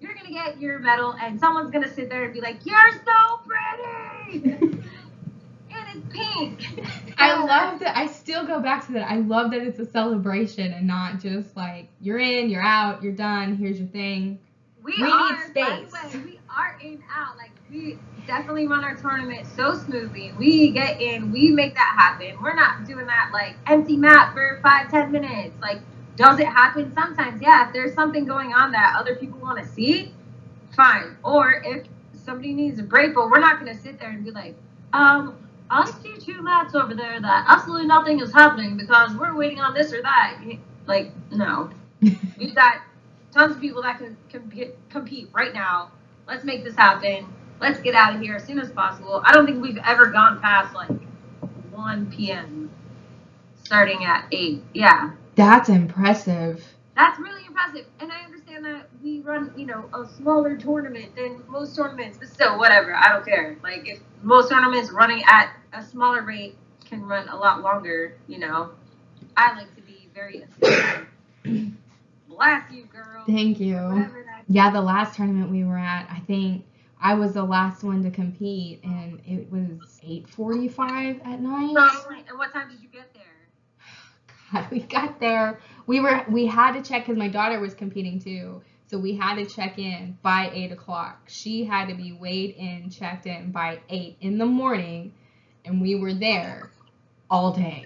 You're 0.00 0.14
gonna 0.14 0.30
get 0.30 0.60
your 0.60 0.78
medal, 0.78 1.16
and 1.20 1.40
someone's 1.40 1.72
gonna 1.72 1.92
sit 1.92 2.08
there 2.08 2.24
and 2.24 2.32
be 2.32 2.40
like, 2.40 2.64
"You're 2.64 2.92
so 3.04 3.40
pretty," 3.44 4.78
pink. 6.10 6.64
I 7.18 7.44
love 7.44 7.80
that. 7.80 7.96
I 7.96 8.06
still 8.06 8.46
go 8.46 8.60
back 8.60 8.86
to 8.86 8.92
that. 8.92 9.10
I 9.10 9.16
love 9.16 9.50
that 9.50 9.62
it's 9.62 9.78
a 9.78 9.86
celebration 9.86 10.72
and 10.72 10.86
not 10.86 11.20
just 11.20 11.56
like 11.56 11.88
you're 12.00 12.18
in, 12.18 12.48
you're 12.50 12.62
out, 12.62 13.02
you're 13.02 13.12
done. 13.12 13.56
Here's 13.56 13.78
your 13.78 13.88
thing. 13.88 14.38
We, 14.82 14.94
We 14.96 15.02
need 15.04 15.12
are, 15.12 15.34
by 15.36 15.44
space. 15.50 15.90
the 16.12 16.18
way, 16.18 16.24
we 16.24 16.40
are 16.48 16.78
in 16.82 17.02
out. 17.14 17.36
Like 17.36 17.50
we 17.70 17.98
definitely 18.26 18.66
run 18.66 18.84
our 18.84 18.94
tournament 18.96 19.46
so 19.56 19.74
smoothly. 19.76 20.32
We 20.38 20.70
get 20.70 21.00
in, 21.00 21.32
we 21.32 21.50
make 21.50 21.74
that 21.74 21.94
happen. 21.98 22.40
We're 22.42 22.54
not 22.54 22.86
doing 22.86 23.06
that 23.06 23.30
like 23.32 23.56
empty 23.66 23.96
mat 23.96 24.32
for 24.32 24.60
five, 24.62 24.90
ten 24.90 25.10
minutes. 25.12 25.54
Like, 25.60 25.80
does 26.16 26.38
it 26.40 26.46
happen 26.46 26.92
sometimes? 26.94 27.40
Yeah, 27.42 27.66
if 27.68 27.72
there's 27.72 27.94
something 27.94 28.24
going 28.24 28.52
on 28.52 28.72
that 28.72 28.96
other 28.98 29.16
people 29.16 29.38
want 29.40 29.58
to 29.58 29.66
see, 29.66 30.12
fine. 30.74 31.16
Or 31.24 31.62
if 31.64 31.86
somebody 32.12 32.52
needs 32.54 32.78
a 32.78 32.82
break, 32.82 33.14
but 33.14 33.30
we're 33.30 33.40
not 33.40 33.58
gonna 33.58 33.78
sit 33.78 33.98
there 33.98 34.10
and 34.10 34.24
be 34.24 34.30
like, 34.30 34.56
um, 34.92 35.36
I 35.70 35.90
see 36.02 36.16
two 36.18 36.42
mats 36.42 36.74
over 36.74 36.94
there 36.94 37.20
that 37.20 37.44
absolutely 37.48 37.86
nothing 37.86 38.20
is 38.20 38.32
happening 38.32 38.76
because 38.76 39.14
we're 39.14 39.34
waiting 39.36 39.60
on 39.60 39.74
this 39.74 39.92
or 39.92 40.02
that. 40.02 40.40
Like, 40.86 41.12
no. 41.30 41.70
We've 42.38 42.54
got 42.54 42.76
tons 43.32 43.54
of 43.56 43.60
people 43.60 43.82
that 43.82 43.98
can 43.98 44.16
compete, 44.30 44.74
compete 44.90 45.28
right 45.32 45.52
now. 45.52 45.90
Let's 46.26 46.44
make 46.44 46.64
this 46.64 46.74
happen. 46.74 47.26
Let's 47.60 47.80
get 47.80 47.94
out 47.94 48.14
of 48.14 48.20
here 48.20 48.36
as 48.36 48.44
soon 48.44 48.58
as 48.58 48.70
possible. 48.70 49.20
I 49.24 49.32
don't 49.32 49.44
think 49.46 49.60
we've 49.62 49.78
ever 49.84 50.06
gone 50.06 50.40
past 50.40 50.74
like 50.74 50.90
1 51.72 52.12
p.m. 52.12 52.70
starting 53.64 54.04
at 54.04 54.26
8. 54.32 54.62
Yeah, 54.74 55.10
That's 55.34 55.68
impressive. 55.68 56.64
that's 56.96 57.18
really 57.18 57.44
impressive. 57.46 57.86
And 58.00 58.12
I 58.12 58.20
understand 58.20 58.37
we 59.02 59.20
run, 59.20 59.52
you 59.56 59.66
know, 59.66 59.88
a 59.94 60.06
smaller 60.06 60.56
tournament 60.56 61.14
than 61.16 61.42
most 61.48 61.76
tournaments, 61.76 62.18
but 62.18 62.28
still, 62.28 62.58
whatever. 62.58 62.94
I 62.94 63.08
don't 63.12 63.24
care. 63.24 63.56
Like, 63.62 63.88
if 63.88 64.00
most 64.22 64.50
tournaments 64.50 64.90
running 64.90 65.22
at 65.26 65.52
a 65.72 65.82
smaller 65.84 66.22
rate 66.22 66.56
can 66.84 67.04
run 67.04 67.28
a 67.28 67.36
lot 67.36 67.62
longer, 67.62 68.16
you 68.26 68.38
know, 68.38 68.70
I 69.36 69.56
like 69.56 69.74
to 69.76 69.82
be 69.82 70.08
very 70.14 70.44
efficient. 70.62 71.08
Bless 72.28 72.70
you, 72.72 72.84
girl. 72.84 73.24
Thank 73.26 73.60
you. 73.60 74.06
Yeah, 74.48 74.70
the 74.70 74.80
last 74.80 75.16
tournament 75.16 75.50
we 75.50 75.64
were 75.64 75.78
at, 75.78 76.08
I 76.10 76.20
think 76.20 76.64
I 77.00 77.14
was 77.14 77.32
the 77.34 77.44
last 77.44 77.84
one 77.84 78.02
to 78.02 78.10
compete, 78.10 78.82
and 78.82 79.20
it 79.24 79.50
was 79.50 80.00
8:45 80.02 81.20
at 81.26 81.40
night. 81.40 81.76
And 82.28 82.38
what 82.38 82.52
time 82.52 82.68
did 82.70 82.80
you 82.80 82.88
get 82.88 83.12
there? 83.14 83.22
God, 84.52 84.70
we 84.70 84.80
got 84.80 85.20
there. 85.20 85.60
We 85.86 86.00
were 86.00 86.24
we 86.28 86.46
had 86.46 86.72
to 86.72 86.82
check 86.82 87.04
because 87.06 87.18
my 87.18 87.28
daughter 87.28 87.60
was 87.60 87.74
competing 87.74 88.18
too, 88.18 88.62
so 88.88 88.98
we 88.98 89.14
had 89.14 89.36
to 89.36 89.46
check 89.46 89.78
in 89.78 90.16
by 90.22 90.50
eight 90.52 90.72
o'clock. 90.72 91.22
She 91.28 91.64
had 91.64 91.88
to 91.88 91.94
be 91.94 92.12
weighed 92.12 92.56
in, 92.56 92.90
checked 92.90 93.26
in 93.26 93.52
by 93.52 93.80
eight 93.90 94.16
in 94.20 94.38
the 94.38 94.46
morning, 94.46 95.12
and 95.64 95.80
we 95.80 95.94
were 95.94 96.14
there 96.14 96.70
all 97.30 97.52
day. 97.52 97.84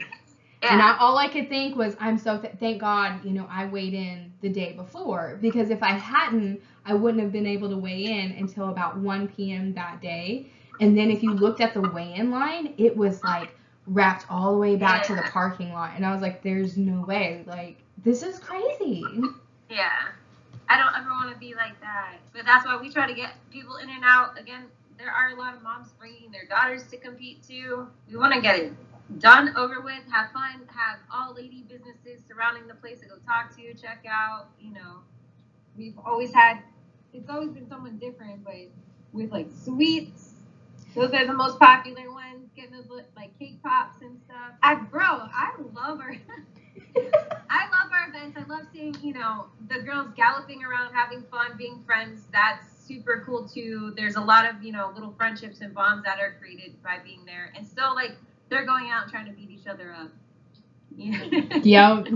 And 0.62 0.80
I, 0.80 0.96
all 0.98 1.18
I 1.18 1.26
could 1.26 1.48
think 1.48 1.76
was, 1.76 1.96
I'm 1.98 2.18
so 2.18 2.38
th- 2.38 2.54
thank 2.60 2.80
God, 2.80 3.24
you 3.24 3.32
know, 3.32 3.48
I 3.50 3.66
weighed 3.66 3.94
in 3.94 4.32
the 4.42 4.48
day 4.48 4.74
before 4.74 5.38
because 5.42 5.70
if 5.70 5.82
I 5.82 5.90
hadn't, 5.90 6.60
I 6.84 6.94
wouldn't 6.94 7.20
have 7.20 7.32
been 7.32 7.46
able 7.46 7.68
to 7.70 7.76
weigh 7.76 8.04
in 8.04 8.32
until 8.32 8.68
about 8.68 8.96
1 8.96 9.28
p.m. 9.28 9.74
that 9.74 10.00
day. 10.00 10.46
And 10.80 10.96
then 10.96 11.10
if 11.10 11.22
you 11.22 11.32
looked 11.34 11.60
at 11.60 11.74
the 11.74 11.80
weigh-in 11.80 12.30
line, 12.30 12.74
it 12.78 12.96
was 12.96 13.22
like 13.24 13.56
wrapped 13.88 14.26
all 14.30 14.52
the 14.52 14.58
way 14.58 14.76
back 14.76 15.02
to 15.04 15.16
the 15.16 15.22
parking 15.22 15.72
lot. 15.72 15.92
And 15.96 16.06
I 16.06 16.12
was 16.12 16.22
like, 16.22 16.42
there's 16.42 16.76
no 16.76 17.02
way. 17.02 17.42
Like, 17.46 17.78
this 18.04 18.22
is 18.22 18.38
crazy. 18.38 19.04
Yeah. 19.68 19.90
I 20.72 20.78
don't 20.78 20.96
ever 20.96 21.10
want 21.10 21.30
to 21.30 21.38
be 21.38 21.54
like 21.54 21.78
that. 21.82 22.16
But 22.32 22.46
that's 22.46 22.64
why 22.64 22.78
we 22.80 22.90
try 22.90 23.06
to 23.06 23.12
get 23.12 23.34
people 23.50 23.76
in 23.76 23.90
and 23.90 24.02
out. 24.02 24.40
Again, 24.40 24.64
there 24.96 25.10
are 25.10 25.28
a 25.28 25.36
lot 25.38 25.54
of 25.54 25.62
moms 25.62 25.92
bringing 25.98 26.30
their 26.32 26.46
daughters 26.46 26.84
to 26.84 26.96
compete 26.96 27.46
too. 27.46 27.88
We 28.08 28.16
want 28.16 28.32
to 28.32 28.40
get 28.40 28.56
it 28.56 28.72
done, 29.18 29.54
over 29.54 29.82
with, 29.82 30.00
have 30.10 30.32
fun, 30.32 30.62
have 30.74 30.98
all 31.12 31.34
lady 31.34 31.66
businesses 31.68 32.24
surrounding 32.26 32.66
the 32.68 32.74
place 32.74 33.00
to 33.00 33.06
go 33.06 33.16
talk 33.26 33.54
to, 33.56 33.74
check 33.74 34.06
out. 34.10 34.46
You 34.58 34.72
know, 34.72 35.00
we've 35.76 35.98
always 36.06 36.32
had, 36.32 36.60
it's 37.12 37.28
always 37.28 37.50
been 37.50 37.68
someone 37.68 37.98
different, 37.98 38.42
but 38.42 38.54
with 39.12 39.30
like 39.30 39.48
sweets, 39.62 40.30
those 40.94 41.12
are 41.12 41.26
the 41.26 41.34
most 41.34 41.58
popular 41.58 42.10
ones. 42.10 42.48
Getting 42.56 42.72
those 42.72 42.88
like 43.14 43.38
cake 43.38 43.62
pops 43.62 44.00
and 44.00 44.18
stuff. 44.24 44.54
I, 44.62 44.76
bro, 44.76 45.02
I 45.02 45.52
love 45.74 46.00
our. 46.00 46.16
I 46.96 47.68
love 47.70 47.90
our 47.92 48.08
events. 48.08 48.36
I 48.38 48.44
love 48.52 48.66
seeing, 48.72 48.96
you 49.02 49.14
know, 49.14 49.46
the 49.68 49.80
girls 49.82 50.08
galloping 50.16 50.64
around, 50.64 50.94
having 50.94 51.22
fun, 51.30 51.56
being 51.56 51.82
friends. 51.84 52.26
That's 52.32 52.66
super 52.86 53.22
cool 53.26 53.48
too. 53.48 53.92
There's 53.96 54.16
a 54.16 54.20
lot 54.20 54.48
of, 54.48 54.62
you 54.62 54.72
know, 54.72 54.90
little 54.94 55.12
friendships 55.12 55.60
and 55.60 55.74
bonds 55.74 56.04
that 56.04 56.18
are 56.20 56.36
created 56.40 56.82
by 56.82 56.98
being 57.04 57.24
there. 57.24 57.52
And 57.56 57.66
still, 57.66 57.94
like, 57.94 58.16
they're 58.48 58.66
going 58.66 58.90
out 58.90 59.04
and 59.04 59.10
trying 59.12 59.26
to 59.26 59.32
beat 59.32 59.50
each 59.50 59.66
other 59.66 59.92
up. 59.92 60.10
Yeah. 60.94 61.24
yep. 61.62 62.08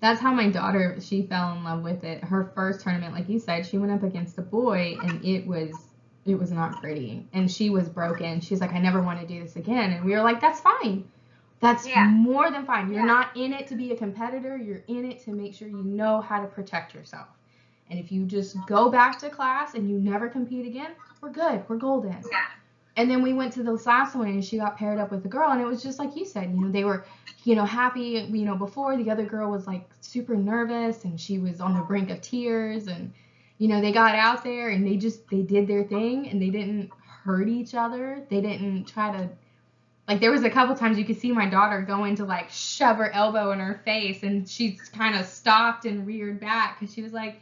That's 0.00 0.20
how 0.20 0.32
my 0.32 0.48
daughter 0.50 0.98
she 1.00 1.22
fell 1.22 1.52
in 1.56 1.64
love 1.64 1.82
with 1.82 2.04
it. 2.04 2.22
Her 2.22 2.52
first 2.54 2.80
tournament, 2.80 3.14
like 3.14 3.28
you 3.28 3.40
said, 3.40 3.66
she 3.66 3.78
went 3.78 3.90
up 3.90 4.04
against 4.04 4.38
a 4.38 4.42
boy 4.42 4.96
and 5.02 5.24
it 5.24 5.46
was 5.46 5.88
it 6.24 6.36
was 6.36 6.52
not 6.52 6.80
pretty. 6.80 7.26
And 7.32 7.50
she 7.50 7.70
was 7.70 7.88
broken. 7.88 8.40
She's 8.40 8.60
like, 8.60 8.72
I 8.72 8.78
never 8.78 9.02
want 9.02 9.20
to 9.20 9.26
do 9.26 9.42
this 9.42 9.56
again. 9.56 9.92
And 9.92 10.04
we 10.04 10.12
were 10.12 10.22
like, 10.22 10.40
That's 10.40 10.60
fine. 10.60 11.08
That's 11.60 11.86
Yeah. 11.86 12.06
more 12.06 12.50
than 12.50 12.64
fine. 12.64 12.88
You're 12.88 12.98
Yeah. 12.98 13.06
not 13.06 13.28
in 13.34 13.52
it 13.52 13.66
to 13.68 13.74
be 13.74 13.90
a 13.92 13.96
competitor. 13.96 14.56
You're 14.56 14.82
in 14.88 15.04
it 15.04 15.18
to 15.24 15.32
make 15.32 15.54
sure 15.54 15.68
you 15.68 15.84
know 15.84 16.20
how 16.20 16.40
to 16.40 16.46
protect 16.46 16.94
yourself. 16.94 17.28
And 17.90 17.98
if 17.98 18.10
you 18.12 18.24
just 18.26 18.64
go 18.66 18.90
back 18.90 19.18
to 19.18 19.30
class 19.30 19.74
and 19.74 19.88
you 19.88 19.98
never 19.98 20.28
compete 20.28 20.66
again, 20.66 20.92
we're 21.20 21.30
good. 21.30 21.62
We're 21.68 21.76
golden. 21.76 22.24
Yeah. 22.30 22.46
And 22.96 23.10
then 23.10 23.22
we 23.22 23.32
went 23.32 23.52
to 23.54 23.62
this 23.62 23.86
last 23.86 24.14
one 24.14 24.28
and 24.28 24.44
she 24.44 24.56
got 24.58 24.76
paired 24.76 24.98
up 24.98 25.10
with 25.10 25.24
a 25.24 25.28
girl 25.28 25.50
and 25.50 25.60
it 25.60 25.64
was 25.66 25.82
just 25.82 25.98
like 25.98 26.14
you 26.16 26.24
said, 26.24 26.50
you 26.52 26.60
know, 26.60 26.70
they 26.70 26.84
were, 26.84 27.04
you 27.44 27.54
know, 27.54 27.64
happy, 27.64 28.26
you 28.30 28.44
know, 28.44 28.56
before 28.56 28.96
the 28.96 29.10
other 29.10 29.24
girl 29.24 29.50
was 29.50 29.66
like 29.66 29.84
super 30.00 30.36
nervous 30.36 31.04
and 31.04 31.18
she 31.20 31.38
was 31.38 31.60
on 31.60 31.74
the 31.74 31.82
brink 31.82 32.10
of 32.10 32.20
tears 32.20 32.86
and 32.86 33.12
you 33.58 33.68
know, 33.68 33.80
they 33.80 33.92
got 33.92 34.14
out 34.14 34.42
there 34.42 34.70
and 34.70 34.86
they 34.86 34.96
just 34.96 35.28
they 35.30 35.42
did 35.42 35.66
their 35.66 35.84
thing 35.84 36.28
and 36.28 36.40
they 36.40 36.50
didn't 36.50 36.90
hurt 37.24 37.48
each 37.48 37.74
other. 37.74 38.24
They 38.28 38.40
didn't 38.40 38.86
try 38.86 39.10
to 39.10 39.30
like 40.08 40.20
there 40.20 40.30
was 40.30 40.44
a 40.44 40.50
couple 40.50 40.74
times 40.74 40.98
you 40.98 41.04
could 41.04 41.18
see 41.18 41.32
my 41.32 41.48
daughter 41.48 41.82
going 41.82 42.16
to 42.16 42.24
like 42.24 42.50
shove 42.50 42.98
her 42.98 43.10
elbow 43.10 43.52
in 43.52 43.58
her 43.58 43.80
face 43.84 44.22
and 44.22 44.48
she 44.48 44.78
kind 44.92 45.16
of 45.16 45.26
stopped 45.26 45.84
and 45.84 46.06
reared 46.06 46.40
back 46.40 46.78
cuz 46.78 46.92
she 46.92 47.02
was 47.02 47.12
like 47.12 47.40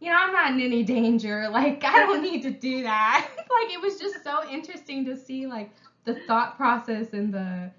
you 0.00 0.10
know, 0.10 0.16
I'm 0.16 0.32
not 0.32 0.52
in 0.52 0.60
any 0.60 0.82
danger. 0.84 1.48
Like, 1.58 1.82
I 1.84 1.98
don't 1.98 2.22
need 2.22 2.42
to 2.42 2.50
do 2.50 2.84
that. 2.84 3.28
like, 3.36 3.74
it 3.74 3.80
was 3.80 3.98
just 3.98 4.22
so 4.22 4.48
interesting 4.48 5.04
to 5.06 5.16
see, 5.16 5.46
like, 5.46 5.70
the 6.04 6.14
thought 6.26 6.56
process 6.56 7.12
and 7.12 7.34
the 7.34 7.70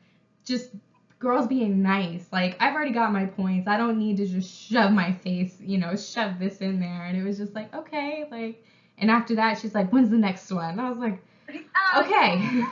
just 0.43 0.71
girls 1.19 1.47
being 1.47 1.82
nice. 1.82 2.25
Like, 2.32 2.57
I've 2.61 2.73
already 2.73 2.91
got 2.91 3.13
my 3.13 3.25
points. 3.25 3.67
I 3.67 3.77
don't 3.77 3.97
need 3.97 4.17
to 4.17 4.25
just 4.25 4.53
shove 4.53 4.91
my 4.91 5.13
face, 5.13 5.55
you 5.61 5.77
know, 5.77 5.95
shove 5.95 6.39
this 6.39 6.57
in 6.57 6.80
there. 6.80 7.05
And 7.05 7.17
it 7.17 7.23
was 7.23 7.38
just 7.38 7.55
like, 7.55 7.73
okay. 7.73 8.25
Like, 8.30 8.61
and 8.97 9.09
after 9.09 9.36
that, 9.36 9.59
she's 9.59 9.73
like, 9.73 9.91
when's 9.91 10.09
the 10.09 10.17
next 10.17 10.51
one? 10.51 10.71
And 10.71 10.82
I 10.82 10.89
was 10.89 10.97
like, 10.97 11.21
Oh, 11.93 12.01
Okay. 12.03 12.65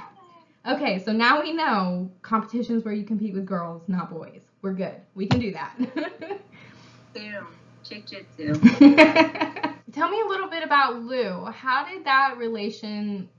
Okay, 0.68 1.04
so 1.04 1.12
now 1.12 1.42
we 1.42 1.54
know 1.54 2.12
competitions 2.22 2.84
where 2.84 2.94
you 2.94 3.04
compete 3.04 3.34
with 3.34 3.46
girls, 3.46 3.84
not 3.88 4.10
boys. 4.10 4.42
We're 4.62 4.74
good. 4.74 4.96
We 5.16 5.28
can 5.28 5.40
do 5.40 5.52
that. 5.54 5.78
Boom. 7.14 7.48
Chick 7.84 8.06
jitsu. 8.06 8.54
Tell 9.94 10.10
me 10.10 10.22
a 10.22 10.26
little 10.26 10.50
bit 10.50 10.64
about 10.64 11.02
Lou. 11.02 11.46
How 11.46 11.86
did 11.86 12.06
that 12.06 12.36
relation 12.38 13.30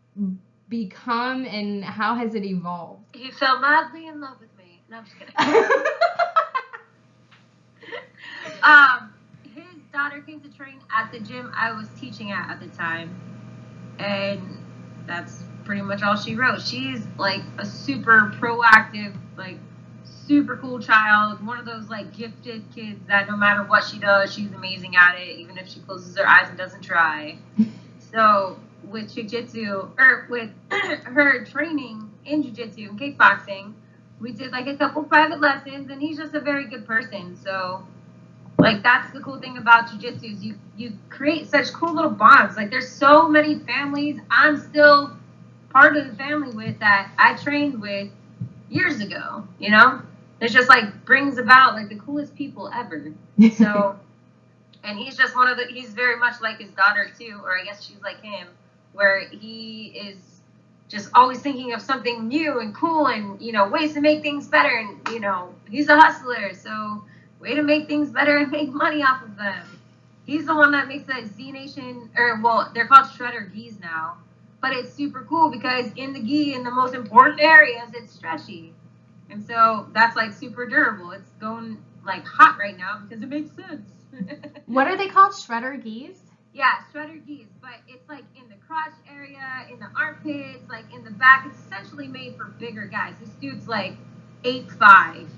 become 0.69 1.45
and 1.45 1.85
how 1.85 2.15
has 2.15 2.35
it 2.35 2.45
evolved? 2.45 3.03
He 3.15 3.31
fell 3.31 3.61
madly 3.61 4.07
in 4.07 4.21
love 4.21 4.41
with 4.41 4.57
me. 4.57 4.81
No, 4.91 4.99
I'm 4.99 5.05
just 5.05 5.19
kidding. 5.19 5.35
um, 8.63 9.13
his 9.55 9.65
daughter 9.93 10.23
came 10.23 10.41
to 10.41 10.49
train 10.49 10.79
at 10.97 11.13
the 11.13 11.21
gym 11.21 11.53
I 11.55 11.73
was 11.73 11.89
teaching 12.01 12.31
at 12.31 12.51
at 12.51 12.61
the 12.61 12.69
time, 12.69 13.15
and 13.99 14.41
that's 15.07 15.43
pretty 15.69 15.83
much 15.83 16.03
all 16.03 16.17
she 16.17 16.35
wrote. 16.35 16.63
She's 16.63 17.07
like 17.19 17.43
a 17.59 17.67
super 17.67 18.33
proactive, 18.41 19.15
like 19.37 19.59
super 20.03 20.57
cool 20.57 20.81
child. 20.81 21.47
One 21.47 21.59
of 21.59 21.67
those 21.67 21.91
like 21.91 22.17
gifted 22.17 22.65
kids 22.75 22.99
that 23.07 23.29
no 23.29 23.37
matter 23.37 23.63
what 23.65 23.85
she 23.85 23.99
does, 23.99 24.33
she's 24.33 24.51
amazing 24.53 24.97
at 24.97 25.17
it, 25.19 25.39
even 25.39 25.59
if 25.59 25.69
she 25.69 25.81
closes 25.81 26.17
her 26.17 26.27
eyes 26.27 26.49
and 26.49 26.57
doesn't 26.59 26.83
try. 26.83 27.39
So 28.11 28.59
with 28.85 29.15
jujitsu 29.15 29.91
or 29.99 30.03
er, 30.03 30.27
with 30.31 30.49
her 30.71 31.45
training 31.45 32.11
in 32.25 32.43
jujitsu 32.43 32.89
and 32.89 32.99
kickboxing, 32.99 33.75
we 34.19 34.33
did 34.33 34.51
like 34.51 34.67
a 34.67 34.79
couple 34.79 35.03
private 35.03 35.43
lessons, 35.43 35.91
and 35.91 36.01
he's 36.01 36.17
just 36.17 36.33
a 36.33 36.41
very 36.41 36.67
good 36.69 36.87
person. 36.87 37.37
So, 37.37 37.87
like 38.59 38.83
that's 38.83 39.13
the 39.13 39.21
cool 39.21 39.39
thing 39.39 39.59
about 39.59 39.89
jujitsu 39.89 40.33
is 40.33 40.43
you 40.43 40.55
you 40.79 40.95
create 41.11 41.51
such 41.51 41.71
cool 41.75 41.95
little 41.95 42.11
bonds. 42.11 42.57
Like 42.57 42.71
there's 42.71 42.89
so 42.89 43.29
many 43.29 43.59
families 43.59 44.19
I'm 44.31 44.57
still 44.57 45.18
part 45.71 45.97
of 45.97 46.07
the 46.07 46.15
family 46.15 46.55
with 46.55 46.79
that 46.81 47.13
I 47.19 47.35
trained 47.35 47.81
with 47.81 48.09
years 48.69 49.01
ago. 49.01 49.47
You 49.59 49.71
know, 49.71 50.03
it's 50.41 50.53
just 50.53 50.69
like 50.69 51.05
brings 51.05 51.39
about 51.39 51.75
like 51.75 51.89
the 51.89 51.97
coolest 51.97 52.35
people 52.35 52.71
ever. 52.75 53.13
So, 53.57 53.99
and 54.85 54.99
he's 54.99 55.17
just 55.17 55.35
one 55.35 55.49
of 55.49 55.57
the. 55.57 55.65
He's 55.65 55.91
very 55.91 56.17
much 56.17 56.41
like 56.41 56.59
his 56.59 56.71
daughter 56.71 57.11
too, 57.19 57.41
or 57.45 57.59
I 57.59 57.65
guess 57.65 57.85
she's 57.85 58.01
like 58.03 58.23
him, 58.23 58.49
where 58.93 59.29
he 59.29 59.93
is 59.97 60.39
just 60.89 61.11
always 61.15 61.41
thinking 61.41 61.73
of 61.73 61.83
something 61.83 62.27
new 62.27 62.61
and 62.61 62.75
cool 62.75 63.07
and 63.09 63.41
you 63.41 63.53
know 63.53 63.69
ways 63.69 63.95
to 63.95 64.01
make 64.01 64.23
things 64.23 64.49
better 64.49 64.79
and 64.79 65.07
you 65.11 65.21
know 65.21 65.55
he's 65.69 65.89
a 65.89 66.01
hustler 66.01 66.53
so 66.55 67.05
way 67.41 67.55
to 67.55 67.63
make 67.63 67.87
things 67.87 68.11
better 68.11 68.39
and 68.39 68.51
make 68.51 68.71
money 68.71 69.03
off 69.03 69.23
of 69.23 69.37
them 69.37 69.67
he's 70.25 70.47
the 70.47 70.55
one 70.55 70.73
that 70.73 70.89
makes 70.89 71.05
that 71.05 71.27
z 71.27 71.53
nation 71.53 72.09
or 72.17 72.41
well 72.43 72.71
they're 72.75 72.87
called 72.87 73.07
shredder 73.07 73.53
geese 73.55 73.79
now 73.81 74.17
but 74.61 74.73
it's 74.73 74.93
super 74.93 75.25
cool 75.29 75.51
because 75.51 75.91
in 75.97 76.13
the 76.13 76.21
gi 76.21 76.55
in 76.55 76.65
the 76.65 76.71
most 76.71 76.95
important 76.95 77.41
areas 77.41 77.91
it's 77.95 78.13
stretchy 78.13 78.75
and 79.31 79.45
so 79.45 79.89
that's 79.93 80.17
like 80.17 80.33
super 80.33 80.67
durable 80.67 81.11
it's 81.13 81.31
going 81.41 81.79
like 82.05 82.25
hot 82.25 82.57
right 82.59 82.77
now 82.77 83.01
because 83.03 83.23
it 83.23 83.29
makes 83.29 83.51
sense 83.55 83.99
what 84.67 84.87
are 84.87 84.97
they 84.97 85.09
called? 85.09 85.33
Shredder 85.33 85.83
geese? 85.83 86.21
Yeah, 86.53 86.73
shredder 86.93 87.25
geese, 87.27 87.49
but 87.61 87.75
it's 87.87 88.09
like 88.09 88.25
in 88.37 88.49
the 88.49 88.57
crotch 88.67 88.95
area, 89.11 89.67
in 89.71 89.79
the 89.79 89.89
armpits, 89.97 90.69
like 90.69 90.85
in 90.93 91.05
the 91.05 91.11
back. 91.11 91.47
It's 91.47 91.59
essentially 91.61 92.09
made 92.09 92.37
for 92.37 92.47
bigger 92.47 92.87
guys. 92.87 93.15
This 93.21 93.31
dude's 93.41 93.69
like 93.69 93.95
eight 94.45 94.71
five. 94.73 95.29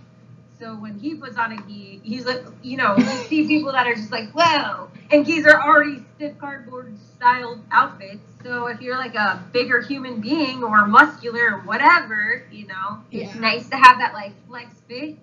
So 0.58 0.74
when 0.74 0.98
he 0.98 1.14
puts 1.14 1.36
on 1.36 1.52
a 1.52 1.56
gi, 1.66 2.00
he's 2.04 2.26
like, 2.26 2.44
you 2.62 2.76
know, 2.76 2.96
you 2.96 3.04
see 3.04 3.46
people 3.46 3.72
that 3.72 3.86
are 3.86 3.94
just 3.94 4.12
like, 4.12 4.30
whoa, 4.32 4.90
and 5.10 5.24
gis 5.24 5.46
are 5.46 5.60
already 5.60 6.02
stiff 6.16 6.38
cardboard 6.38 6.96
styled 7.16 7.60
outfits. 7.70 8.29
So 8.42 8.66
if 8.68 8.80
you're 8.80 8.96
like 8.96 9.14
a 9.14 9.42
bigger 9.52 9.80
human 9.80 10.20
being 10.20 10.62
or 10.64 10.86
muscular 10.86 11.56
or 11.56 11.60
whatever, 11.60 12.42
you 12.50 12.66
know, 12.66 13.02
it's 13.10 13.34
Yeah. 13.34 13.40
nice 13.40 13.68
to 13.68 13.76
have 13.76 13.98
that 13.98 14.14
like 14.14 14.32
flex 14.48 14.74
fit. 14.88 15.18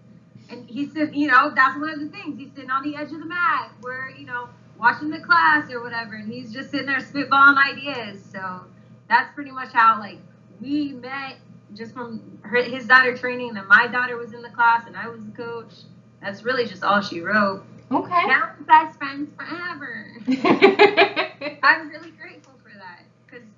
And 0.49 0.70
he's 0.70 0.93
sitting, 0.93 1.15
you 1.15 1.28
know, 1.28 1.51
that's 1.53 1.78
one 1.78 1.89
of 1.89 1.99
the 1.99 2.07
things. 2.07 2.38
He's 2.39 2.51
sitting 2.53 2.70
on 2.72 2.84
the 2.84 2.95
edge 2.95 3.11
of 3.11 3.20
the 3.20 3.26
mat 3.26 3.72
where, 3.82 4.11
you 4.11 4.26
know, 4.26 4.47
watching 4.80 5.09
the 5.09 5.20
class 5.20 5.72
or 5.72 5.82
whatever, 5.82 6.13
and 6.15 6.32
he's 6.32 6.53
just 6.53 6.72
sitting 6.72 6.86
there 6.86 6.99
spitballing 6.99 7.57
ideas. 7.57 8.24
So 8.32 8.61
that's 9.09 9.34
pretty 9.34 9.51
much 9.51 9.74
how 9.74 9.99
like 9.99 10.20
we 10.61 10.93
met, 10.93 11.38
just 11.74 11.93
from 11.93 12.22
her, 12.43 12.61
his 12.61 12.86
daughter 12.88 13.18
training, 13.18 13.49
and 13.49 13.57
then 13.57 13.68
my 13.68 13.88
daughter 13.88 14.15
was 14.18 14.34
in 14.34 14.41
the 14.41 14.49
class, 14.49 14.88
and 14.88 14.95
I 14.95 15.07
was 15.09 15.24
the 15.26 15.32
coach. 15.32 15.74
That's 16.22 16.43
really 16.43 16.65
just 16.65 16.84
all 16.84 17.01
she 17.01 17.20
wrote. 17.20 17.63
Okay. 17.91 18.26
Now 18.28 18.51
we're 18.59 18.65
best 18.65 18.97
friends 18.97 19.30
forever. 19.38 20.05
I'm 21.63 21.89
really 21.89 22.11
grateful 22.11 22.18
for 22.18 22.18
that 22.18 22.20
because 22.20 22.26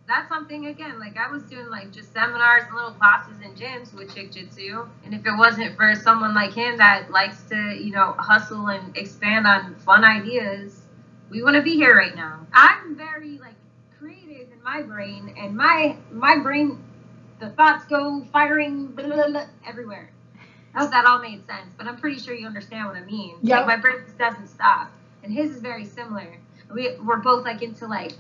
that's 0.10 0.28
something 0.28 0.66
again. 0.66 0.99
Like 0.99 1.18
I 1.18 1.32
was 1.32 1.43
doing 1.43 1.70
like 1.70 1.91
just 1.91 2.12
seminars 2.12 2.64
and 2.66 2.76
little 2.76 2.91
classes 2.91 3.38
in 3.45 3.53
gyms 3.53 3.93
with 3.93 4.14
Chick 4.14 4.32
Jitsu, 4.32 4.88
and 5.05 5.14
if 5.14 5.26
it 5.26 5.38
wasn't 5.38 5.78
for 5.78 5.93
someone 5.95 6.34
like 6.34 6.51
him 6.51 6.78
that 6.78 7.12
likes 7.12 7.43
to, 7.43 7.55
you 7.55 7.91
know, 7.91 8.16
hustle 8.18 8.68
and 8.68 8.97
expand 8.97 9.45
on 9.45 9.76
fun 9.76 10.03
ideas, 10.03 10.82
we 11.30 11.43
wouldn't 11.43 11.64
be 11.64 11.76
here 11.76 11.95
right 11.95 12.16
now. 12.16 12.45
I'm 12.51 12.95
very 12.97 13.38
like 13.38 13.53
creative 13.99 14.51
in 14.51 14.64
my 14.64 14.82
brain, 14.82 15.36
and 15.38 15.55
my 15.55 15.95
my 16.12 16.39
brain, 16.39 16.84
the 17.39 17.51
thoughts 17.51 17.86
go 17.86 18.26
firing 18.34 18.88
blah, 18.88 19.05
blah, 19.14 19.28
blah, 19.28 19.45
everywhere. 19.66 20.10
I 20.74 20.82
hope 20.82 20.91
that 20.91 21.05
all 21.05 21.20
made 21.20 21.45
sense, 21.45 21.70
but 21.78 21.88
I'm 21.88 21.97
pretty 21.97 22.20
sure 22.20 22.34
you 22.34 22.47
understand 22.47 22.88
what 22.88 22.95
I 22.95 23.01
mean. 23.03 23.38
Yep. 23.43 23.57
Like 23.57 23.68
my 23.68 23.76
brain 23.78 23.97
just 24.05 24.18
doesn't 24.18 24.47
stop, 24.47 24.91
and 25.24 25.32
his 25.32 25.51
is 25.51 25.62
very 25.62 25.86
similar. 25.86 26.39
We 26.74 26.97
we're 26.97 27.18
both 27.18 27.45
like 27.45 27.62
into 27.62 27.86
like 27.86 28.14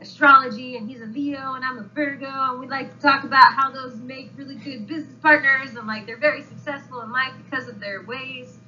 astrology 0.00 0.76
and 0.76 0.88
he's 0.88 1.00
a 1.00 1.06
Leo 1.06 1.54
and 1.54 1.64
I'm 1.64 1.78
a 1.78 1.82
Virgo 1.82 2.26
and 2.26 2.60
we 2.60 2.66
like 2.68 2.94
to 2.94 3.00
talk 3.00 3.24
about 3.24 3.52
how 3.54 3.70
those 3.70 3.96
make 3.96 4.30
really 4.36 4.56
good 4.56 4.86
business 4.86 5.14
partners 5.22 5.76
and 5.76 5.86
like 5.86 6.06
they're 6.06 6.18
very 6.18 6.42
successful 6.42 7.00
in 7.02 7.12
life 7.12 7.32
because 7.44 7.68
of 7.68 7.80
their 7.80 8.02
ways. 8.02 8.58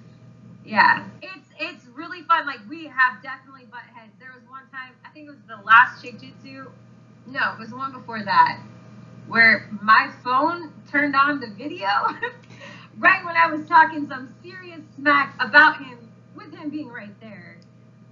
Yeah, 0.65 1.05
it's 1.23 1.49
it's 1.59 1.87
really 1.95 2.23
fun. 2.23 2.47
Like 2.47 2.61
we 2.69 2.87
have 2.87 3.23
definitely 3.23 3.67
butt 3.71 3.83
heads. 3.95 4.13
There 4.19 4.33
was 4.35 4.49
one 4.49 4.63
time 4.71 4.95
I 5.05 5.11
think 5.11 5.29
it 5.29 5.31
was 5.31 5.41
the 5.49 5.65
last 5.65 6.03
Chick 6.03 6.21
Jitsu. 6.21 6.71
No, 7.27 7.53
it 7.55 7.59
was 7.59 7.71
the 7.71 7.77
one 7.77 7.93
before 7.93 8.25
that 8.25 8.61
where 9.29 9.69
my 9.83 10.11
phone 10.25 10.73
turned 10.91 11.15
on 11.15 11.41
the 11.41 11.49
video 11.49 11.87
right 12.99 13.25
when 13.25 13.37
I 13.37 13.47
was 13.51 13.67
talking 13.69 14.09
some 14.09 14.35
serious 14.43 14.81
smack 14.97 15.35
about 15.41 15.79
him 15.85 15.99
with 16.35 16.55
him 16.55 16.71
being 16.71 16.89
right 16.89 17.19
there. 17.21 17.38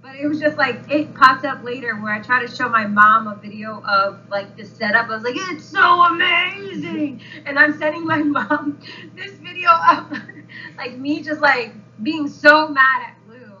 But 0.07 0.15
it 0.15 0.27
was 0.27 0.39
just 0.39 0.57
like 0.57 0.89
it 0.89 1.13
popped 1.13 1.43
up 1.43 1.65
later 1.65 1.93
where 1.95 2.13
I 2.13 2.21
tried 2.21 2.47
to 2.47 2.55
show 2.55 2.69
my 2.69 2.87
mom 2.87 3.27
a 3.27 3.35
video 3.35 3.83
of 3.83 4.21
like 4.29 4.55
the 4.55 4.63
setup. 4.63 5.09
I 5.09 5.15
was 5.15 5.23
like, 5.23 5.35
it's 5.35 5.65
so 5.65 5.81
amazing. 5.81 7.21
And 7.45 7.59
I'm 7.59 7.77
sending 7.77 8.05
my 8.05 8.17
mom 8.23 8.79
this 9.15 9.33
video 9.33 9.69
of 9.69 10.17
like 10.77 10.97
me 10.97 11.21
just 11.21 11.41
like 11.41 11.73
being 12.03 12.29
so 12.29 12.69
mad 12.69 13.07
at 13.07 13.17
Lou. 13.29 13.51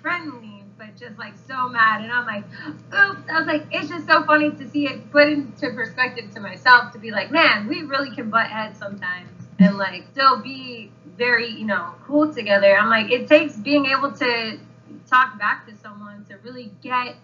Friendly, 0.00 0.62
but 0.78 0.96
just 0.96 1.18
like 1.18 1.34
so 1.48 1.68
mad. 1.68 2.02
And 2.02 2.12
I'm 2.12 2.26
like, 2.26 2.44
oops. 2.68 3.28
I 3.28 3.38
was 3.38 3.48
like, 3.48 3.64
it's 3.72 3.88
just 3.88 4.06
so 4.06 4.22
funny 4.22 4.52
to 4.52 4.70
see 4.70 4.86
it 4.86 5.10
put 5.10 5.28
into 5.28 5.70
perspective 5.70 6.32
to 6.34 6.40
myself 6.40 6.92
to 6.92 7.00
be 7.00 7.10
like, 7.10 7.32
man, 7.32 7.66
we 7.66 7.82
really 7.82 8.14
can 8.14 8.30
butt 8.30 8.46
heads 8.46 8.78
sometimes 8.78 9.30
and 9.58 9.76
like 9.76 10.04
still 10.12 10.40
be 10.40 10.92
very, 11.16 11.50
you 11.50 11.66
know, 11.66 11.92
cool 12.04 12.32
together. 12.32 12.78
I'm 12.78 12.88
like, 12.88 13.10
it 13.10 13.26
takes 13.26 13.56
being 13.56 13.86
able 13.86 14.12
to 14.12 14.60
talk 15.08 15.38
back 15.38 15.66
to 15.66 15.76
someone 15.76 16.24
to 16.26 16.36
really 16.38 16.70
get 16.82 17.16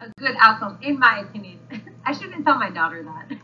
a 0.00 0.08
good 0.18 0.34
outcome, 0.38 0.78
in 0.82 0.98
my 0.98 1.20
opinion. 1.20 1.58
I 2.04 2.12
shouldn't 2.12 2.44
tell 2.44 2.58
my 2.58 2.70
daughter 2.70 3.02
that. 3.02 3.28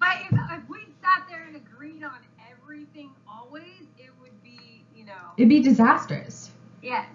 but 0.00 0.16
if, 0.30 0.32
if 0.32 0.68
we 0.68 0.78
sat 1.02 1.24
there 1.28 1.44
and 1.46 1.56
agreed 1.56 2.02
on 2.02 2.18
everything 2.50 3.10
always, 3.28 3.86
it 3.98 4.10
would 4.20 4.42
be, 4.42 4.84
you 4.96 5.04
know. 5.04 5.12
It'd 5.36 5.48
be 5.48 5.60
disastrous. 5.60 6.50
Yes. 6.82 7.06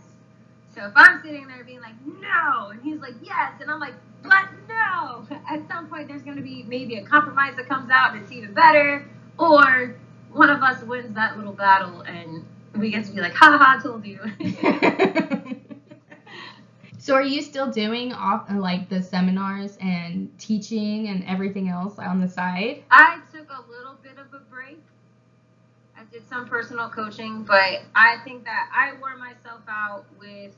So 0.74 0.86
if 0.86 0.94
I'm 0.96 1.22
sitting 1.24 1.48
there 1.48 1.64
being 1.64 1.82
like, 1.82 1.96
no, 2.06 2.70
and 2.70 2.82
he's 2.82 3.00
like, 3.00 3.16
yes, 3.24 3.54
and 3.60 3.72
I'm 3.72 3.80
like, 3.80 3.96
but 4.22 4.46
no, 4.68 5.28
at 5.50 5.68
some 5.68 5.88
point 5.88 6.08
there's 6.08 6.22
going 6.22 6.38
to 6.38 6.44
be 6.44 6.64
maybe 6.64 6.98
a 6.98 7.04
compromise 7.04 7.56
that 7.56 7.68
comes 7.68 7.90
out 7.90 8.14
and 8.14 8.22
it's 8.22 8.32
even 8.32 8.54
better, 8.54 9.06
or 9.38 9.96
one 10.32 10.50
of 10.50 10.62
us 10.62 10.84
wins 10.84 11.16
that 11.16 11.38
little 11.38 11.54
battle 11.54 12.02
and 12.02 12.46
we 12.76 12.92
get 12.92 13.06
to 13.06 13.12
be 13.12 13.22
like, 13.22 13.34
ha 13.34 13.58
ha, 13.58 13.80
told 13.82 14.06
you. 14.06 14.20
so 16.98 17.16
are 17.16 17.24
you 17.24 17.42
still 17.42 17.72
doing 17.72 18.14
off 18.14 18.50
uh, 18.50 18.60
like 18.60 18.90
the 18.90 19.02
seminars 19.02 19.78
and 19.82 20.30
teaching 20.38 21.08
and 21.08 21.24
everything 21.26 21.70
else 21.70 21.98
on 22.00 22.20
the 22.20 22.28
side? 22.28 22.84
I 22.92 23.20
took 23.34 23.50
a 23.50 23.64
little 23.70 23.98
bit 24.02 24.18
of 24.18 24.34
a 24.34 24.40
break. 24.52 24.82
I 25.98 26.04
did 26.12 26.28
some 26.30 26.48
personal 26.48 26.90
coaching, 26.90 27.44
but 27.44 27.82
I 27.96 28.18
think 28.24 28.46
that 28.46 28.70
I 28.74 28.94
wore 29.00 29.18
myself 29.18 29.62
out 29.68 30.06
with 30.20 30.56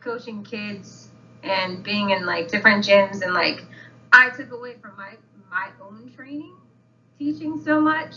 coaching 0.00 0.44
kids 0.44 1.08
and 1.42 1.82
being 1.82 2.10
in 2.10 2.26
like 2.26 2.48
different 2.48 2.84
gyms 2.84 3.22
and 3.22 3.34
like 3.34 3.64
I 4.12 4.30
took 4.30 4.52
away 4.52 4.76
from 4.80 4.96
my 4.96 5.14
my 5.50 5.68
own 5.80 6.12
training 6.14 6.54
teaching 7.18 7.60
so 7.64 7.80
much 7.80 8.14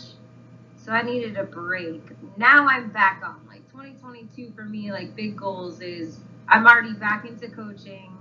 so 0.90 0.96
I 0.96 1.02
needed 1.02 1.36
a 1.36 1.44
break. 1.44 2.02
Now 2.36 2.66
I'm 2.66 2.90
back 2.90 3.22
on. 3.24 3.46
Like 3.46 3.64
2022 3.70 4.52
for 4.56 4.64
me, 4.64 4.90
like 4.90 5.14
big 5.14 5.36
goals 5.36 5.80
is 5.80 6.18
I'm 6.48 6.66
already 6.66 6.94
back 6.94 7.24
into 7.24 7.48
coaching, 7.48 8.12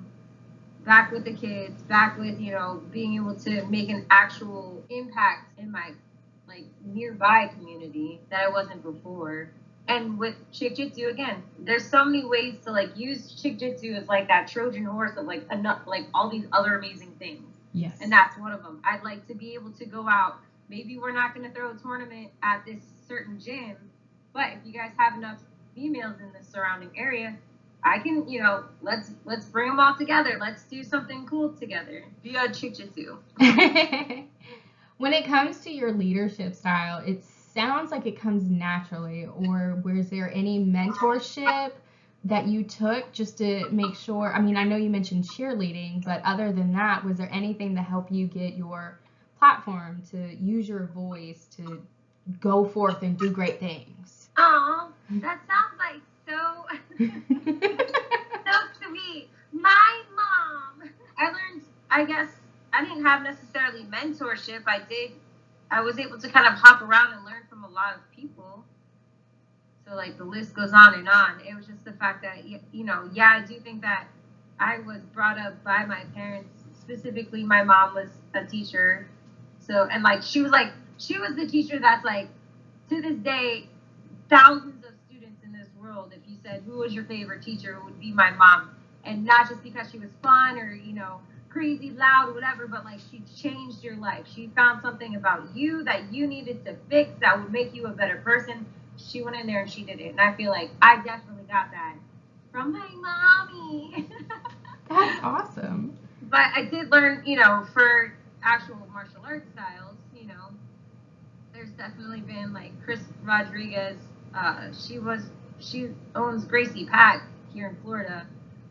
back 0.85 1.11
with 1.11 1.25
the 1.25 1.33
kids, 1.33 1.81
back 1.81 2.19
with, 2.19 2.39
you 2.39 2.51
know, 2.51 2.83
being 2.91 3.15
able 3.15 3.33
to 3.37 3.65
make 3.65 3.89
an 3.89 4.05
actual 4.11 4.83
impact 4.91 5.57
in 5.57 5.71
my 5.71 5.93
like 6.47 6.65
nearby 6.85 7.47
community 7.57 8.19
that 8.29 8.41
I 8.41 8.49
wasn't 8.49 8.83
before. 8.83 9.49
And 9.87 10.19
with 10.19 10.35
Chick 10.51 10.75
Jitsu 10.75 11.07
again, 11.07 11.41
there's 11.57 11.89
so 11.89 12.05
many 12.05 12.23
ways 12.23 12.57
to 12.65 12.71
like 12.71 12.95
use 12.95 13.41
Chick 13.41 13.57
Jitsu 13.57 13.93
as 13.93 14.07
like 14.07 14.27
that 14.27 14.47
Trojan 14.47 14.85
horse 14.85 15.17
of 15.17 15.25
like 15.25 15.51
enough 15.51 15.81
like 15.87 16.05
all 16.13 16.29
these 16.29 16.45
other 16.53 16.77
amazing 16.77 17.15
things. 17.17 17.41
Yes. 17.73 17.97
And 17.99 18.11
that's 18.11 18.37
one 18.37 18.51
of 18.51 18.61
them. 18.61 18.79
I'd 18.83 19.03
like 19.03 19.27
to 19.27 19.33
be 19.33 19.55
able 19.55 19.71
to 19.71 19.85
go 19.85 20.07
out 20.07 20.37
maybe 20.69 20.97
we're 20.97 21.11
not 21.11 21.35
going 21.35 21.47
to 21.47 21.53
throw 21.53 21.71
a 21.71 21.75
tournament 21.75 22.29
at 22.43 22.63
this 22.65 22.81
certain 23.07 23.39
gym, 23.39 23.75
but 24.33 24.47
if 24.53 24.59
you 24.65 24.71
guys 24.71 24.91
have 24.97 25.15
enough 25.15 25.39
females 25.75 26.15
in 26.19 26.31
the 26.31 26.45
surrounding 26.45 26.91
area, 26.95 27.35
I 27.83 27.99
can, 27.99 28.27
you 28.27 28.41
know, 28.41 28.65
let's 28.81 29.11
let's 29.25 29.45
bring 29.45 29.69
them 29.69 29.79
all 29.79 29.95
together. 29.95 30.37
Let's 30.39 30.63
do 30.63 30.83
something 30.83 31.25
cool 31.25 31.53
together 31.53 32.03
via 32.23 32.49
jitsu. 32.49 33.17
when 34.97 35.13
it 35.13 35.25
comes 35.25 35.59
to 35.61 35.71
your 35.71 35.93
leadership 35.93 36.55
style, 36.55 37.01
it 37.05 37.23
sounds 37.23 37.91
like 37.91 38.05
it 38.05 38.19
comes 38.19 38.43
naturally. 38.49 39.25
Or 39.25 39.81
was 39.83 40.09
there 40.09 40.31
any 40.33 40.59
mentorship 40.59 41.71
that 42.25 42.47
you 42.47 42.63
took 42.63 43.13
just 43.13 43.37
to 43.37 43.69
make 43.71 43.95
sure? 43.95 44.33
I 44.33 44.41
mean, 44.41 44.57
I 44.57 44.65
know 44.65 44.75
you 44.75 44.89
mentioned 44.89 45.23
cheerleading, 45.23 46.03
but 46.03 46.21
other 46.25 46.51
than 46.51 46.73
that, 46.73 47.05
was 47.05 47.17
there 47.17 47.29
anything 47.31 47.75
to 47.75 47.81
help 47.81 48.11
you 48.11 48.27
get 48.27 48.55
your 48.55 48.99
platform 49.39 50.03
to 50.11 50.35
use 50.35 50.67
your 50.67 50.87
voice 50.87 51.47
to 51.57 51.81
go 52.39 52.65
forth 52.65 53.01
and 53.01 53.17
do 53.17 53.31
great 53.31 53.59
things. 53.59 54.29
Oh, 54.37 54.91
that 55.09 55.39
sounds 55.47 55.79
like 55.79 56.01
so 56.27 56.65
so 58.45 58.59
sweet. 58.81 59.29
My 59.51 60.01
mom, 60.15 60.89
I 61.17 61.25
learned. 61.25 61.63
I 61.89 62.05
guess 62.05 62.29
I 62.71 62.83
didn't 62.83 63.03
have 63.03 63.23
necessarily 63.23 63.83
mentorship. 63.85 64.63
I 64.67 64.79
did. 64.87 65.11
I 65.71 65.81
was 65.81 65.97
able 65.99 66.19
to 66.19 66.29
kind 66.29 66.47
of 66.47 66.53
hop 66.53 66.81
around 66.81 67.13
and 67.13 67.25
learn 67.25 67.43
from 67.49 67.63
a 67.63 67.69
lot 67.69 67.95
of 67.95 68.01
people. 68.15 68.63
So 69.87 69.95
like 69.95 70.17
the 70.17 70.23
list 70.23 70.53
goes 70.53 70.73
on 70.73 70.93
and 70.93 71.09
on. 71.09 71.41
It 71.47 71.55
was 71.55 71.65
just 71.65 71.83
the 71.83 71.93
fact 71.93 72.21
that 72.23 72.45
you 72.45 72.83
know, 72.83 73.09
yeah, 73.13 73.41
I 73.41 73.45
do 73.45 73.59
think 73.59 73.81
that 73.81 74.07
I 74.59 74.79
was 74.79 75.01
brought 75.13 75.39
up 75.39 75.63
by 75.63 75.85
my 75.85 76.03
parents. 76.13 76.63
Specifically, 76.79 77.43
my 77.43 77.63
mom 77.63 77.93
was 77.95 78.09
a 78.33 78.45
teacher 78.45 79.07
so 79.69 79.87
and 79.91 80.01
like 80.03 80.23
she 80.23 80.41
was 80.41 80.51
like 80.51 80.71
she 80.97 81.17
was 81.19 81.35
the 81.35 81.45
teacher 81.45 81.79
that's 81.79 82.03
like 82.03 82.27
to 82.89 83.01
this 83.01 83.15
day 83.17 83.67
thousands 84.29 84.83
of 84.83 84.91
students 85.07 85.43
in 85.43 85.51
this 85.51 85.67
world 85.79 86.11
if 86.15 86.27
you 86.27 86.35
said 86.43 86.63
who 86.65 86.79
was 86.79 86.93
your 86.93 87.03
favorite 87.05 87.41
teacher? 87.41 87.73
it 87.73 87.83
would 87.83 87.99
be 87.99 88.11
my 88.11 88.31
mom. 88.31 88.69
And 89.05 89.23
not 89.23 89.47
just 89.47 89.63
because 89.63 89.89
she 89.89 89.97
was 89.97 90.09
fun 90.21 90.57
or 90.57 90.73
you 90.73 90.93
know 90.93 91.21
crazy 91.49 91.91
loud 91.91 92.33
whatever 92.33 92.67
but 92.67 92.83
like 92.83 92.99
she 93.11 93.21
changed 93.35 93.83
your 93.83 93.95
life. 93.97 94.25
She 94.33 94.49
found 94.55 94.81
something 94.81 95.15
about 95.15 95.55
you 95.55 95.83
that 95.83 96.11
you 96.11 96.27
needed 96.27 96.65
to 96.65 96.75
fix 96.89 97.11
that 97.21 97.39
would 97.39 97.51
make 97.51 97.73
you 97.73 97.85
a 97.85 97.91
better 97.91 98.17
person. 98.17 98.65
She 98.97 99.21
went 99.21 99.37
in 99.37 99.47
there 99.47 99.61
and 99.61 99.69
she 99.69 99.83
did 99.83 99.99
it. 99.99 100.09
And 100.09 100.19
i 100.19 100.33
feel 100.35 100.51
like 100.51 100.71
i 100.81 100.95
definitely 100.97 101.43
got 101.47 101.71
that 101.71 101.95
from 102.51 102.71
my 102.71 102.89
mommy. 102.95 104.07
That's 104.89 105.23
awesome. 105.23 105.95
But 106.23 106.47
i 106.55 106.63
did 106.63 106.91
learn 106.91 107.23
you 107.25 107.37
know 107.37 107.65
for 107.73 108.13
actual 108.43 108.87
martial 108.91 109.21
arts 109.25 109.47
styles, 109.53 109.97
you 110.15 110.25
know, 110.27 110.49
there's 111.53 111.71
definitely 111.71 112.21
been 112.21 112.53
like 112.53 112.71
Chris 112.83 113.01
Rodriguez. 113.23 113.97
Uh, 114.35 114.71
she 114.73 114.99
was 114.99 115.31
she 115.59 115.89
owns 116.15 116.45
Gracie 116.45 116.85
Pack 116.85 117.21
here 117.53 117.67
in 117.67 117.75
Florida. 117.83 118.25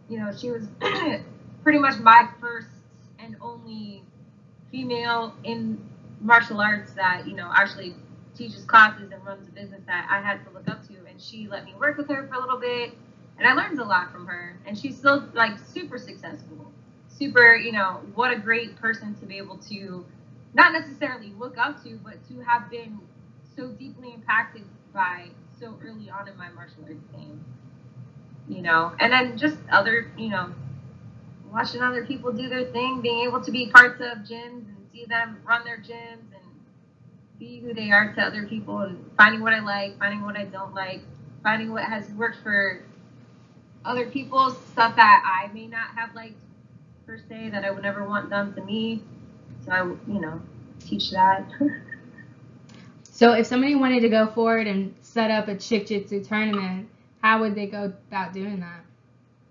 You 0.09 0.19
know, 0.19 0.33
she 0.33 0.51
was 0.51 0.69
pretty 1.63 1.79
much 1.79 1.99
my 1.99 2.29
first 2.41 2.69
and 3.19 3.37
only 3.41 4.03
female 4.71 5.35
in 5.45 5.79
martial 6.21 6.61
arts 6.61 6.93
that 6.95 7.27
you 7.27 7.35
know 7.35 7.51
actually 7.55 7.95
teaches 8.35 8.65
classes 8.65 9.11
and 9.13 9.25
runs 9.25 9.49
a 9.49 9.51
business 9.51 9.83
that 9.87 10.07
I 10.11 10.21
had 10.21 10.45
to 10.45 10.51
look 10.51 10.69
up 10.69 10.87
to. 10.89 10.95
And 11.09 11.21
she 11.21 11.49
let 11.49 11.65
me 11.65 11.75
work 11.79 11.97
with 11.97 12.09
her 12.09 12.27
for 12.29 12.35
a 12.35 12.41
little 12.41 12.59
bit, 12.59 12.93
and 13.39 13.47
I 13.47 13.53
learned 13.53 13.79
a 13.81 13.85
lot 13.85 14.13
from 14.13 14.27
her. 14.27 14.59
And 14.67 14.79
she's 14.79 14.97
still 14.97 15.25
like 15.35 15.59
super 15.59 15.99
successful 15.99 16.68
super, 17.19 17.57
you 17.57 17.73
know, 17.73 18.01
what 18.15 18.33
a 18.33 18.39
great 18.39 18.77
person 18.77 19.15
to 19.17 19.27
be 19.27 19.39
able 19.39 19.59
to 19.59 20.07
not 20.55 20.73
necessarily 20.73 21.33
look 21.39 21.59
up 21.59 21.83
to, 21.85 21.99
but 22.03 22.17
to 22.29 22.41
have 22.41 22.71
been 22.71 22.99
so 23.57 23.69
deeply 23.69 24.15
impacted 24.15 24.63
by 24.95 25.27
so 25.61 25.79
early 25.85 26.09
on 26.09 26.29
in 26.29 26.37
my 26.37 26.49
martial 26.51 26.85
arts 26.85 27.05
game. 27.17 27.45
You 28.49 28.63
know, 28.63 28.93
and 28.99 29.13
then 29.13 29.37
just 29.37 29.59
other, 29.71 30.11
you 30.17 30.31
know, 30.31 30.55
watching 31.53 31.83
other 31.83 32.07
people 32.07 32.33
do 32.33 32.49
their 32.49 32.65
thing, 32.65 33.01
being 33.03 33.27
able 33.27 33.43
to 33.43 33.51
be 33.51 33.71
parts 33.71 34.01
of 34.01 34.19
gyms 34.19 34.67
and 34.67 34.77
see 34.93 35.05
them 35.05 35.39
run 35.47 35.65
their 35.65 35.79
gyms 35.79 36.33
and 36.33 36.49
be 37.39 37.61
who 37.61 37.75
they 37.75 37.91
are 37.91 38.13
to 38.15 38.23
other 38.23 38.47
people 38.47 38.81
and 38.81 39.11
finding 39.19 39.43
what 39.43 39.53
I 39.53 39.61
like, 39.61 39.99
finding 39.99 40.23
what 40.23 40.37
I 40.37 40.45
don't 40.45 40.75
like, 40.75 41.03
finding 41.43 41.73
what 41.73 41.85
has 41.85 42.09
worked 42.11 42.43
for 42.43 42.83
other 43.85 44.07
people, 44.07 44.51
stuff 44.73 44.97
that 44.97 45.23
I 45.25 45.53
may 45.53 45.67
not 45.67 45.91
have 45.95 46.15
liked 46.15 46.41
per 47.09 47.19
se 47.27 47.49
that 47.49 47.65
I 47.65 47.71
would 47.71 47.83
never 47.83 48.05
want 48.05 48.29
done 48.29 48.53
to 48.53 48.63
me. 48.63 49.03
So 49.65 49.73
I, 49.73 49.83
you 49.83 50.21
know, 50.21 50.43
teach 50.79 51.11
that. 51.13 51.43
so 53.03 53.33
if 53.33 53.47
somebody 53.47 53.75
wanted 53.75 54.01
to 54.01 54.11
go 54.11 54.27
forward 54.27 54.67
and 54.67 54.95
set 55.01 55.31
up 55.31 55.49
a 55.49 55.57
Chick 55.57 55.87
Jitsu 55.87 56.23
tournament, 56.23 56.87
how 57.23 57.41
would 57.41 57.55
they 57.55 57.67
go 57.67 57.85
about 58.11 58.35
doing 58.35 58.61
that? 58.61 58.83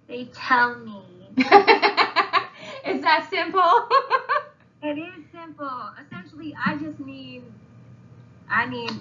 They 0.08 0.26
tell 0.26 0.76
me 0.76 1.02
is 1.38 3.02
that 3.02 3.28
simple? 3.30 3.90
it 4.84 5.00
is 5.00 5.26
simple. 5.32 5.90
Essentially, 6.06 6.56
I 6.64 6.78
just 6.78 7.00
need, 7.00 7.42
I 8.48 8.68
need 8.68 8.92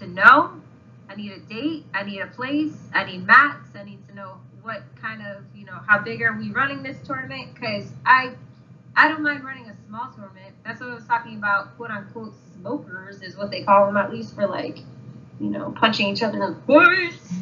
to 0.00 0.06
know. 0.06 0.60
I 1.08 1.14
need 1.16 1.32
a 1.32 1.38
date. 1.38 1.84
I 1.94 2.02
need 2.02 2.20
a 2.20 2.26
place. 2.26 2.76
I 2.92 3.04
need 3.04 3.26
mats. 3.26 3.70
I 3.74 3.84
need 3.84 4.06
to 4.08 4.14
know 4.14 4.38
what 4.64 4.82
kind 5.00 5.20
of, 5.20 5.44
you 5.54 5.66
know, 5.66 5.78
how 5.86 5.98
big 6.02 6.22
are 6.22 6.32
we 6.36 6.50
running 6.50 6.82
this 6.82 6.96
tournament? 7.06 7.54
Because 7.54 7.92
I, 8.06 8.32
I 8.96 9.08
don't 9.08 9.22
mind 9.22 9.44
running 9.44 9.66
a 9.68 9.76
small 9.86 10.10
tournament. 10.10 10.54
That's 10.64 10.80
what 10.80 10.88
I 10.88 10.94
was 10.94 11.04
talking 11.04 11.36
about. 11.36 11.76
Quote 11.76 11.90
unquote 11.90 12.32
smokers 12.54 13.20
is 13.20 13.36
what 13.36 13.50
they 13.50 13.62
call 13.62 13.86
them, 13.86 13.98
at 13.98 14.10
least 14.10 14.34
for 14.34 14.46
like, 14.46 14.78
you 15.38 15.50
know, 15.50 15.70
punching 15.76 16.08
each 16.08 16.22
other 16.22 16.42
in 16.42 16.54
the 16.54 16.60
face. 16.66 17.32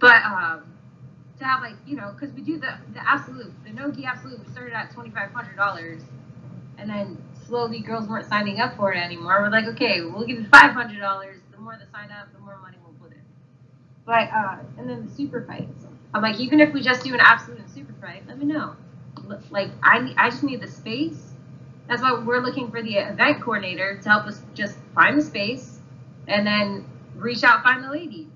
But 0.00 0.16
um, 0.24 0.72
to 1.38 1.44
have 1.44 1.60
like, 1.60 1.74
you 1.86 1.96
know, 1.96 2.14
because 2.18 2.34
we 2.34 2.40
do 2.40 2.58
the 2.58 2.78
the 2.94 3.06
absolute, 3.06 3.52
the 3.64 3.72
Nogi 3.72 4.06
absolute 4.06 4.44
we 4.44 4.50
started 4.50 4.72
at 4.74 4.92
twenty 4.92 5.10
five 5.10 5.30
hundred 5.32 5.56
dollars, 5.56 6.02
and 6.78 6.88
then 6.88 7.22
slowly 7.46 7.80
girls 7.80 8.08
weren't 8.08 8.28
signing 8.28 8.60
up 8.60 8.76
for 8.76 8.92
it 8.92 8.98
anymore. 8.98 9.42
We're 9.42 9.50
like, 9.50 9.66
okay, 9.74 10.00
we'll 10.00 10.26
give 10.26 10.38
you 10.38 10.46
five 10.50 10.72
hundred 10.72 11.00
dollars. 11.00 11.40
The 11.52 11.58
more 11.58 11.76
they 11.78 11.90
sign 11.92 12.10
up, 12.10 12.32
the 12.32 12.38
more 12.38 12.58
money 12.62 12.78
we'll 12.82 12.94
put 12.94 13.12
in. 13.14 13.22
But 14.06 14.30
uh, 14.32 14.58
and 14.78 14.88
then 14.88 15.06
the 15.06 15.12
super 15.12 15.42
fights. 15.42 15.85
I'm 16.16 16.22
like, 16.22 16.40
even 16.40 16.60
if 16.60 16.72
we 16.72 16.80
just 16.80 17.04
do 17.04 17.12
an 17.12 17.20
absolute 17.20 17.68
super 17.68 17.92
fight, 18.00 18.26
let 18.26 18.38
me 18.38 18.46
know. 18.46 18.74
Like, 19.50 19.68
I 19.82 20.14
I 20.16 20.30
just 20.30 20.42
need 20.42 20.62
the 20.62 20.66
space. 20.66 21.34
That's 21.88 22.00
why 22.00 22.14
we're 22.24 22.40
looking 22.40 22.70
for 22.70 22.82
the 22.82 22.96
event 22.96 23.42
coordinator 23.42 23.98
to 24.02 24.08
help 24.08 24.24
us 24.24 24.40
just 24.54 24.78
find 24.94 25.18
the 25.18 25.22
space, 25.22 25.78
and 26.26 26.46
then 26.46 26.86
reach 27.14 27.44
out, 27.44 27.62
find 27.62 27.84
the 27.84 27.90
ladies. 27.90 28.28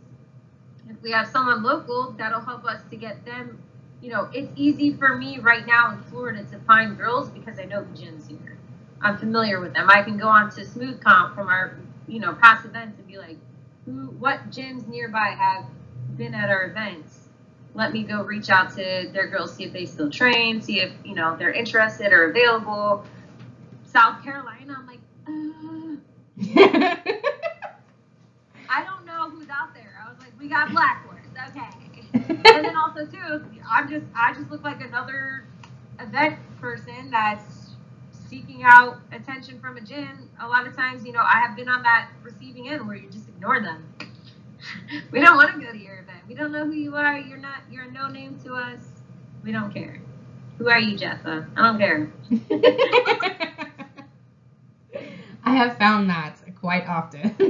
If 0.90 1.00
we 1.02 1.10
have 1.12 1.26
someone 1.28 1.62
local, 1.62 2.14
that'll 2.18 2.42
help 2.42 2.66
us 2.66 2.82
to 2.90 2.96
get 2.96 3.24
them. 3.24 3.62
You 4.02 4.10
know, 4.10 4.28
it's 4.34 4.52
easy 4.56 4.92
for 4.92 5.16
me 5.16 5.38
right 5.38 5.66
now 5.66 5.92
in 5.92 6.02
Florida 6.02 6.44
to 6.50 6.58
find 6.60 6.98
girls 6.98 7.30
because 7.30 7.58
I 7.58 7.64
know 7.64 7.82
the 7.82 7.98
gyms 7.98 8.28
here. 8.28 8.58
I'm 9.00 9.16
familiar 9.16 9.58
with 9.58 9.72
them. 9.72 9.88
I 9.88 10.02
can 10.02 10.18
go 10.18 10.28
on 10.28 10.50
to 10.50 10.60
Smoothcomp 10.66 11.34
from 11.34 11.48
our, 11.48 11.78
you 12.06 12.20
know, 12.20 12.34
past 12.34 12.66
events 12.66 12.98
and 12.98 13.08
be 13.08 13.16
like, 13.16 13.38
who, 13.86 14.10
what 14.18 14.50
gyms 14.50 14.86
nearby 14.86 15.34
have 15.38 15.64
been 16.18 16.34
at 16.34 16.50
our 16.50 16.64
events? 16.64 17.19
Let 17.74 17.92
me 17.92 18.02
go 18.02 18.22
reach 18.22 18.50
out 18.50 18.70
to 18.76 19.08
their 19.12 19.28
girls, 19.28 19.54
see 19.54 19.64
if 19.64 19.72
they 19.72 19.86
still 19.86 20.10
train, 20.10 20.60
see 20.60 20.80
if 20.80 20.92
you 21.04 21.14
know 21.14 21.36
they're 21.36 21.52
interested 21.52 22.12
or 22.12 22.30
available. 22.30 23.04
South 23.84 24.22
Carolina, 24.22 24.76
I'm 24.78 24.86
like, 24.86 25.00
uh, 25.26 25.96
I 28.68 28.84
don't 28.84 29.04
know 29.06 29.30
who's 29.30 29.48
out 29.48 29.74
there. 29.74 30.00
I 30.04 30.10
was 30.10 30.18
like, 30.20 30.32
we 30.38 30.48
got 30.48 30.70
Black 30.70 31.06
Horse, 31.06 31.26
okay. 31.48 31.68
and 32.14 32.64
then 32.64 32.76
also 32.76 33.06
too, 33.06 33.44
I'm 33.68 33.88
just 33.88 34.06
I 34.16 34.32
just 34.34 34.50
look 34.50 34.64
like 34.64 34.80
another 34.80 35.44
event 36.00 36.38
person 36.60 37.10
that's 37.10 37.70
seeking 38.28 38.62
out 38.62 39.00
attention 39.12 39.60
from 39.60 39.76
a 39.76 39.80
gym. 39.80 40.30
A 40.40 40.46
lot 40.46 40.66
of 40.66 40.76
times, 40.76 41.04
you 41.04 41.12
know, 41.12 41.20
I 41.20 41.40
have 41.40 41.56
been 41.56 41.68
on 41.68 41.82
that 41.82 42.10
receiving 42.22 42.68
end 42.68 42.86
where 42.86 42.96
you 42.96 43.08
just 43.10 43.28
ignore 43.28 43.60
them. 43.60 43.84
we 45.10 45.20
don't 45.20 45.36
want 45.36 45.52
to 45.52 45.60
go 45.60 45.72
to 45.72 45.78
your 45.78 45.98
event. 45.98 46.19
We 46.30 46.36
don't 46.36 46.52
know 46.52 46.64
who 46.64 46.74
you 46.74 46.94
are. 46.94 47.18
You're 47.18 47.38
not. 47.38 47.62
You're 47.72 47.86
a 47.86 47.90
no 47.90 48.06
name 48.06 48.38
to 48.44 48.54
us. 48.54 48.78
We 49.42 49.50
don't 49.50 49.74
care. 49.74 50.00
Who 50.58 50.68
are 50.68 50.78
you, 50.78 50.96
Jessa? 50.96 51.44
I 51.56 51.66
don't 51.66 51.76
care. 51.76 52.08
I 55.44 55.56
have 55.56 55.76
found 55.76 56.08
that 56.08 56.36
quite 56.60 56.88
often. 56.88 57.34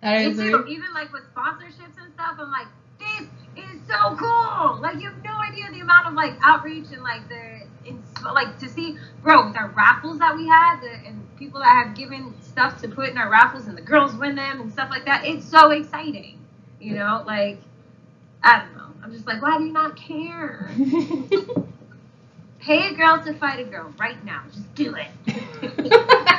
that 0.00 0.26
Me 0.26 0.32
too. 0.32 0.64
Even 0.68 0.94
like 0.94 1.12
with 1.12 1.24
sponsorships 1.36 2.02
and 2.02 2.10
stuff, 2.14 2.36
I'm 2.38 2.50
like, 2.50 2.68
this 2.98 3.28
is 3.58 3.78
so 3.86 4.16
cool. 4.16 4.80
Like 4.80 4.98
you 4.98 5.10
have 5.10 5.22
no 5.22 5.34
idea 5.34 5.70
the 5.70 5.80
amount 5.80 6.06
of 6.06 6.14
like 6.14 6.32
outreach 6.42 6.86
and 6.92 7.02
like 7.02 7.28
the 7.28 7.66
in, 7.84 8.02
like 8.24 8.58
to 8.60 8.70
see, 8.70 8.96
bro, 9.22 9.48
with 9.48 9.56
our 9.58 9.68
raffles 9.68 10.18
that 10.20 10.34
we 10.34 10.46
had 10.46 10.80
the, 10.80 10.94
and 11.06 11.36
people 11.36 11.60
that 11.60 11.84
have 11.84 11.94
given 11.94 12.32
stuff 12.40 12.80
to 12.80 12.88
put 12.88 13.10
in 13.10 13.18
our 13.18 13.28
raffles 13.28 13.66
and 13.66 13.76
the 13.76 13.82
girls 13.82 14.14
win 14.14 14.34
them 14.34 14.62
and 14.62 14.72
stuff 14.72 14.88
like 14.88 15.04
that. 15.04 15.26
It's 15.26 15.46
so 15.46 15.72
exciting. 15.72 16.38
You 16.80 16.94
know, 16.94 17.22
like 17.26 17.60
I 18.42 18.58
don't 18.60 18.76
know. 18.76 18.88
I'm 19.02 19.12
just 19.12 19.26
like, 19.26 19.42
why 19.42 19.58
do 19.58 19.64
you 19.64 19.72
not 19.72 19.96
care? 19.96 20.70
Pay 22.60 22.88
a 22.88 22.94
girl 22.94 23.22
to 23.24 23.34
fight 23.34 23.58
a 23.60 23.64
girl 23.64 23.92
right 23.98 24.24
now. 24.24 24.44
Just 24.52 24.74
do 24.74 24.94
it. 24.94 25.08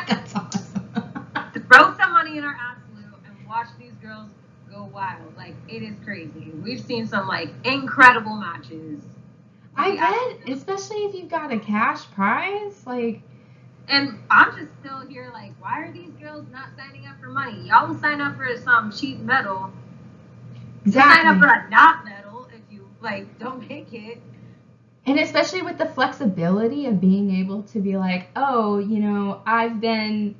That's 0.07 0.35
awesome. 0.35 0.89
throw 1.69 1.95
some 1.97 2.13
money 2.13 2.37
in 2.37 2.43
our 2.43 2.57
absolute 2.59 3.13
and 3.25 3.47
watch 3.47 3.67
these 3.79 3.93
girls 4.01 4.29
go 4.71 4.85
wild. 4.85 5.35
Like 5.35 5.55
it 5.67 5.83
is 5.83 5.95
crazy. 6.03 6.51
We've 6.63 6.79
seen 6.79 7.07
some 7.07 7.27
like 7.27 7.49
incredible 7.63 8.35
matches. 8.35 9.01
I 9.75 9.95
bet, 10.45 10.55
especially 10.55 10.97
if 11.05 11.15
you've 11.15 11.29
got 11.29 11.51
a 11.51 11.59
cash 11.59 12.05
prize, 12.11 12.85
like 12.85 13.21
And 13.87 14.19
I'm 14.29 14.55
just 14.55 14.71
still 14.79 15.05
here 15.07 15.29
like, 15.33 15.51
why 15.59 15.81
are 15.81 15.91
these 15.91 16.11
girls 16.21 16.45
not 16.51 16.69
signing 16.77 17.07
up 17.07 17.19
for 17.19 17.27
money? 17.27 17.67
Y'all 17.67 17.87
will 17.87 17.99
sign 17.99 18.21
up 18.21 18.37
for 18.37 18.55
some 18.57 18.91
cheap 18.91 19.19
medal. 19.19 19.71
Sign 20.87 21.27
up 21.27 21.37
for 21.39 21.47
a 21.47 21.69
not 21.69 22.05
medal 22.05 22.47
if 22.53 22.61
you 22.71 22.87
like 23.01 23.39
don't 23.39 23.67
make 23.69 23.93
it. 23.93 24.21
And 25.05 25.19
especially 25.19 25.61
with 25.61 25.77
the 25.77 25.85
flexibility 25.85 26.85
of 26.85 27.01
being 27.01 27.29
able 27.31 27.63
to 27.63 27.79
be 27.79 27.97
like, 27.97 28.27
oh, 28.35 28.79
you 28.79 28.99
know, 28.99 29.41
I've 29.45 29.81
been, 29.81 30.35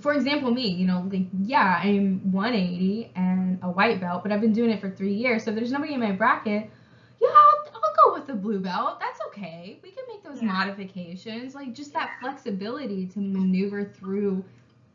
for 0.00 0.12
example, 0.12 0.50
me, 0.50 0.68
you 0.68 0.86
know, 0.86 1.08
like, 1.10 1.26
yeah, 1.40 1.80
I'm 1.82 2.32
180 2.32 3.12
and 3.14 3.58
a 3.62 3.70
white 3.70 4.00
belt, 4.00 4.24
but 4.24 4.32
I've 4.32 4.40
been 4.40 4.52
doing 4.52 4.70
it 4.70 4.80
for 4.80 4.90
three 4.90 5.14
years. 5.14 5.44
So 5.44 5.50
if 5.50 5.56
there's 5.56 5.70
nobody 5.70 5.94
in 5.94 6.00
my 6.00 6.12
bracket, 6.12 6.68
yeah, 7.20 7.28
I'll, 7.28 7.72
I'll 7.74 7.94
go 8.04 8.14
with 8.18 8.26
the 8.26 8.34
blue 8.34 8.58
belt. 8.58 8.98
That's 8.98 9.20
okay. 9.28 9.78
We 9.84 9.92
can 9.92 10.04
make 10.08 10.24
those 10.24 10.42
Yeah. 10.42 10.48
modifications. 10.48 11.54
Like, 11.54 11.72
just 11.74 11.92
that 11.92 12.10
flexibility 12.20 13.06
to 13.06 13.20
maneuver 13.20 13.84
through 13.84 14.44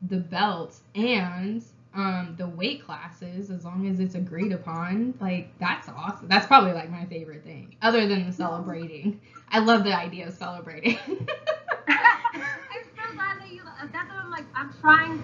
the 0.10 0.18
belts 0.18 0.82
and 0.96 1.64
um, 1.94 2.36
the 2.38 2.48
weight 2.48 2.86
classes 2.86 3.50
as 3.50 3.66
long 3.66 3.88
as 3.88 4.00
it's 4.00 4.16
agreed 4.16 4.52
upon. 4.52 5.14
Like, 5.20 5.50
that's 5.60 5.90
awesome. 5.90 6.28
That's 6.28 6.46
probably 6.46 6.74
like 6.74 6.90
my 6.90 7.06
favorite 7.06 7.44
thing, 7.44 7.76
other 7.82 8.08
than 8.08 8.26
the 8.26 8.32
celebrating. 8.32 9.20
I 9.50 9.60
love 9.60 9.84
the 9.84 9.98
idea 9.98 10.28
of 10.28 10.34
celebrating. 10.34 10.98
I'm 11.88 12.84
so 12.96 13.14
glad 13.14 13.40
that 13.40 13.50
you. 13.52 13.62
That's 13.92 14.10
what 14.10 14.18
I'm 14.18 14.32
like. 14.32 14.46
I'm 14.56 14.74
trying, 14.82 15.24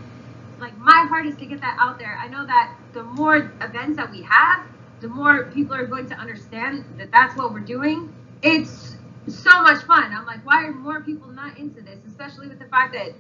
like 0.60 0.78
my 0.78 1.06
hardest 1.10 1.40
to 1.40 1.46
get 1.46 1.62
that 1.62 1.78
out 1.80 2.00
there. 2.00 2.18
I 2.20 2.28
know 2.28 2.46
that 2.46 2.74
the 2.94 3.04
more 3.04 3.52
events 3.62 3.98
that 3.98 4.10
we 4.12 4.22
have, 4.24 4.66
the 5.02 5.08
more 5.10 5.46
people 5.46 5.76
are 5.76 5.86
going 5.86 6.08
to 6.08 6.16
understand 6.16 6.86
that 6.98 7.12
that's 7.12 7.36
what 7.36 7.54
we're 7.54 7.60
doing. 7.60 8.14
It's 8.42 8.98
so 9.28 9.62
much 9.62 9.84
fun. 9.84 10.14
I'm 10.14 10.26
like, 10.26 10.46
why 10.46 10.66
are 10.66 10.74
more 10.74 11.02
people 11.02 11.28
not 11.30 11.58
into 11.58 11.82
this? 11.82 12.00
Especially 12.08 12.48
with 12.48 12.60
the 12.60 12.66
fact 12.66 12.94
that 12.94 13.14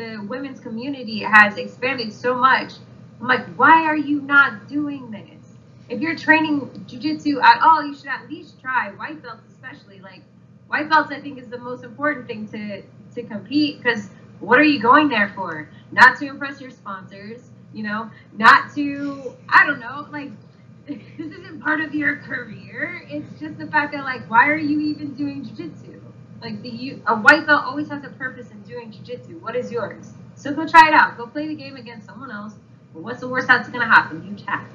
the 0.00 0.26
women's 0.28 0.60
community 0.60 1.20
has 1.20 1.56
expanded 1.58 2.12
so 2.12 2.34
much. 2.34 2.72
I'm 3.20 3.26
like, 3.26 3.46
why 3.56 3.84
are 3.84 3.96
you 3.96 4.22
not 4.22 4.68
doing 4.68 5.10
this? 5.10 5.56
If 5.88 6.00
you're 6.00 6.16
training 6.16 6.60
jujitsu 6.88 7.42
at 7.42 7.60
all, 7.62 7.84
you 7.84 7.94
should 7.94 8.06
at 8.08 8.28
least 8.28 8.60
try 8.60 8.90
white 8.92 9.22
belts, 9.22 9.42
especially 9.52 10.00
like 10.00 10.22
white 10.68 10.88
belts. 10.88 11.10
I 11.12 11.20
think 11.20 11.38
is 11.38 11.48
the 11.48 11.58
most 11.58 11.84
important 11.84 12.26
thing 12.26 12.48
to 12.48 12.82
to 13.14 13.22
compete 13.24 13.82
because 13.82 14.08
what 14.38 14.58
are 14.58 14.64
you 14.64 14.80
going 14.80 15.08
there 15.08 15.32
for? 15.34 15.68
Not 15.90 16.16
to 16.20 16.26
impress 16.26 16.60
your 16.60 16.70
sponsors, 16.70 17.50
you 17.74 17.82
know, 17.82 18.10
not 18.38 18.72
to 18.76 19.34
I 19.48 19.66
don't 19.66 19.80
know, 19.80 20.06
like 20.10 20.30
this 20.86 20.98
isn't 21.18 21.60
part 21.60 21.80
of 21.80 21.94
your 21.94 22.16
career. 22.16 23.04
It's 23.08 23.38
just 23.40 23.58
the 23.58 23.66
fact 23.66 23.92
that 23.92 24.04
like 24.04 24.30
why 24.30 24.48
are 24.48 24.56
you 24.56 24.80
even 24.80 25.14
doing 25.14 25.44
jujitsu? 25.44 25.99
Like 26.40 26.62
the 26.62 26.98
a 27.06 27.16
white 27.16 27.46
belt 27.46 27.64
always 27.64 27.88
has 27.88 28.04
a 28.04 28.08
purpose 28.10 28.50
in 28.50 28.62
doing 28.62 28.90
jujitsu. 28.92 29.40
What 29.40 29.56
is 29.56 29.70
yours? 29.70 30.12
So 30.34 30.54
go 30.54 30.66
try 30.66 30.88
it 30.88 30.94
out. 30.94 31.18
Go 31.18 31.26
play 31.26 31.46
the 31.48 31.54
game 31.54 31.76
against 31.76 32.06
someone 32.06 32.30
else. 32.30 32.54
But 32.94 33.02
what's 33.02 33.20
the 33.20 33.28
worst 33.28 33.46
that's 33.46 33.68
gonna 33.68 33.86
happen? 33.86 34.26
You 34.26 34.44
tap. 34.44 34.68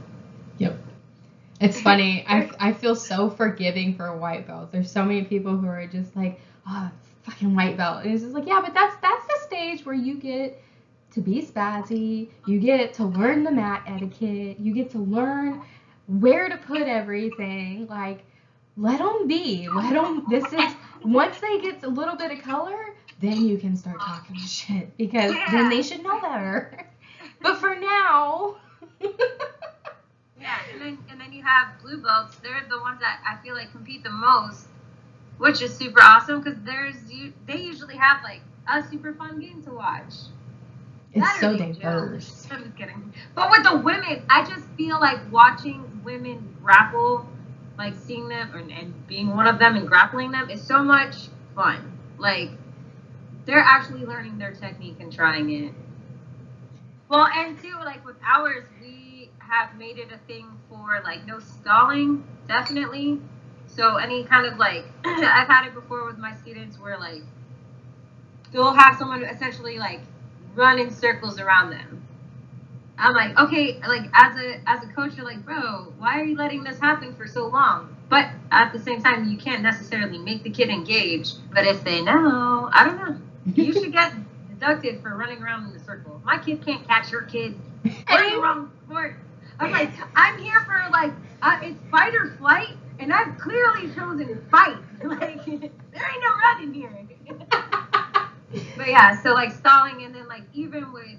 Yep. 0.58 0.78
It's 1.60 1.82
funny. 1.90 2.24
I, 2.28 2.50
I 2.60 2.74
feel 2.74 2.96
so 2.96 3.30
forgiving 3.30 3.96
for 3.96 4.08
a 4.08 4.18
white 4.18 4.48
belts. 4.48 4.72
There's 4.72 4.92
so 4.92 5.04
many 5.04 5.24
people 5.24 5.58
who 5.58 5.68
are 5.68 5.88
just 5.88 6.16
like, 6.16 6.40
oh, 6.68 6.92
fucking 7.24 7.56
white 7.56 7.78
belt. 7.78 8.04
And 8.04 8.14
it's 8.14 8.22
just 8.22 8.34
like, 8.34 8.48
yeah, 8.48 8.62
but 8.62 8.74
that's 8.74 8.96
that's 9.02 9.26
the 9.26 9.40
stage 9.48 9.86
where 9.86 9.96
you 9.96 10.16
get 10.16 10.62
to 11.14 11.22
be 11.22 11.42
spazzy. 11.42 12.30
You 12.46 12.60
get 12.60 12.94
to 12.96 13.06
learn 13.06 13.44
the 13.44 13.52
mat 13.52 13.84
etiquette. 13.88 14.60
You 14.60 14.74
get 14.74 14.92
to 14.92 15.00
learn 15.00 15.62
where 16.08 16.48
to 16.50 16.58
put 16.58 16.84
everything. 16.84 17.88
Like, 17.88 18.24
let 18.78 19.00
them 19.00 19.28
be. 19.28 19.68
Let 19.70 19.94
them. 19.94 20.26
This 20.30 20.46
is 20.54 20.74
once 21.04 21.40
they 21.40 21.60
get 21.62 21.84
a 21.84 21.88
little 21.88 22.16
bit 22.16 22.32
of 22.32 22.42
color, 22.42 22.96
then 23.20 23.46
you 23.48 23.58
can 23.58 23.76
start 23.76 24.00
talking 24.00 24.36
shit 24.46 24.96
because 24.98 25.34
then 25.52 25.70
they 25.70 25.82
should 25.82 26.04
know 26.04 26.20
better. 26.20 26.88
But 27.42 27.58
for 27.58 27.76
now. 27.76 28.56
Yeah, 30.46 30.60
and 30.72 30.80
then 30.80 30.98
and 31.10 31.20
then 31.20 31.34
you 31.34 31.42
have 31.42 31.82
blue 31.82 32.04
belts. 32.04 32.36
They're 32.36 32.64
the 32.70 32.80
ones 32.80 33.00
that 33.00 33.20
I 33.28 33.42
feel 33.44 33.56
like 33.56 33.72
compete 33.72 34.04
the 34.04 34.12
most, 34.12 34.68
which 35.40 35.60
is 35.64 35.76
super 35.76 36.00
awesome 36.04 36.42
because 36.42 36.60
there's 36.64 36.96
you. 37.12 37.34
They 37.48 37.58
usually 37.58 37.96
have 37.96 38.22
like 38.22 38.42
a 38.72 38.88
super 38.88 39.12
fun 39.16 39.40
game 39.40 39.64
to 39.64 39.72
watch. 39.72 40.14
It's 41.14 41.40
so 41.40 41.58
diverse. 41.58 42.48
I'm 42.52 42.64
just 42.64 42.76
kidding. 42.76 43.12
But 43.34 43.50
with 43.50 43.64
the 43.64 43.78
women, 43.78 44.24
I 44.30 44.44
just 44.48 44.68
feel 44.78 45.00
like 45.00 45.20
watching 45.32 46.02
women 46.04 46.56
grapple 46.62 47.28
like 47.78 47.96
seeing 47.96 48.28
them 48.28 48.52
and, 48.56 48.72
and 48.72 49.08
being 49.08 49.36
one 49.36 49.48
of 49.48 49.60
them 49.60 49.76
and 49.76 49.88
grappling 49.88 50.32
them 50.32 50.50
is 50.50 50.62
so 50.62 50.84
much 50.84 51.16
fun. 51.56 51.98
Like 52.18 52.50
they're 53.46 53.60
actually 53.60 54.06
learning 54.06 54.38
their 54.38 54.54
technique 54.54 54.98
and 55.00 55.12
trying 55.12 55.50
it. 55.52 55.74
Well, 57.10 57.28
and 57.28 57.60
too, 57.62 57.76
like 57.80 58.06
with 58.06 58.16
ours, 58.26 58.66
we 58.82 59.30
have 59.38 59.78
made 59.78 60.00
it 60.00 60.12
a 60.12 60.18
thing 60.28 60.48
for 60.70 61.02
like 61.04 61.26
no 61.28 61.40
stalling, 61.40 62.24
definitely. 62.48 63.20
So 63.68 63.98
any 63.98 64.24
kind 64.24 64.48
of 64.48 64.58
like, 64.58 64.86
I've 65.06 65.48
had 65.48 65.68
it 65.68 65.74
before 65.74 66.06
with 66.06 66.18
my 66.18 66.36
students 66.36 66.80
where 66.80 66.98
like 66.98 67.22
they'll 68.52 68.74
have 68.74 68.98
someone 68.98 69.24
essentially 69.24 69.78
like 69.78 70.02
run 70.56 70.80
in 70.80 70.90
circles 70.92 71.40
around 71.40 71.70
them. 71.72 72.05
I'm 72.98 73.14
like, 73.14 73.38
okay, 73.38 73.78
like 73.88 74.10
as 74.14 74.38
a 74.38 74.60
as 74.68 74.84
a 74.84 74.88
coach, 74.88 75.16
you're 75.16 75.26
like, 75.26 75.44
bro, 75.46 75.94
why 75.98 76.20
are 76.20 76.24
you 76.24 76.36
letting 76.38 76.64
this 76.64 76.80
happen 76.80 77.14
for 77.16 77.28
so 77.28 77.48
long? 77.48 77.96
But 78.10 78.30
at 78.52 78.72
the 78.72 78.80
same 78.80 79.02
time, 79.02 79.26
you 79.26 79.38
can't 79.38 79.62
necessarily 79.62 80.18
make 80.18 80.44
the 80.44 80.50
kid 80.50 80.70
engage. 80.70 81.34
But 81.54 81.66
if 81.66 81.84
they 81.84 82.02
know, 82.02 82.70
I 82.72 82.86
don't 82.86 82.98
know, 82.98 83.16
you 83.54 83.74
should 83.74 83.92
get 83.92 84.14
deducted 84.50 85.02
for 85.02 85.16
running 85.16 85.42
around 85.42 85.66
in 85.66 85.74
the 85.74 85.80
circle. 85.80 86.22
My 86.24 86.38
kid 86.38 86.64
can't 86.66 86.88
catch 86.88 87.12
your 87.12 87.24
kid. 87.24 87.56
The 87.84 88.40
wrong 88.42 88.72
sport. 88.86 89.16
I'm 89.60 89.72
like, 89.72 89.92
I'm 90.16 90.38
here 90.38 90.60
for 90.62 90.90
like, 90.92 91.12
uh, 91.42 91.60
it's 91.62 91.80
fight 91.90 92.14
or 92.16 92.32
flight, 92.38 92.76
and 93.00 93.14
I've 93.14 93.38
clearly 93.38 93.90
chosen 93.94 94.46
fight. 94.52 94.78
Like, 95.04 95.46
there 95.46 95.54
ain't 95.54 96.24
no 96.24 96.36
running 96.42 96.74
here. 96.74 96.98
but 98.78 98.88
yeah, 98.88 99.22
so 99.22 99.34
like 99.34 99.52
stalling, 99.52 100.04
and 100.04 100.16
then 100.16 100.28
like 100.28 100.44
even 100.54 100.92
with 100.92 101.18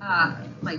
uh 0.00 0.36
like 0.62 0.78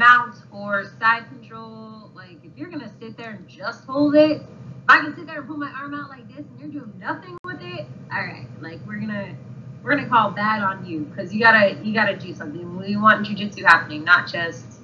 mount 0.00 0.34
or 0.50 0.84
side 0.98 1.28
control, 1.28 2.10
like 2.14 2.42
if 2.42 2.56
you're 2.56 2.70
gonna 2.70 2.90
sit 2.98 3.18
there 3.18 3.32
and 3.32 3.46
just 3.46 3.84
hold 3.84 4.14
it, 4.14 4.40
if 4.40 4.46
I 4.88 5.00
can 5.02 5.14
sit 5.14 5.26
there 5.26 5.40
and 5.40 5.46
put 5.46 5.58
my 5.58 5.70
arm 5.70 5.92
out 5.92 6.08
like 6.08 6.26
this, 6.26 6.46
and 6.46 6.58
you're 6.58 6.70
doing 6.70 6.98
nothing 6.98 7.36
with 7.44 7.60
it. 7.60 7.86
All 8.10 8.18
right, 8.18 8.46
like 8.62 8.80
we're 8.86 8.98
gonna 8.98 9.36
we're 9.82 9.94
gonna 9.94 10.08
call 10.08 10.30
bad 10.30 10.62
on 10.62 10.86
you 10.86 11.00
because 11.00 11.34
you 11.34 11.40
gotta 11.40 11.78
you 11.84 11.92
gotta 11.92 12.16
do 12.16 12.32
something. 12.32 12.78
We 12.78 12.96
want 12.96 13.26
jujitsu 13.26 13.62
happening, 13.66 14.02
not 14.02 14.26
just 14.26 14.80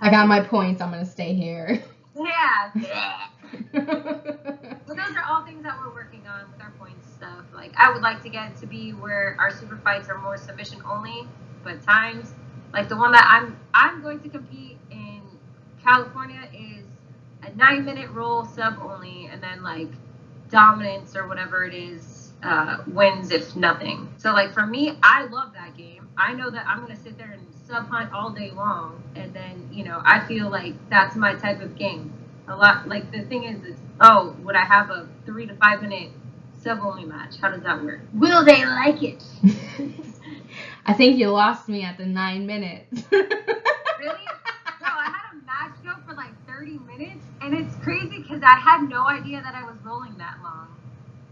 I 0.00 0.08
got 0.10 0.28
my 0.28 0.40
points. 0.40 0.80
I'm 0.80 0.90
gonna 0.90 1.04
stay 1.04 1.34
here. 1.34 1.82
yeah. 2.16 3.26
But 3.72 4.96
those 4.96 5.16
are 5.16 5.24
all 5.28 5.44
things 5.44 5.62
that 5.62 5.78
we're 5.80 5.94
working 5.94 6.26
on 6.26 6.50
with 6.52 6.60
our 6.60 6.72
points 6.78 7.08
stuff. 7.12 7.44
Like 7.52 7.72
I 7.76 7.92
would 7.92 8.02
like 8.02 8.22
to 8.22 8.28
get 8.28 8.56
to 8.58 8.66
be 8.66 8.92
where 8.92 9.36
our 9.38 9.50
super 9.50 9.76
fights 9.78 10.08
are 10.08 10.18
more 10.18 10.36
submission 10.36 10.80
only, 10.86 11.26
but 11.62 11.82
times 11.82 12.34
like 12.74 12.88
the 12.88 12.96
one 12.96 13.12
that 13.12 13.26
I'm 13.30 13.56
I'm 13.72 14.02
going 14.02 14.20
to 14.20 14.28
compete 14.28 14.76
in 14.90 15.22
California 15.82 16.48
is 16.52 16.84
a 17.42 17.54
nine 17.56 17.84
minute 17.84 18.10
roll 18.10 18.44
sub 18.44 18.78
only, 18.82 19.26
and 19.32 19.42
then 19.42 19.62
like 19.62 19.88
dominance 20.50 21.16
or 21.16 21.26
whatever 21.28 21.64
it 21.64 21.72
is 21.72 22.32
uh, 22.42 22.78
wins 22.88 23.30
if 23.30 23.54
nothing. 23.54 24.12
So 24.18 24.32
like 24.32 24.52
for 24.52 24.66
me, 24.66 24.98
I 25.02 25.26
love 25.26 25.52
that 25.54 25.76
game. 25.76 26.08
I 26.18 26.34
know 26.34 26.50
that 26.50 26.66
I'm 26.66 26.80
gonna 26.80 26.96
sit 26.96 27.16
there 27.16 27.30
and 27.30 27.46
sub 27.66 27.88
hunt 27.88 28.12
all 28.12 28.30
day 28.30 28.50
long, 28.50 29.00
and 29.14 29.32
then 29.32 29.68
you 29.72 29.84
know 29.84 30.02
I 30.04 30.26
feel 30.26 30.50
like 30.50 30.74
that's 30.90 31.14
my 31.14 31.34
type 31.34 31.60
of 31.60 31.76
game. 31.76 32.12
A 32.48 32.56
lot 32.56 32.88
like 32.88 33.10
the 33.12 33.22
thing 33.22 33.44
is, 33.44 33.62
is 33.64 33.76
oh, 34.00 34.34
would 34.42 34.56
I 34.56 34.64
have 34.64 34.90
a 34.90 35.08
three 35.24 35.46
to 35.46 35.54
five 35.54 35.80
minute 35.80 36.10
sub 36.60 36.80
only 36.80 37.04
match? 37.04 37.36
How 37.40 37.50
does 37.50 37.62
that 37.62 37.84
work? 37.84 38.00
Will 38.12 38.44
they 38.44 38.64
like 38.66 39.02
it? 39.02 39.22
I 40.86 40.94
think 40.94 41.18
you 41.18 41.30
lost 41.30 41.68
me 41.68 41.84
at 41.84 41.98
the 41.98 42.06
nine 42.06 42.46
minutes. 42.46 43.04
really? 43.12 44.26
No, 44.80 44.88
I 44.88 45.04
had 45.04 45.32
a 45.32 45.46
match 45.46 45.72
go 45.84 45.94
for 46.06 46.14
like 46.14 46.34
30 46.46 46.78
minutes, 46.78 47.24
and 47.40 47.54
it's 47.54 47.74
crazy 47.76 48.18
because 48.20 48.42
I 48.42 48.56
had 48.58 48.82
no 48.82 49.06
idea 49.06 49.42
that 49.42 49.54
I 49.54 49.64
was 49.64 49.76
rolling 49.84 50.18
that 50.18 50.36
long. 50.42 50.68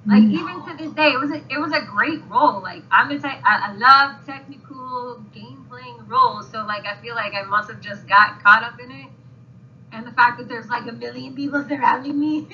Like 0.07 0.25
No. 0.25 0.39
even 0.41 0.63
to 0.65 0.75
this 0.77 0.93
day, 0.93 1.13
it 1.13 1.19
was 1.21 1.31
a, 1.31 1.43
it 1.51 1.59
was 1.61 1.73
a 1.73 1.81
great 1.81 2.23
roll. 2.29 2.61
Like 2.61 2.83
I'm 2.91 3.09
the 3.09 3.19
type 3.19 3.41
I, 3.45 3.69
I 3.69 3.73
love 3.73 4.15
technical 4.27 5.19
game 5.33 5.65
playing 5.69 6.07
roles, 6.09 6.49
so 6.49 6.65
like 6.65 6.87
I 6.87 6.95
feel 6.97 7.15
like 7.15 7.35
I 7.35 7.43
must 7.43 7.69
have 7.71 7.81
just 7.81 8.07
got 8.09 8.43
caught 8.43 8.63
up 8.65 8.81
in 8.81 8.91
it, 8.91 9.11
and 9.93 10.07
the 10.07 10.13
fact 10.13 10.39
that 10.39 10.49
there's 10.49 10.69
like 10.69 10.87
a 10.87 10.93
million 10.93 11.35
people 11.35 11.65
surrounding 11.69 12.19
me. 12.19 12.47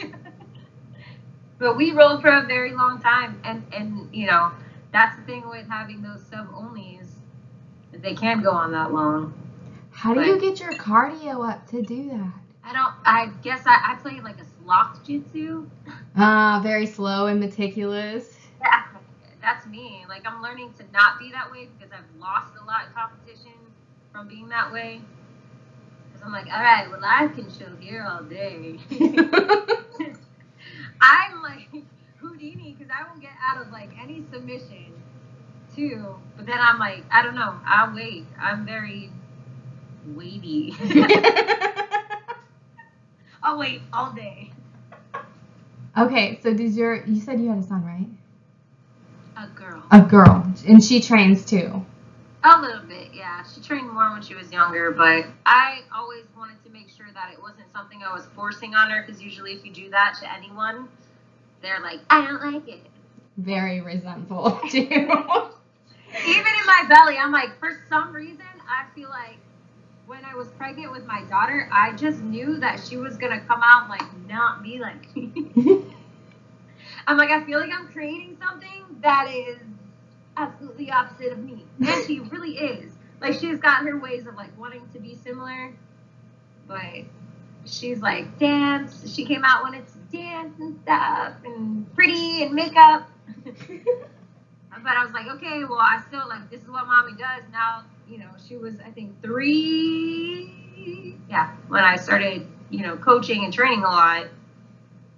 but 1.58 1.76
we 1.76 1.92
rolled 1.92 2.20
for 2.20 2.30
a 2.30 2.42
very 2.42 2.72
long 2.72 2.98
time, 3.00 3.38
and 3.44 3.64
and 3.72 4.08
you 4.12 4.26
know 4.26 4.52
that's 4.98 5.16
the 5.16 5.22
thing 5.22 5.48
with 5.48 5.68
having 5.68 6.02
those 6.02 6.20
sub 6.24 6.48
onlys, 6.48 7.06
they 7.92 8.14
can 8.14 8.42
go 8.42 8.50
on 8.50 8.72
that 8.72 8.92
long. 8.92 9.32
How 9.90 10.12
do 10.12 10.20
you 10.20 10.40
get 10.40 10.58
your 10.58 10.72
cardio 10.72 11.48
up 11.48 11.68
to 11.68 11.82
do 11.82 12.08
that? 12.08 12.32
I 12.64 12.72
don't. 12.72 12.92
I 13.04 13.26
guess 13.42 13.62
I, 13.64 13.92
I 13.92 13.94
play 13.94 14.20
like 14.20 14.40
a 14.40 14.44
sloth 14.44 15.04
jitsu. 15.06 15.70
Ah, 16.16 16.58
very 16.62 16.86
slow 16.86 17.26
and 17.26 17.38
meticulous. 17.38 18.36
Yeah, 18.60 18.82
that's 19.40 19.64
me. 19.66 20.04
Like 20.08 20.26
I'm 20.26 20.42
learning 20.42 20.72
to 20.78 20.84
not 20.92 21.20
be 21.20 21.30
that 21.30 21.50
way 21.52 21.68
because 21.78 21.92
I've 21.92 22.20
lost 22.20 22.48
a 22.60 22.64
lot 22.64 22.86
of 22.88 22.94
competition 22.94 23.52
from 24.12 24.26
being 24.26 24.48
that 24.48 24.72
way. 24.72 25.00
Because 26.08 26.26
I'm 26.26 26.32
like, 26.32 26.46
all 26.52 26.60
right, 26.60 26.90
well 26.90 27.00
I 27.04 27.28
can 27.28 27.48
chill 27.48 27.76
here 27.78 28.04
all 28.08 28.24
day. 28.24 28.78
I'm 31.00 31.40
like 31.42 31.68
Houdini 32.20 32.74
because 32.76 32.92
I 32.92 33.04
won't 33.08 33.20
get 33.20 33.30
out 33.48 33.64
of 33.64 33.70
like 33.70 33.90
any 34.00 34.24
submission 34.32 34.87
too. 35.78 36.16
But 36.36 36.46
then 36.46 36.58
I'm 36.60 36.78
like, 36.78 37.04
I 37.10 37.22
don't 37.22 37.34
know. 37.34 37.54
I'll 37.64 37.94
wait. 37.94 38.24
I'm 38.38 38.66
very 38.66 39.10
weighty. 40.14 40.74
I'll 43.42 43.58
wait 43.58 43.80
all 43.92 44.12
day. 44.12 44.50
okay, 45.96 46.40
so 46.42 46.52
does 46.52 46.76
your 46.76 47.04
you 47.04 47.20
said 47.20 47.40
you 47.40 47.48
had 47.48 47.58
a 47.58 47.62
son, 47.62 47.84
right? 47.84 48.08
A 49.36 49.46
girl. 49.54 49.84
A 49.92 50.00
girl, 50.00 50.52
and 50.66 50.82
she 50.82 51.00
trains 51.00 51.44
too. 51.44 51.84
A 52.44 52.60
little 52.60 52.82
bit, 52.82 53.08
yeah. 53.14 53.44
She 53.44 53.60
trained 53.60 53.92
more 53.92 54.10
when 54.12 54.22
she 54.22 54.34
was 54.34 54.50
younger, 54.52 54.90
but 54.90 55.26
I 55.44 55.80
always 55.94 56.24
wanted 56.36 56.62
to 56.64 56.70
make 56.70 56.88
sure 56.88 57.06
that 57.14 57.32
it 57.32 57.40
wasn't 57.40 57.70
something 57.72 58.02
I 58.02 58.12
was 58.12 58.26
forcing 58.34 58.74
on 58.74 58.90
her 58.90 59.04
because 59.04 59.22
usually 59.22 59.52
if 59.52 59.64
you 59.64 59.72
do 59.72 59.90
that 59.90 60.16
to 60.20 60.32
anyone, 60.32 60.88
they're 61.62 61.80
like, 61.80 62.00
I 62.10 62.24
don't 62.24 62.52
like 62.52 62.68
it. 62.68 62.80
Very 63.36 63.80
resentful 63.80 64.60
too. 64.70 65.10
Even 66.14 66.46
in 66.46 66.66
my 66.66 66.84
belly, 66.88 67.16
I'm 67.18 67.32
like, 67.32 67.58
for 67.58 67.70
some 67.88 68.12
reason, 68.12 68.46
I 68.68 68.84
feel 68.94 69.08
like 69.08 69.38
when 70.06 70.24
I 70.24 70.34
was 70.34 70.48
pregnant 70.48 70.90
with 70.90 71.04
my 71.04 71.22
daughter, 71.24 71.68
I 71.72 71.92
just 71.92 72.22
knew 72.22 72.58
that 72.58 72.80
she 72.80 72.96
was 72.96 73.16
gonna 73.16 73.40
come 73.40 73.60
out 73.62 73.88
like 73.88 74.02
not 74.26 74.62
be 74.62 74.78
like 74.78 75.14
me. 75.14 75.52
I'm 77.06 77.16
like, 77.16 77.30
I 77.30 77.44
feel 77.44 77.60
like 77.60 77.70
I'm 77.72 77.88
creating 77.88 78.36
something 78.40 78.84
that 79.02 79.28
is 79.30 79.58
absolutely 80.36 80.90
opposite 80.90 81.32
of 81.32 81.38
me. 81.38 81.64
And 81.86 82.06
she 82.06 82.20
really 82.20 82.52
is. 82.52 82.92
Like 83.20 83.34
she's 83.34 83.58
got 83.58 83.82
her 83.84 83.98
ways 83.98 84.26
of 84.26 84.34
like 84.36 84.56
wanting 84.58 84.88
to 84.92 84.98
be 85.00 85.14
similar, 85.14 85.72
but 86.66 87.04
she's 87.64 88.00
like 88.00 88.38
dance. 88.38 89.12
She 89.14 89.24
came 89.24 89.44
out 89.44 89.62
wanted 89.62 89.84
to 89.86 90.16
dance 90.16 90.54
and 90.58 90.78
stuff 90.82 91.34
and 91.44 91.92
pretty 91.94 92.42
and 92.44 92.54
makeup. 92.54 93.08
but 94.82 94.96
I 94.96 95.04
was 95.04 95.12
like, 95.12 95.26
okay, 95.26 95.64
well, 95.64 95.78
I 95.80 96.02
still 96.08 96.28
like 96.28 96.50
this 96.50 96.62
is 96.62 96.68
what 96.68 96.86
mommy 96.86 97.12
does 97.12 97.42
now. 97.52 97.84
You 98.08 98.18
know, 98.18 98.30
she 98.46 98.56
was 98.56 98.74
I 98.84 98.90
think 98.90 99.20
three, 99.22 101.16
yeah, 101.28 101.54
when 101.68 101.84
I 101.84 101.96
started 101.96 102.46
you 102.70 102.82
know 102.82 102.96
coaching 102.96 103.44
and 103.44 103.52
training 103.52 103.80
a 103.80 103.88
lot, 103.88 104.28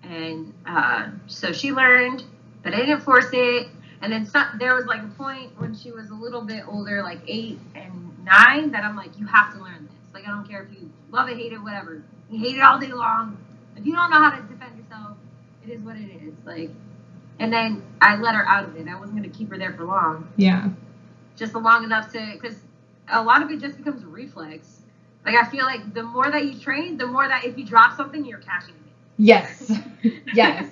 and 0.02 0.52
uh, 0.66 1.08
so 1.26 1.52
she 1.52 1.72
learned, 1.72 2.24
but 2.62 2.74
I 2.74 2.78
didn't 2.78 3.00
force 3.00 3.30
it. 3.32 3.68
And 4.02 4.10
then 4.10 4.24
some, 4.24 4.46
there 4.58 4.74
was 4.74 4.86
like 4.86 5.02
a 5.02 5.08
point 5.08 5.60
when 5.60 5.74
she 5.74 5.92
was 5.92 6.08
a 6.08 6.14
little 6.14 6.40
bit 6.40 6.64
older, 6.66 7.02
like 7.02 7.20
eight 7.26 7.58
and 7.74 8.16
nine, 8.24 8.70
that 8.72 8.82
I'm 8.82 8.96
like, 8.96 9.18
you 9.18 9.26
have 9.26 9.52
to 9.52 9.62
learn 9.62 9.86
this. 9.86 9.94
Like 10.14 10.26
I 10.26 10.30
don't 10.30 10.48
care 10.48 10.62
if 10.62 10.72
you 10.72 10.90
love 11.10 11.28
it, 11.28 11.36
hate 11.36 11.52
it, 11.52 11.58
whatever. 11.58 12.02
You 12.30 12.38
hate 12.38 12.56
it 12.56 12.62
all 12.62 12.78
day 12.78 12.92
long. 12.92 13.36
If 13.76 13.86
you 13.86 13.94
don't 13.94 14.10
know 14.10 14.22
how 14.22 14.30
to 14.30 14.42
defend 14.42 14.78
yourself, 14.78 15.16
it 15.66 15.70
is 15.70 15.80
what 15.82 15.96
it 15.96 16.10
is. 16.22 16.34
Like, 16.44 16.70
and 17.40 17.52
then 17.52 17.82
I 18.00 18.16
let 18.16 18.34
her 18.34 18.46
out 18.46 18.64
of 18.64 18.76
it. 18.76 18.86
I 18.86 18.98
wasn't 18.98 19.16
gonna 19.16 19.34
keep 19.34 19.50
her 19.50 19.58
there 19.58 19.72
for 19.72 19.84
long 19.84 20.28
yeah. 20.36 20.68
just 21.36 21.54
long 21.54 21.84
enough 21.84 22.12
to 22.12 22.30
because 22.34 22.56
a 23.08 23.22
lot 23.22 23.42
of 23.42 23.50
it 23.50 23.60
just 23.60 23.78
becomes 23.78 24.04
reflex. 24.04 24.82
Like 25.24 25.34
I 25.34 25.44
feel 25.50 25.64
like 25.64 25.92
the 25.94 26.02
more 26.02 26.30
that 26.30 26.44
you 26.44 26.58
train, 26.58 26.96
the 26.96 27.06
more 27.06 27.26
that 27.26 27.44
if 27.44 27.58
you 27.58 27.64
drop 27.64 27.96
something, 27.96 28.24
you're 28.24 28.38
catching 28.38 28.74
it. 28.74 28.92
Yes. 29.16 29.72
yes. 30.34 30.70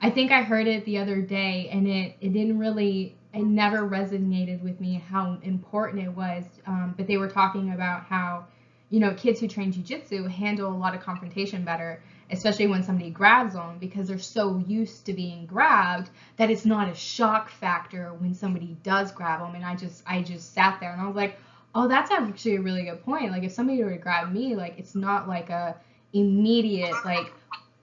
I 0.00 0.10
think 0.10 0.32
I 0.32 0.42
heard 0.42 0.66
it 0.66 0.84
the 0.84 0.98
other 0.98 1.20
day 1.20 1.68
and 1.70 1.86
it, 1.86 2.16
it 2.20 2.32
didn't 2.32 2.58
really, 2.58 3.14
it 3.32 3.44
never 3.44 3.88
resonated 3.88 4.62
with 4.62 4.80
me 4.80 5.02
how 5.08 5.38
important 5.42 6.02
it 6.02 6.10
was. 6.10 6.44
Um, 6.66 6.94
but 6.96 7.06
they 7.06 7.18
were 7.18 7.28
talking 7.28 7.72
about 7.72 8.04
how, 8.04 8.46
you 8.90 9.00
know, 9.00 9.14
kids 9.14 9.38
who 9.38 9.48
train 9.48 9.72
jujitsu 9.72 10.28
handle 10.28 10.72
a 10.72 10.76
lot 10.76 10.94
of 10.94 11.00
confrontation 11.00 11.64
better, 11.64 12.02
especially 12.32 12.66
when 12.66 12.82
somebody 12.82 13.10
grabs 13.10 13.54
them 13.54 13.78
because 13.78 14.08
they're 14.08 14.18
so 14.18 14.58
used 14.66 15.06
to 15.06 15.12
being 15.12 15.46
grabbed 15.46 16.10
that 16.36 16.50
it's 16.50 16.64
not 16.64 16.88
a 16.88 16.94
shock 16.94 17.50
factor 17.50 18.14
when 18.14 18.34
somebody 18.34 18.76
does 18.82 19.12
grab 19.12 19.40
them. 19.40 19.54
And 19.54 19.64
I 19.64 19.76
just, 19.76 20.02
I 20.06 20.22
just 20.22 20.54
sat 20.54 20.80
there 20.80 20.92
and 20.92 21.00
I 21.00 21.06
was 21.06 21.16
like, 21.16 21.38
oh, 21.74 21.88
that's 21.88 22.10
actually 22.10 22.56
a 22.56 22.60
really 22.62 22.84
good 22.84 23.02
point. 23.04 23.30
Like 23.32 23.44
if 23.44 23.52
somebody 23.52 23.82
were 23.84 23.90
to 23.90 23.98
grab 23.98 24.32
me, 24.32 24.56
like 24.56 24.74
it's 24.78 24.94
not 24.94 25.28
like 25.28 25.50
a 25.50 25.76
immediate, 26.12 26.94
like, 27.04 27.32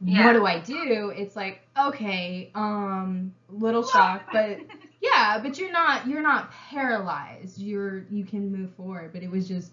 Yeah. 0.01 0.25
what 0.25 0.33
do 0.33 0.45
I 0.45 0.59
do? 0.59 1.11
It's 1.15 1.35
like, 1.35 1.61
okay, 1.77 2.51
um, 2.55 3.33
little 3.49 3.83
shock, 3.85 4.23
but 4.31 4.59
yeah, 5.01 5.39
but 5.41 5.57
you're 5.57 5.71
not 5.71 6.07
you're 6.07 6.21
not 6.21 6.51
paralyzed. 6.51 7.59
You're 7.59 8.05
you 8.09 8.25
can 8.25 8.51
move 8.51 8.73
forward. 8.75 9.11
But 9.13 9.23
it 9.23 9.29
was 9.31 9.47
just 9.47 9.71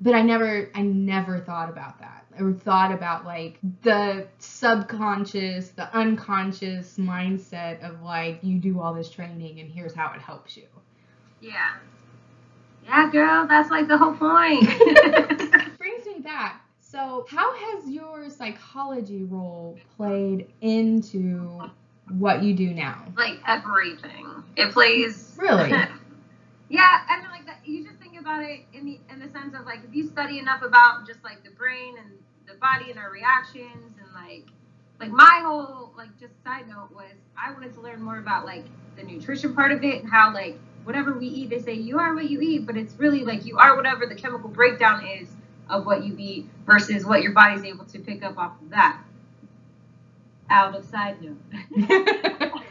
but 0.00 0.14
I 0.14 0.22
never 0.22 0.70
I 0.74 0.82
never 0.82 1.40
thought 1.40 1.68
about 1.68 1.98
that. 2.00 2.24
Or 2.38 2.52
thought 2.52 2.92
about 2.92 3.24
like 3.24 3.58
the 3.82 4.28
subconscious, 4.38 5.70
the 5.70 5.92
unconscious 5.96 6.96
mindset 6.98 7.82
of 7.82 8.02
like 8.02 8.38
you 8.42 8.58
do 8.58 8.80
all 8.80 8.94
this 8.94 9.10
training 9.10 9.58
and 9.60 9.70
here's 9.70 9.94
how 9.94 10.12
it 10.14 10.20
helps 10.20 10.56
you. 10.56 10.66
yeah. 11.40 11.74
Yeah, 12.84 13.10
girl, 13.10 13.46
that's 13.46 13.70
like 13.70 13.86
the 13.86 13.98
whole 13.98 14.14
point. 14.14 14.64
brings 15.78 16.06
me 16.06 16.20
back. 16.22 16.64
So, 16.80 17.26
how 17.28 17.54
has 17.54 17.90
your 17.90 18.30
psychology 18.30 19.24
role 19.24 19.78
played 19.96 20.48
into 20.62 21.60
what 22.08 22.42
you 22.42 22.54
do 22.54 22.72
now? 22.72 23.04
like 23.16 23.40
everything. 23.46 24.42
It 24.56 24.72
plays 24.72 25.34
Really? 25.36 25.70
yeah, 26.68 27.00
I 27.08 27.20
mean 27.20 27.30
like 27.30 27.46
that 27.46 27.60
you 27.66 27.84
just 27.84 27.97
about 28.28 28.42
it 28.42 28.60
in 28.74 28.84
the 28.84 28.98
in 29.10 29.18
the 29.20 29.28
sense 29.28 29.54
of 29.58 29.64
like 29.64 29.80
if 29.88 29.94
you 29.94 30.06
study 30.06 30.38
enough 30.38 30.62
about 30.62 31.06
just 31.06 31.22
like 31.24 31.42
the 31.44 31.50
brain 31.50 31.94
and 31.98 32.12
the 32.46 32.54
body 32.54 32.90
and 32.90 32.98
our 32.98 33.10
reactions 33.10 33.94
and 33.98 34.12
like 34.14 34.46
like 35.00 35.10
my 35.10 35.42
whole 35.44 35.92
like 35.96 36.08
just 36.20 36.32
side 36.44 36.68
note 36.68 36.90
was 36.92 37.12
I 37.36 37.52
wanted 37.52 37.72
to 37.74 37.80
learn 37.80 38.02
more 38.02 38.18
about 38.18 38.44
like 38.44 38.64
the 38.96 39.02
nutrition 39.02 39.54
part 39.54 39.72
of 39.72 39.82
it 39.82 40.02
and 40.02 40.10
how 40.10 40.34
like 40.34 40.58
whatever 40.84 41.18
we 41.18 41.26
eat 41.26 41.50
they 41.50 41.60
say 41.60 41.72
you 41.72 41.98
are 41.98 42.14
what 42.14 42.28
you 42.28 42.40
eat 42.40 42.66
but 42.66 42.76
it's 42.76 42.94
really 42.98 43.24
like 43.24 43.46
you 43.46 43.56
are 43.56 43.76
whatever 43.76 44.06
the 44.06 44.14
chemical 44.14 44.50
breakdown 44.50 45.06
is 45.06 45.28
of 45.70 45.86
what 45.86 46.04
you 46.04 46.14
eat 46.18 46.46
versus 46.66 47.06
what 47.06 47.22
your 47.22 47.32
body's 47.32 47.64
able 47.64 47.84
to 47.84 47.98
pick 47.98 48.22
up 48.22 48.38
off 48.38 48.60
of 48.62 48.70
that. 48.70 49.02
Out 50.50 50.74
of 50.74 50.84
side 50.84 51.16
note. 51.22 52.52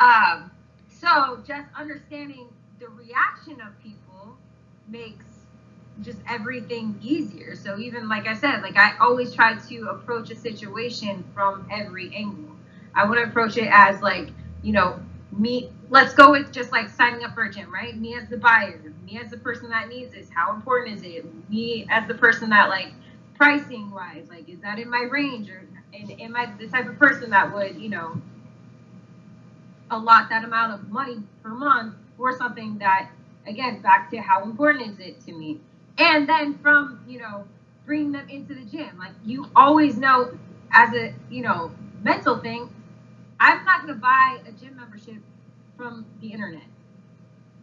Um, 0.00 0.52
so 0.88 1.42
just 1.44 1.66
understanding 1.76 2.46
the 2.78 2.86
reaction 2.88 3.60
of 3.60 3.76
people 3.82 4.07
makes 4.88 5.24
just 6.02 6.18
everything 6.28 6.98
easier. 7.02 7.54
So 7.56 7.78
even 7.78 8.08
like 8.08 8.26
I 8.26 8.34
said, 8.34 8.62
like 8.62 8.76
I 8.76 8.96
always 8.98 9.34
try 9.34 9.56
to 9.56 9.88
approach 9.88 10.30
a 10.30 10.36
situation 10.36 11.24
from 11.34 11.66
every 11.70 12.14
angle. 12.14 12.56
I 12.94 13.04
want 13.04 13.18
to 13.18 13.24
approach 13.24 13.56
it 13.56 13.68
as 13.70 14.00
like, 14.00 14.30
you 14.62 14.72
know, 14.72 15.00
me 15.36 15.70
let's 15.90 16.14
go 16.14 16.30
with 16.30 16.52
just 16.52 16.72
like 16.72 16.88
signing 16.88 17.24
up 17.24 17.34
for 17.34 17.44
a 17.44 17.52
gym, 17.52 17.72
right? 17.72 17.96
Me 17.96 18.14
as 18.14 18.28
the 18.28 18.36
buyer, 18.36 18.80
me 19.04 19.18
as 19.18 19.30
the 19.30 19.38
person 19.38 19.68
that 19.70 19.88
needs 19.88 20.12
this, 20.12 20.28
how 20.30 20.54
important 20.54 20.96
is 20.96 21.02
it? 21.02 21.50
Me 21.50 21.86
as 21.90 22.06
the 22.08 22.14
person 22.14 22.50
that 22.50 22.68
like 22.68 22.92
pricing 23.34 23.90
wise, 23.90 24.26
like 24.30 24.48
is 24.48 24.58
that 24.60 24.78
in 24.78 24.90
my 24.90 25.02
range 25.10 25.50
or 25.50 25.64
and 25.94 26.20
am 26.20 26.36
I 26.36 26.46
the 26.58 26.68
type 26.68 26.86
of 26.86 26.98
person 26.98 27.30
that 27.30 27.52
would, 27.52 27.76
you 27.76 27.88
know, 27.88 28.20
allot 29.90 30.28
that 30.28 30.44
amount 30.44 30.72
of 30.72 30.88
money 30.90 31.22
per 31.42 31.50
month 31.50 31.94
for 32.16 32.36
something 32.36 32.78
that 32.78 33.10
again 33.48 33.80
back 33.82 34.10
to 34.10 34.18
how 34.18 34.44
important 34.44 34.92
is 34.92 34.98
it 35.00 35.20
to 35.26 35.32
me? 35.32 35.60
And 35.98 36.28
then 36.28 36.58
from 36.58 37.00
you 37.08 37.18
know 37.18 37.44
bringing 37.86 38.12
them 38.12 38.28
into 38.28 38.54
the 38.54 38.64
gym. 38.64 38.98
Like 38.98 39.12
you 39.24 39.46
always 39.56 39.96
know 39.96 40.38
as 40.72 40.94
a 40.94 41.14
you 41.30 41.42
know 41.42 41.72
mental 42.02 42.38
thing 42.38 42.68
i'm 43.40 43.64
not 43.64 43.82
going 43.82 43.94
to 43.94 44.00
buy 44.00 44.38
a 44.46 44.52
gym 44.52 44.76
membership 44.76 45.16
from 45.76 46.04
the 46.20 46.32
internet. 46.32 46.62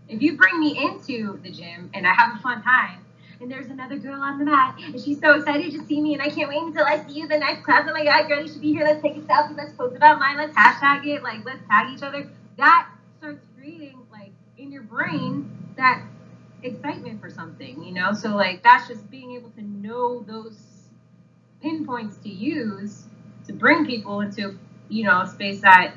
If 0.07 0.21
you 0.21 0.37
bring 0.37 0.59
me 0.59 0.77
into 0.77 1.39
the 1.43 1.49
gym 1.49 1.89
and 1.93 2.07
i 2.07 2.13
have 2.13 2.35
a 2.37 2.39
fun 2.39 2.61
time 2.61 2.99
and 3.41 3.51
there's 3.51 3.67
another 3.67 3.97
girl 3.97 4.21
on 4.21 4.37
the 4.37 4.45
mat 4.45 4.75
and 4.79 4.99
she's 4.99 5.19
so 5.19 5.33
excited 5.33 5.71
to 5.73 5.85
see 5.85 5.99
me 6.01 6.13
and 6.13 6.21
i 6.21 6.29
can't 6.29 6.47
wait 6.47 6.61
until 6.61 6.85
i 6.85 7.05
see 7.05 7.13
you 7.13 7.27
the 7.27 7.37
next 7.37 7.63
class. 7.65 7.85
Oh 7.87 7.93
my 7.93 8.03
god 8.03 8.27
girl 8.27 8.41
you 8.41 8.47
should 8.47 8.61
be 8.61 8.71
here. 8.71 8.83
Let's 8.85 9.01
take 9.01 9.17
a 9.17 9.21
selfie. 9.21 9.57
Let's 9.57 9.73
post 9.73 9.95
it 9.95 10.01
online 10.01 10.37
let's 10.37 10.55
hashtag 10.55 11.05
it. 11.07 11.23
Like 11.23 11.43
let's 11.45 11.61
tag 11.69 11.87
each 11.93 12.03
other. 12.03 12.29
That 12.57 12.87
starts 13.17 13.45
creating 13.57 13.99
like 14.11 14.31
in 14.57 14.71
your 14.71 14.83
brain 14.83 15.49
that 15.77 16.03
excitement 16.63 17.21
for 17.21 17.29
something 17.29 17.83
you 17.83 17.93
know 17.93 18.11
so 18.13 18.29
like 18.29 18.63
that's 18.63 18.87
just 18.87 19.09
being 19.11 19.33
able 19.33 19.49
to 19.51 19.61
know 19.61 20.23
those 20.23 20.57
pinpoints 21.61 22.17
to 22.17 22.29
use 22.29 23.05
to 23.45 23.53
bring 23.53 23.85
people 23.85 24.21
into 24.21 24.57
you 24.89 25.03
know 25.03 25.21
a 25.21 25.27
space 25.27 25.61
that 25.61 25.93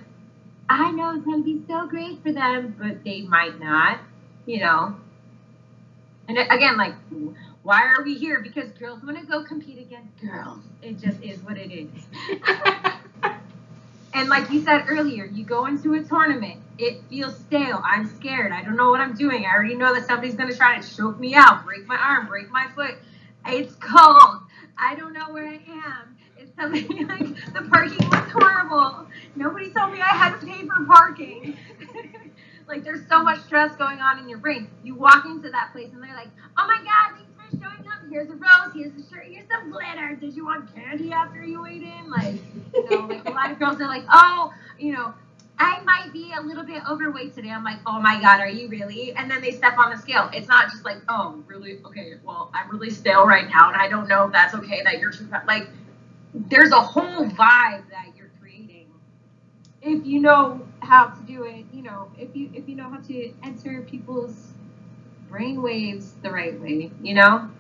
i 0.69 0.91
know 0.91 1.15
is 1.17 1.23
going 1.23 1.43
to 1.43 1.45
be 1.45 1.63
so 1.67 1.87
great 1.87 2.23
for 2.23 2.33
them 2.33 2.75
but 2.79 3.03
they 3.05 3.23
might 3.23 3.59
not 3.61 3.99
you 4.47 4.61
know 4.61 4.95
and 6.29 6.37
again, 6.39 6.77
like, 6.77 6.93
why 7.63 7.83
are 7.83 8.05
we 8.05 8.15
here? 8.15 8.41
Because 8.41 8.71
girls 8.73 9.03
want 9.03 9.19
to 9.19 9.25
go 9.25 9.43
compete 9.43 9.79
against 9.79 10.21
girls. 10.21 10.61
It 10.83 10.99
just 10.99 11.23
is 11.23 11.39
what 11.41 11.57
it 11.57 11.73
is. 11.73 11.89
and 14.15 14.29
like 14.29 14.51
you 14.51 14.63
said 14.63 14.85
earlier, 14.89 15.25
you 15.25 15.45
go 15.45 15.65
into 15.65 15.95
a 15.95 16.05
tournament, 16.05 16.61
it 16.79 17.03
feels 17.11 17.37
stale. 17.37 17.83
I'm 17.85 18.07
scared. 18.07 18.53
I 18.53 18.63
don't 18.63 18.77
know 18.77 18.91
what 18.91 19.01
I'm 19.01 19.15
doing. 19.15 19.45
I 19.45 19.53
already 19.55 19.75
know 19.75 19.93
that 19.95 20.07
somebody's 20.07 20.35
going 20.35 20.51
to 20.51 20.57
try 20.57 20.81
to 20.81 20.97
choke 20.97 21.19
me 21.19 21.35
out, 21.35 21.65
break 21.65 21.87
my 21.87 21.97
arm, 21.97 22.27
break 22.29 22.51
my 22.51 22.69
foot. 22.75 22.95
It's 23.47 23.75
cold. 23.77 24.43
I 24.79 24.95
don't 24.95 25.13
know 25.13 25.33
where 25.33 25.49
I 25.49 25.61
am. 25.69 26.17
It's 26.37 26.55
something 26.55 27.07
like 27.09 27.53
the 27.53 27.69
parking 27.69 28.09
was 28.09 28.31
horrible. 28.31 29.07
Nobody 29.35 29.71
told 29.73 29.93
me 29.93 30.01
I 30.01 30.15
had 30.15 30.39
to 30.39 30.47
pay 30.47 30.67
for 30.67 30.85
parking. 30.87 31.57
like 32.69 32.85
there's 32.85 33.07
so 33.09 33.23
much 33.23 33.41
stress 33.41 33.75
going 33.77 33.99
on 33.99 34.21
in 34.21 34.29
your 34.29 34.39
brain. 34.39 34.69
You 34.85 34.95
walk 34.95 35.25
into 35.25 35.51
that 35.51 35.73
place 35.73 35.89
and 35.93 36.03
they're 36.03 36.15
like, 36.15 36.29
"Oh 36.57 36.67
my 36.67 36.79
God, 36.85 37.19
thanks 37.37 37.55
for 37.55 37.63
showing 37.63 37.89
up. 37.89 38.09
Here's 38.09 38.29
a 38.29 38.35
rose. 38.35 38.73
Here's 38.75 38.93
a 38.93 39.09
shirt. 39.09 39.25
Here's 39.29 39.49
some 39.49 39.71
glitter. 39.71 40.15
Did 40.15 40.37
you 40.37 40.45
want 40.45 40.73
candy 40.75 41.11
after 41.11 41.45
you 41.45 41.67
ate 41.67 41.83
in?" 41.83 42.11
Like, 42.11 42.37
you 42.75 42.91
know, 42.91 43.07
like 43.07 43.27
a 43.27 43.33
lot 43.33 43.51
of 43.51 43.59
girls 43.59 43.81
are 43.81 43.89
like, 43.89 44.05
"Oh, 44.13 44.53
you 44.79 44.93
know." 44.93 45.15
I 45.59 45.81
might 45.83 46.13
be 46.13 46.33
a 46.37 46.41
little 46.41 46.65
bit 46.65 46.83
overweight 46.89 47.35
today. 47.35 47.51
I'm 47.51 47.65
like, 47.65 47.79
oh 47.87 48.01
my 48.01 48.21
god, 48.21 48.41
are 48.41 48.49
you 48.49 48.69
really? 48.69 49.13
And 49.13 49.31
then 49.31 49.41
they 49.41 49.51
step 49.51 49.77
on 49.77 49.91
the 49.91 49.97
scale. 49.97 50.31
It's 50.33 50.49
not 50.49 50.71
just 50.71 50.85
like, 50.85 50.99
oh, 51.09 51.43
really? 51.47 51.81
Okay, 51.85 52.15
well, 52.25 52.51
I'm 52.55 52.71
really 52.71 52.91
stale 52.91 53.27
right 53.27 53.49
now, 53.49 53.69
and 53.73 53.81
I 53.81 53.89
don't 53.89 54.09
know 54.09 54.27
if 54.27 54.33
that's 54.33 54.55
okay 54.55 54.83
that 54.85 54.99
you're 54.99 55.11
too 55.11 55.27
fat. 55.27 55.47
Like, 55.47 55.69
there's 56.33 56.71
a 56.71 56.81
whole 56.81 57.27
vibe 57.27 57.89
that 57.91 58.13
you're 58.17 58.31
creating 58.41 58.87
if 59.83 60.07
you 60.07 60.21
know 60.21 60.67
how 60.81 61.07
to 61.07 61.23
do 61.23 61.45
it. 61.45 61.65
You 61.73 61.83
know, 61.83 62.11
if 62.17 62.35
you 62.37 62.51
if 62.55 62.69
you 62.69 62.77
know 62.77 62.89
how 62.89 62.99
to 62.99 63.33
enter 63.43 63.83
people's 63.83 64.53
brain 65.29 65.61
waves 65.63 66.13
the 66.23 66.31
right 66.31 66.59
way. 66.61 66.91
You 67.03 67.15
know. 67.15 67.51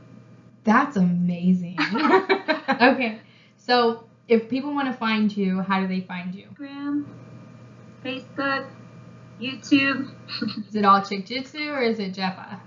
That's 0.65 0.97
amazing. 0.97 1.79
okay. 2.81 3.21
So, 3.57 4.05
if 4.29 4.49
people 4.49 4.75
want 4.75 4.87
to 4.89 4.93
find 4.93 5.35
you, 5.35 5.63
how 5.63 5.81
do 5.81 5.87
they 5.87 6.01
find 6.01 6.35
you? 6.35 6.49
Instagram, 6.59 7.07
Facebook, 8.05 8.69
YouTube. 9.41 10.11
Is 10.69 10.75
it 10.75 10.85
all 10.85 11.03
Chick 11.03 11.27
Jitsu 11.27 11.71
or 11.71 11.81
is 11.81 11.99
it 11.99 12.13
Jeffa? 12.15 12.61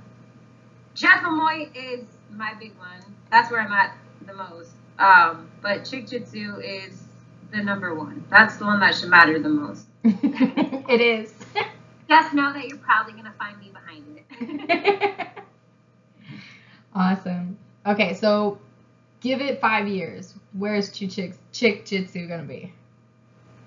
Jeff 0.93 1.23
Amoy 1.23 1.69
is 1.73 2.05
my 2.32 2.53
big 2.59 2.77
one. 2.77 3.01
That's 3.32 3.49
where 3.49 3.61
I'm 3.61 3.71
at 3.71 3.95
the 4.25 4.34
most. 4.34 4.71
Um, 4.99 5.49
but 5.61 5.86
Chick 5.86 6.07
Jitsu 6.07 6.59
is 6.59 7.03
the 7.51 7.63
number 7.63 7.95
one. 7.95 8.23
That's 8.29 8.57
the 8.57 8.65
one 8.65 8.79
that 8.82 8.95
should 8.95 9.09
matter 9.09 9.39
the 9.39 9.49
most. 9.49 9.88
it 10.03 11.01
is. 11.01 11.34
Just 12.07 12.34
know 12.34 12.51
that 12.53 12.67
you're 12.67 12.77
probably 12.77 13.13
gonna 13.13 13.34
find 13.39 13.57
me 13.59 13.71
behind 13.71 14.19
it. 14.39 15.27
awesome. 16.95 17.57
Okay, 17.86 18.13
so 18.13 18.59
give 19.21 19.39
it 19.39 19.61
five 19.61 19.88
years. 19.88 20.34
Where's 20.53 20.91
Chick 20.91 21.36
Jitsu 21.53 22.27
gonna 22.27 22.43
be? 22.43 22.73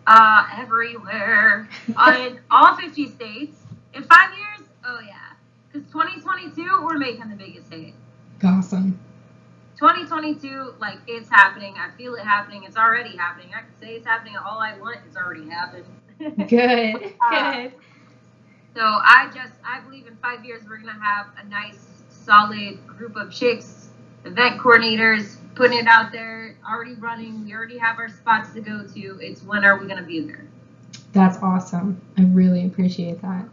Uh, 0.07 0.47
everywhere 0.57 1.69
in 1.89 2.41
all 2.51 2.77
50 2.77 3.09
states. 3.09 3.57
In 3.95 4.03
five 4.05 4.31
years, 4.31 4.69
oh 4.85 5.01
yeah. 5.07 5.35
Because 5.73 5.87
2022, 5.89 6.85
we're 6.85 6.99
making 6.99 7.29
the 7.29 7.37
biggest 7.37 7.73
hit. 7.73 7.95
Awesome. 8.43 8.99
2022, 9.77 10.75
like 10.81 10.99
it's 11.07 11.29
happening. 11.29 11.75
I 11.77 11.91
feel 11.97 12.15
it 12.15 12.25
happening. 12.25 12.65
It's 12.65 12.77
already 12.77 13.17
happening. 13.17 13.49
I 13.55 13.61
can 13.61 13.81
say 13.81 13.95
it's 13.97 14.07
happening. 14.07 14.37
All 14.37 14.59
I 14.59 14.79
want, 14.79 14.99
it's 15.07 15.17
already 15.17 15.49
happened. 15.49 15.85
Good. 16.49 17.15
Uh, 17.21 17.53
Good. 17.53 17.73
So 18.75 18.83
I 18.83 19.31
just 19.33 19.53
I 19.65 19.81
believe 19.81 20.07
in 20.07 20.17
five 20.17 20.45
years 20.45 20.63
we're 20.69 20.79
gonna 20.79 20.99
have 21.01 21.27
a 21.39 21.49
nice 21.49 21.79
solid 22.09 22.85
group 22.87 23.17
of 23.17 23.33
chicks, 23.33 23.89
event 24.25 24.61
coordinators, 24.61 25.37
putting 25.55 25.79
it 25.79 25.87
out 25.87 26.13
there, 26.13 26.57
already 26.69 26.95
running. 26.95 27.45
We 27.45 27.55
already 27.55 27.79
have 27.79 27.99
our 27.99 28.09
spots 28.09 28.53
to 28.55 28.61
go 28.61 28.87
to. 28.87 29.19
It's 29.21 29.43
when 29.43 29.65
are 29.65 29.79
we 29.79 29.87
gonna 29.87 30.03
be 30.03 30.21
there? 30.21 30.45
That's 31.13 31.39
awesome. 31.43 32.01
I 32.19 32.23
really 32.23 32.67
appreciate 32.67 33.23
that. 33.23 33.45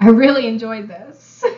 I 0.00 0.08
really 0.08 0.46
enjoyed 0.46 0.88
this. 0.88 1.44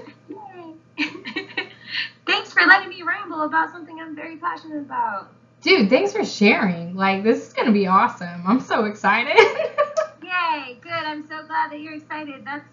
Thanks 2.26 2.52
for 2.52 2.62
letting 2.66 2.88
me 2.88 3.02
ramble 3.02 3.42
about 3.42 3.70
something 3.72 4.00
I'm 4.00 4.14
very 4.14 4.36
passionate 4.36 4.78
about. 4.78 5.32
Dude, 5.62 5.90
thanks 5.90 6.12
for 6.12 6.24
sharing. 6.24 6.94
Like, 6.94 7.22
this 7.22 7.48
is 7.48 7.52
gonna 7.52 7.72
be 7.72 7.86
awesome. 7.86 8.42
I'm 8.46 8.60
so 8.60 8.84
excited. 8.84 9.36
Yay! 10.22 10.78
Good. 10.80 10.92
I'm 10.92 11.22
so 11.28 11.44
glad 11.46 11.70
that 11.70 11.80
you're 11.80 11.94
excited. 11.94 12.44
That's 12.44 12.64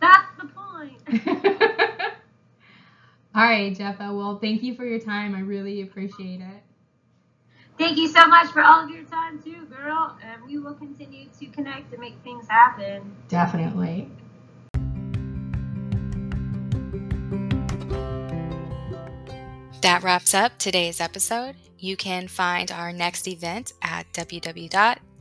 that's 0.00 0.28
the 0.40 0.46
point. 0.46 2.12
All 3.36 3.42
right, 3.42 3.76
Jeffa. 3.76 4.14
Well, 4.14 4.38
thank 4.38 4.62
you 4.62 4.76
for 4.76 4.84
your 4.84 5.00
time. 5.00 5.34
I 5.34 5.40
really 5.40 5.82
appreciate 5.82 6.40
it. 6.40 6.62
Thank 7.76 7.96
you 7.96 8.06
so 8.06 8.28
much 8.28 8.52
for 8.52 8.62
all 8.62 8.84
of 8.84 8.90
your 8.90 9.02
time 9.02 9.42
too, 9.42 9.66
girl, 9.66 10.16
and 10.22 10.44
we 10.44 10.58
will 10.58 10.74
continue 10.74 11.26
to 11.40 11.46
connect 11.46 11.90
and 11.92 12.00
make 12.00 12.14
things 12.22 12.46
happen. 12.48 13.16
Definitely. 13.28 14.08
That 19.82 20.02
wraps 20.04 20.32
up 20.32 20.56
today's 20.58 21.00
episode. 21.00 21.56
You 21.78 21.96
can 21.96 22.28
find 22.28 22.70
our 22.70 22.92
next 22.92 23.26
event 23.26 23.72
at 23.82 24.06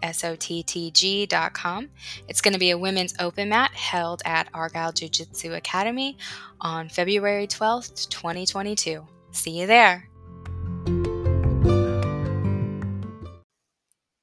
www.sottg.com. 0.03 1.89
It's 2.27 2.41
going 2.41 2.53
to 2.53 2.59
be 2.59 2.71
a 2.71 2.77
women's 2.77 3.13
open 3.19 3.49
mat 3.49 3.71
held 3.73 4.21
at 4.25 4.49
Argyle 4.53 4.91
Jiu 4.91 5.09
Jitsu 5.09 5.53
Academy 5.53 6.17
on 6.61 6.89
February 6.89 7.47
12th, 7.47 8.09
2022. 8.09 9.05
See 9.31 9.59
you 9.59 9.67
there. 9.67 10.09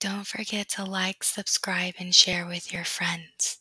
Don't 0.00 0.26
forget 0.26 0.68
to 0.70 0.84
like, 0.84 1.22
subscribe, 1.22 1.94
and 1.98 2.14
share 2.14 2.46
with 2.46 2.72
your 2.72 2.84
friends. 2.84 3.60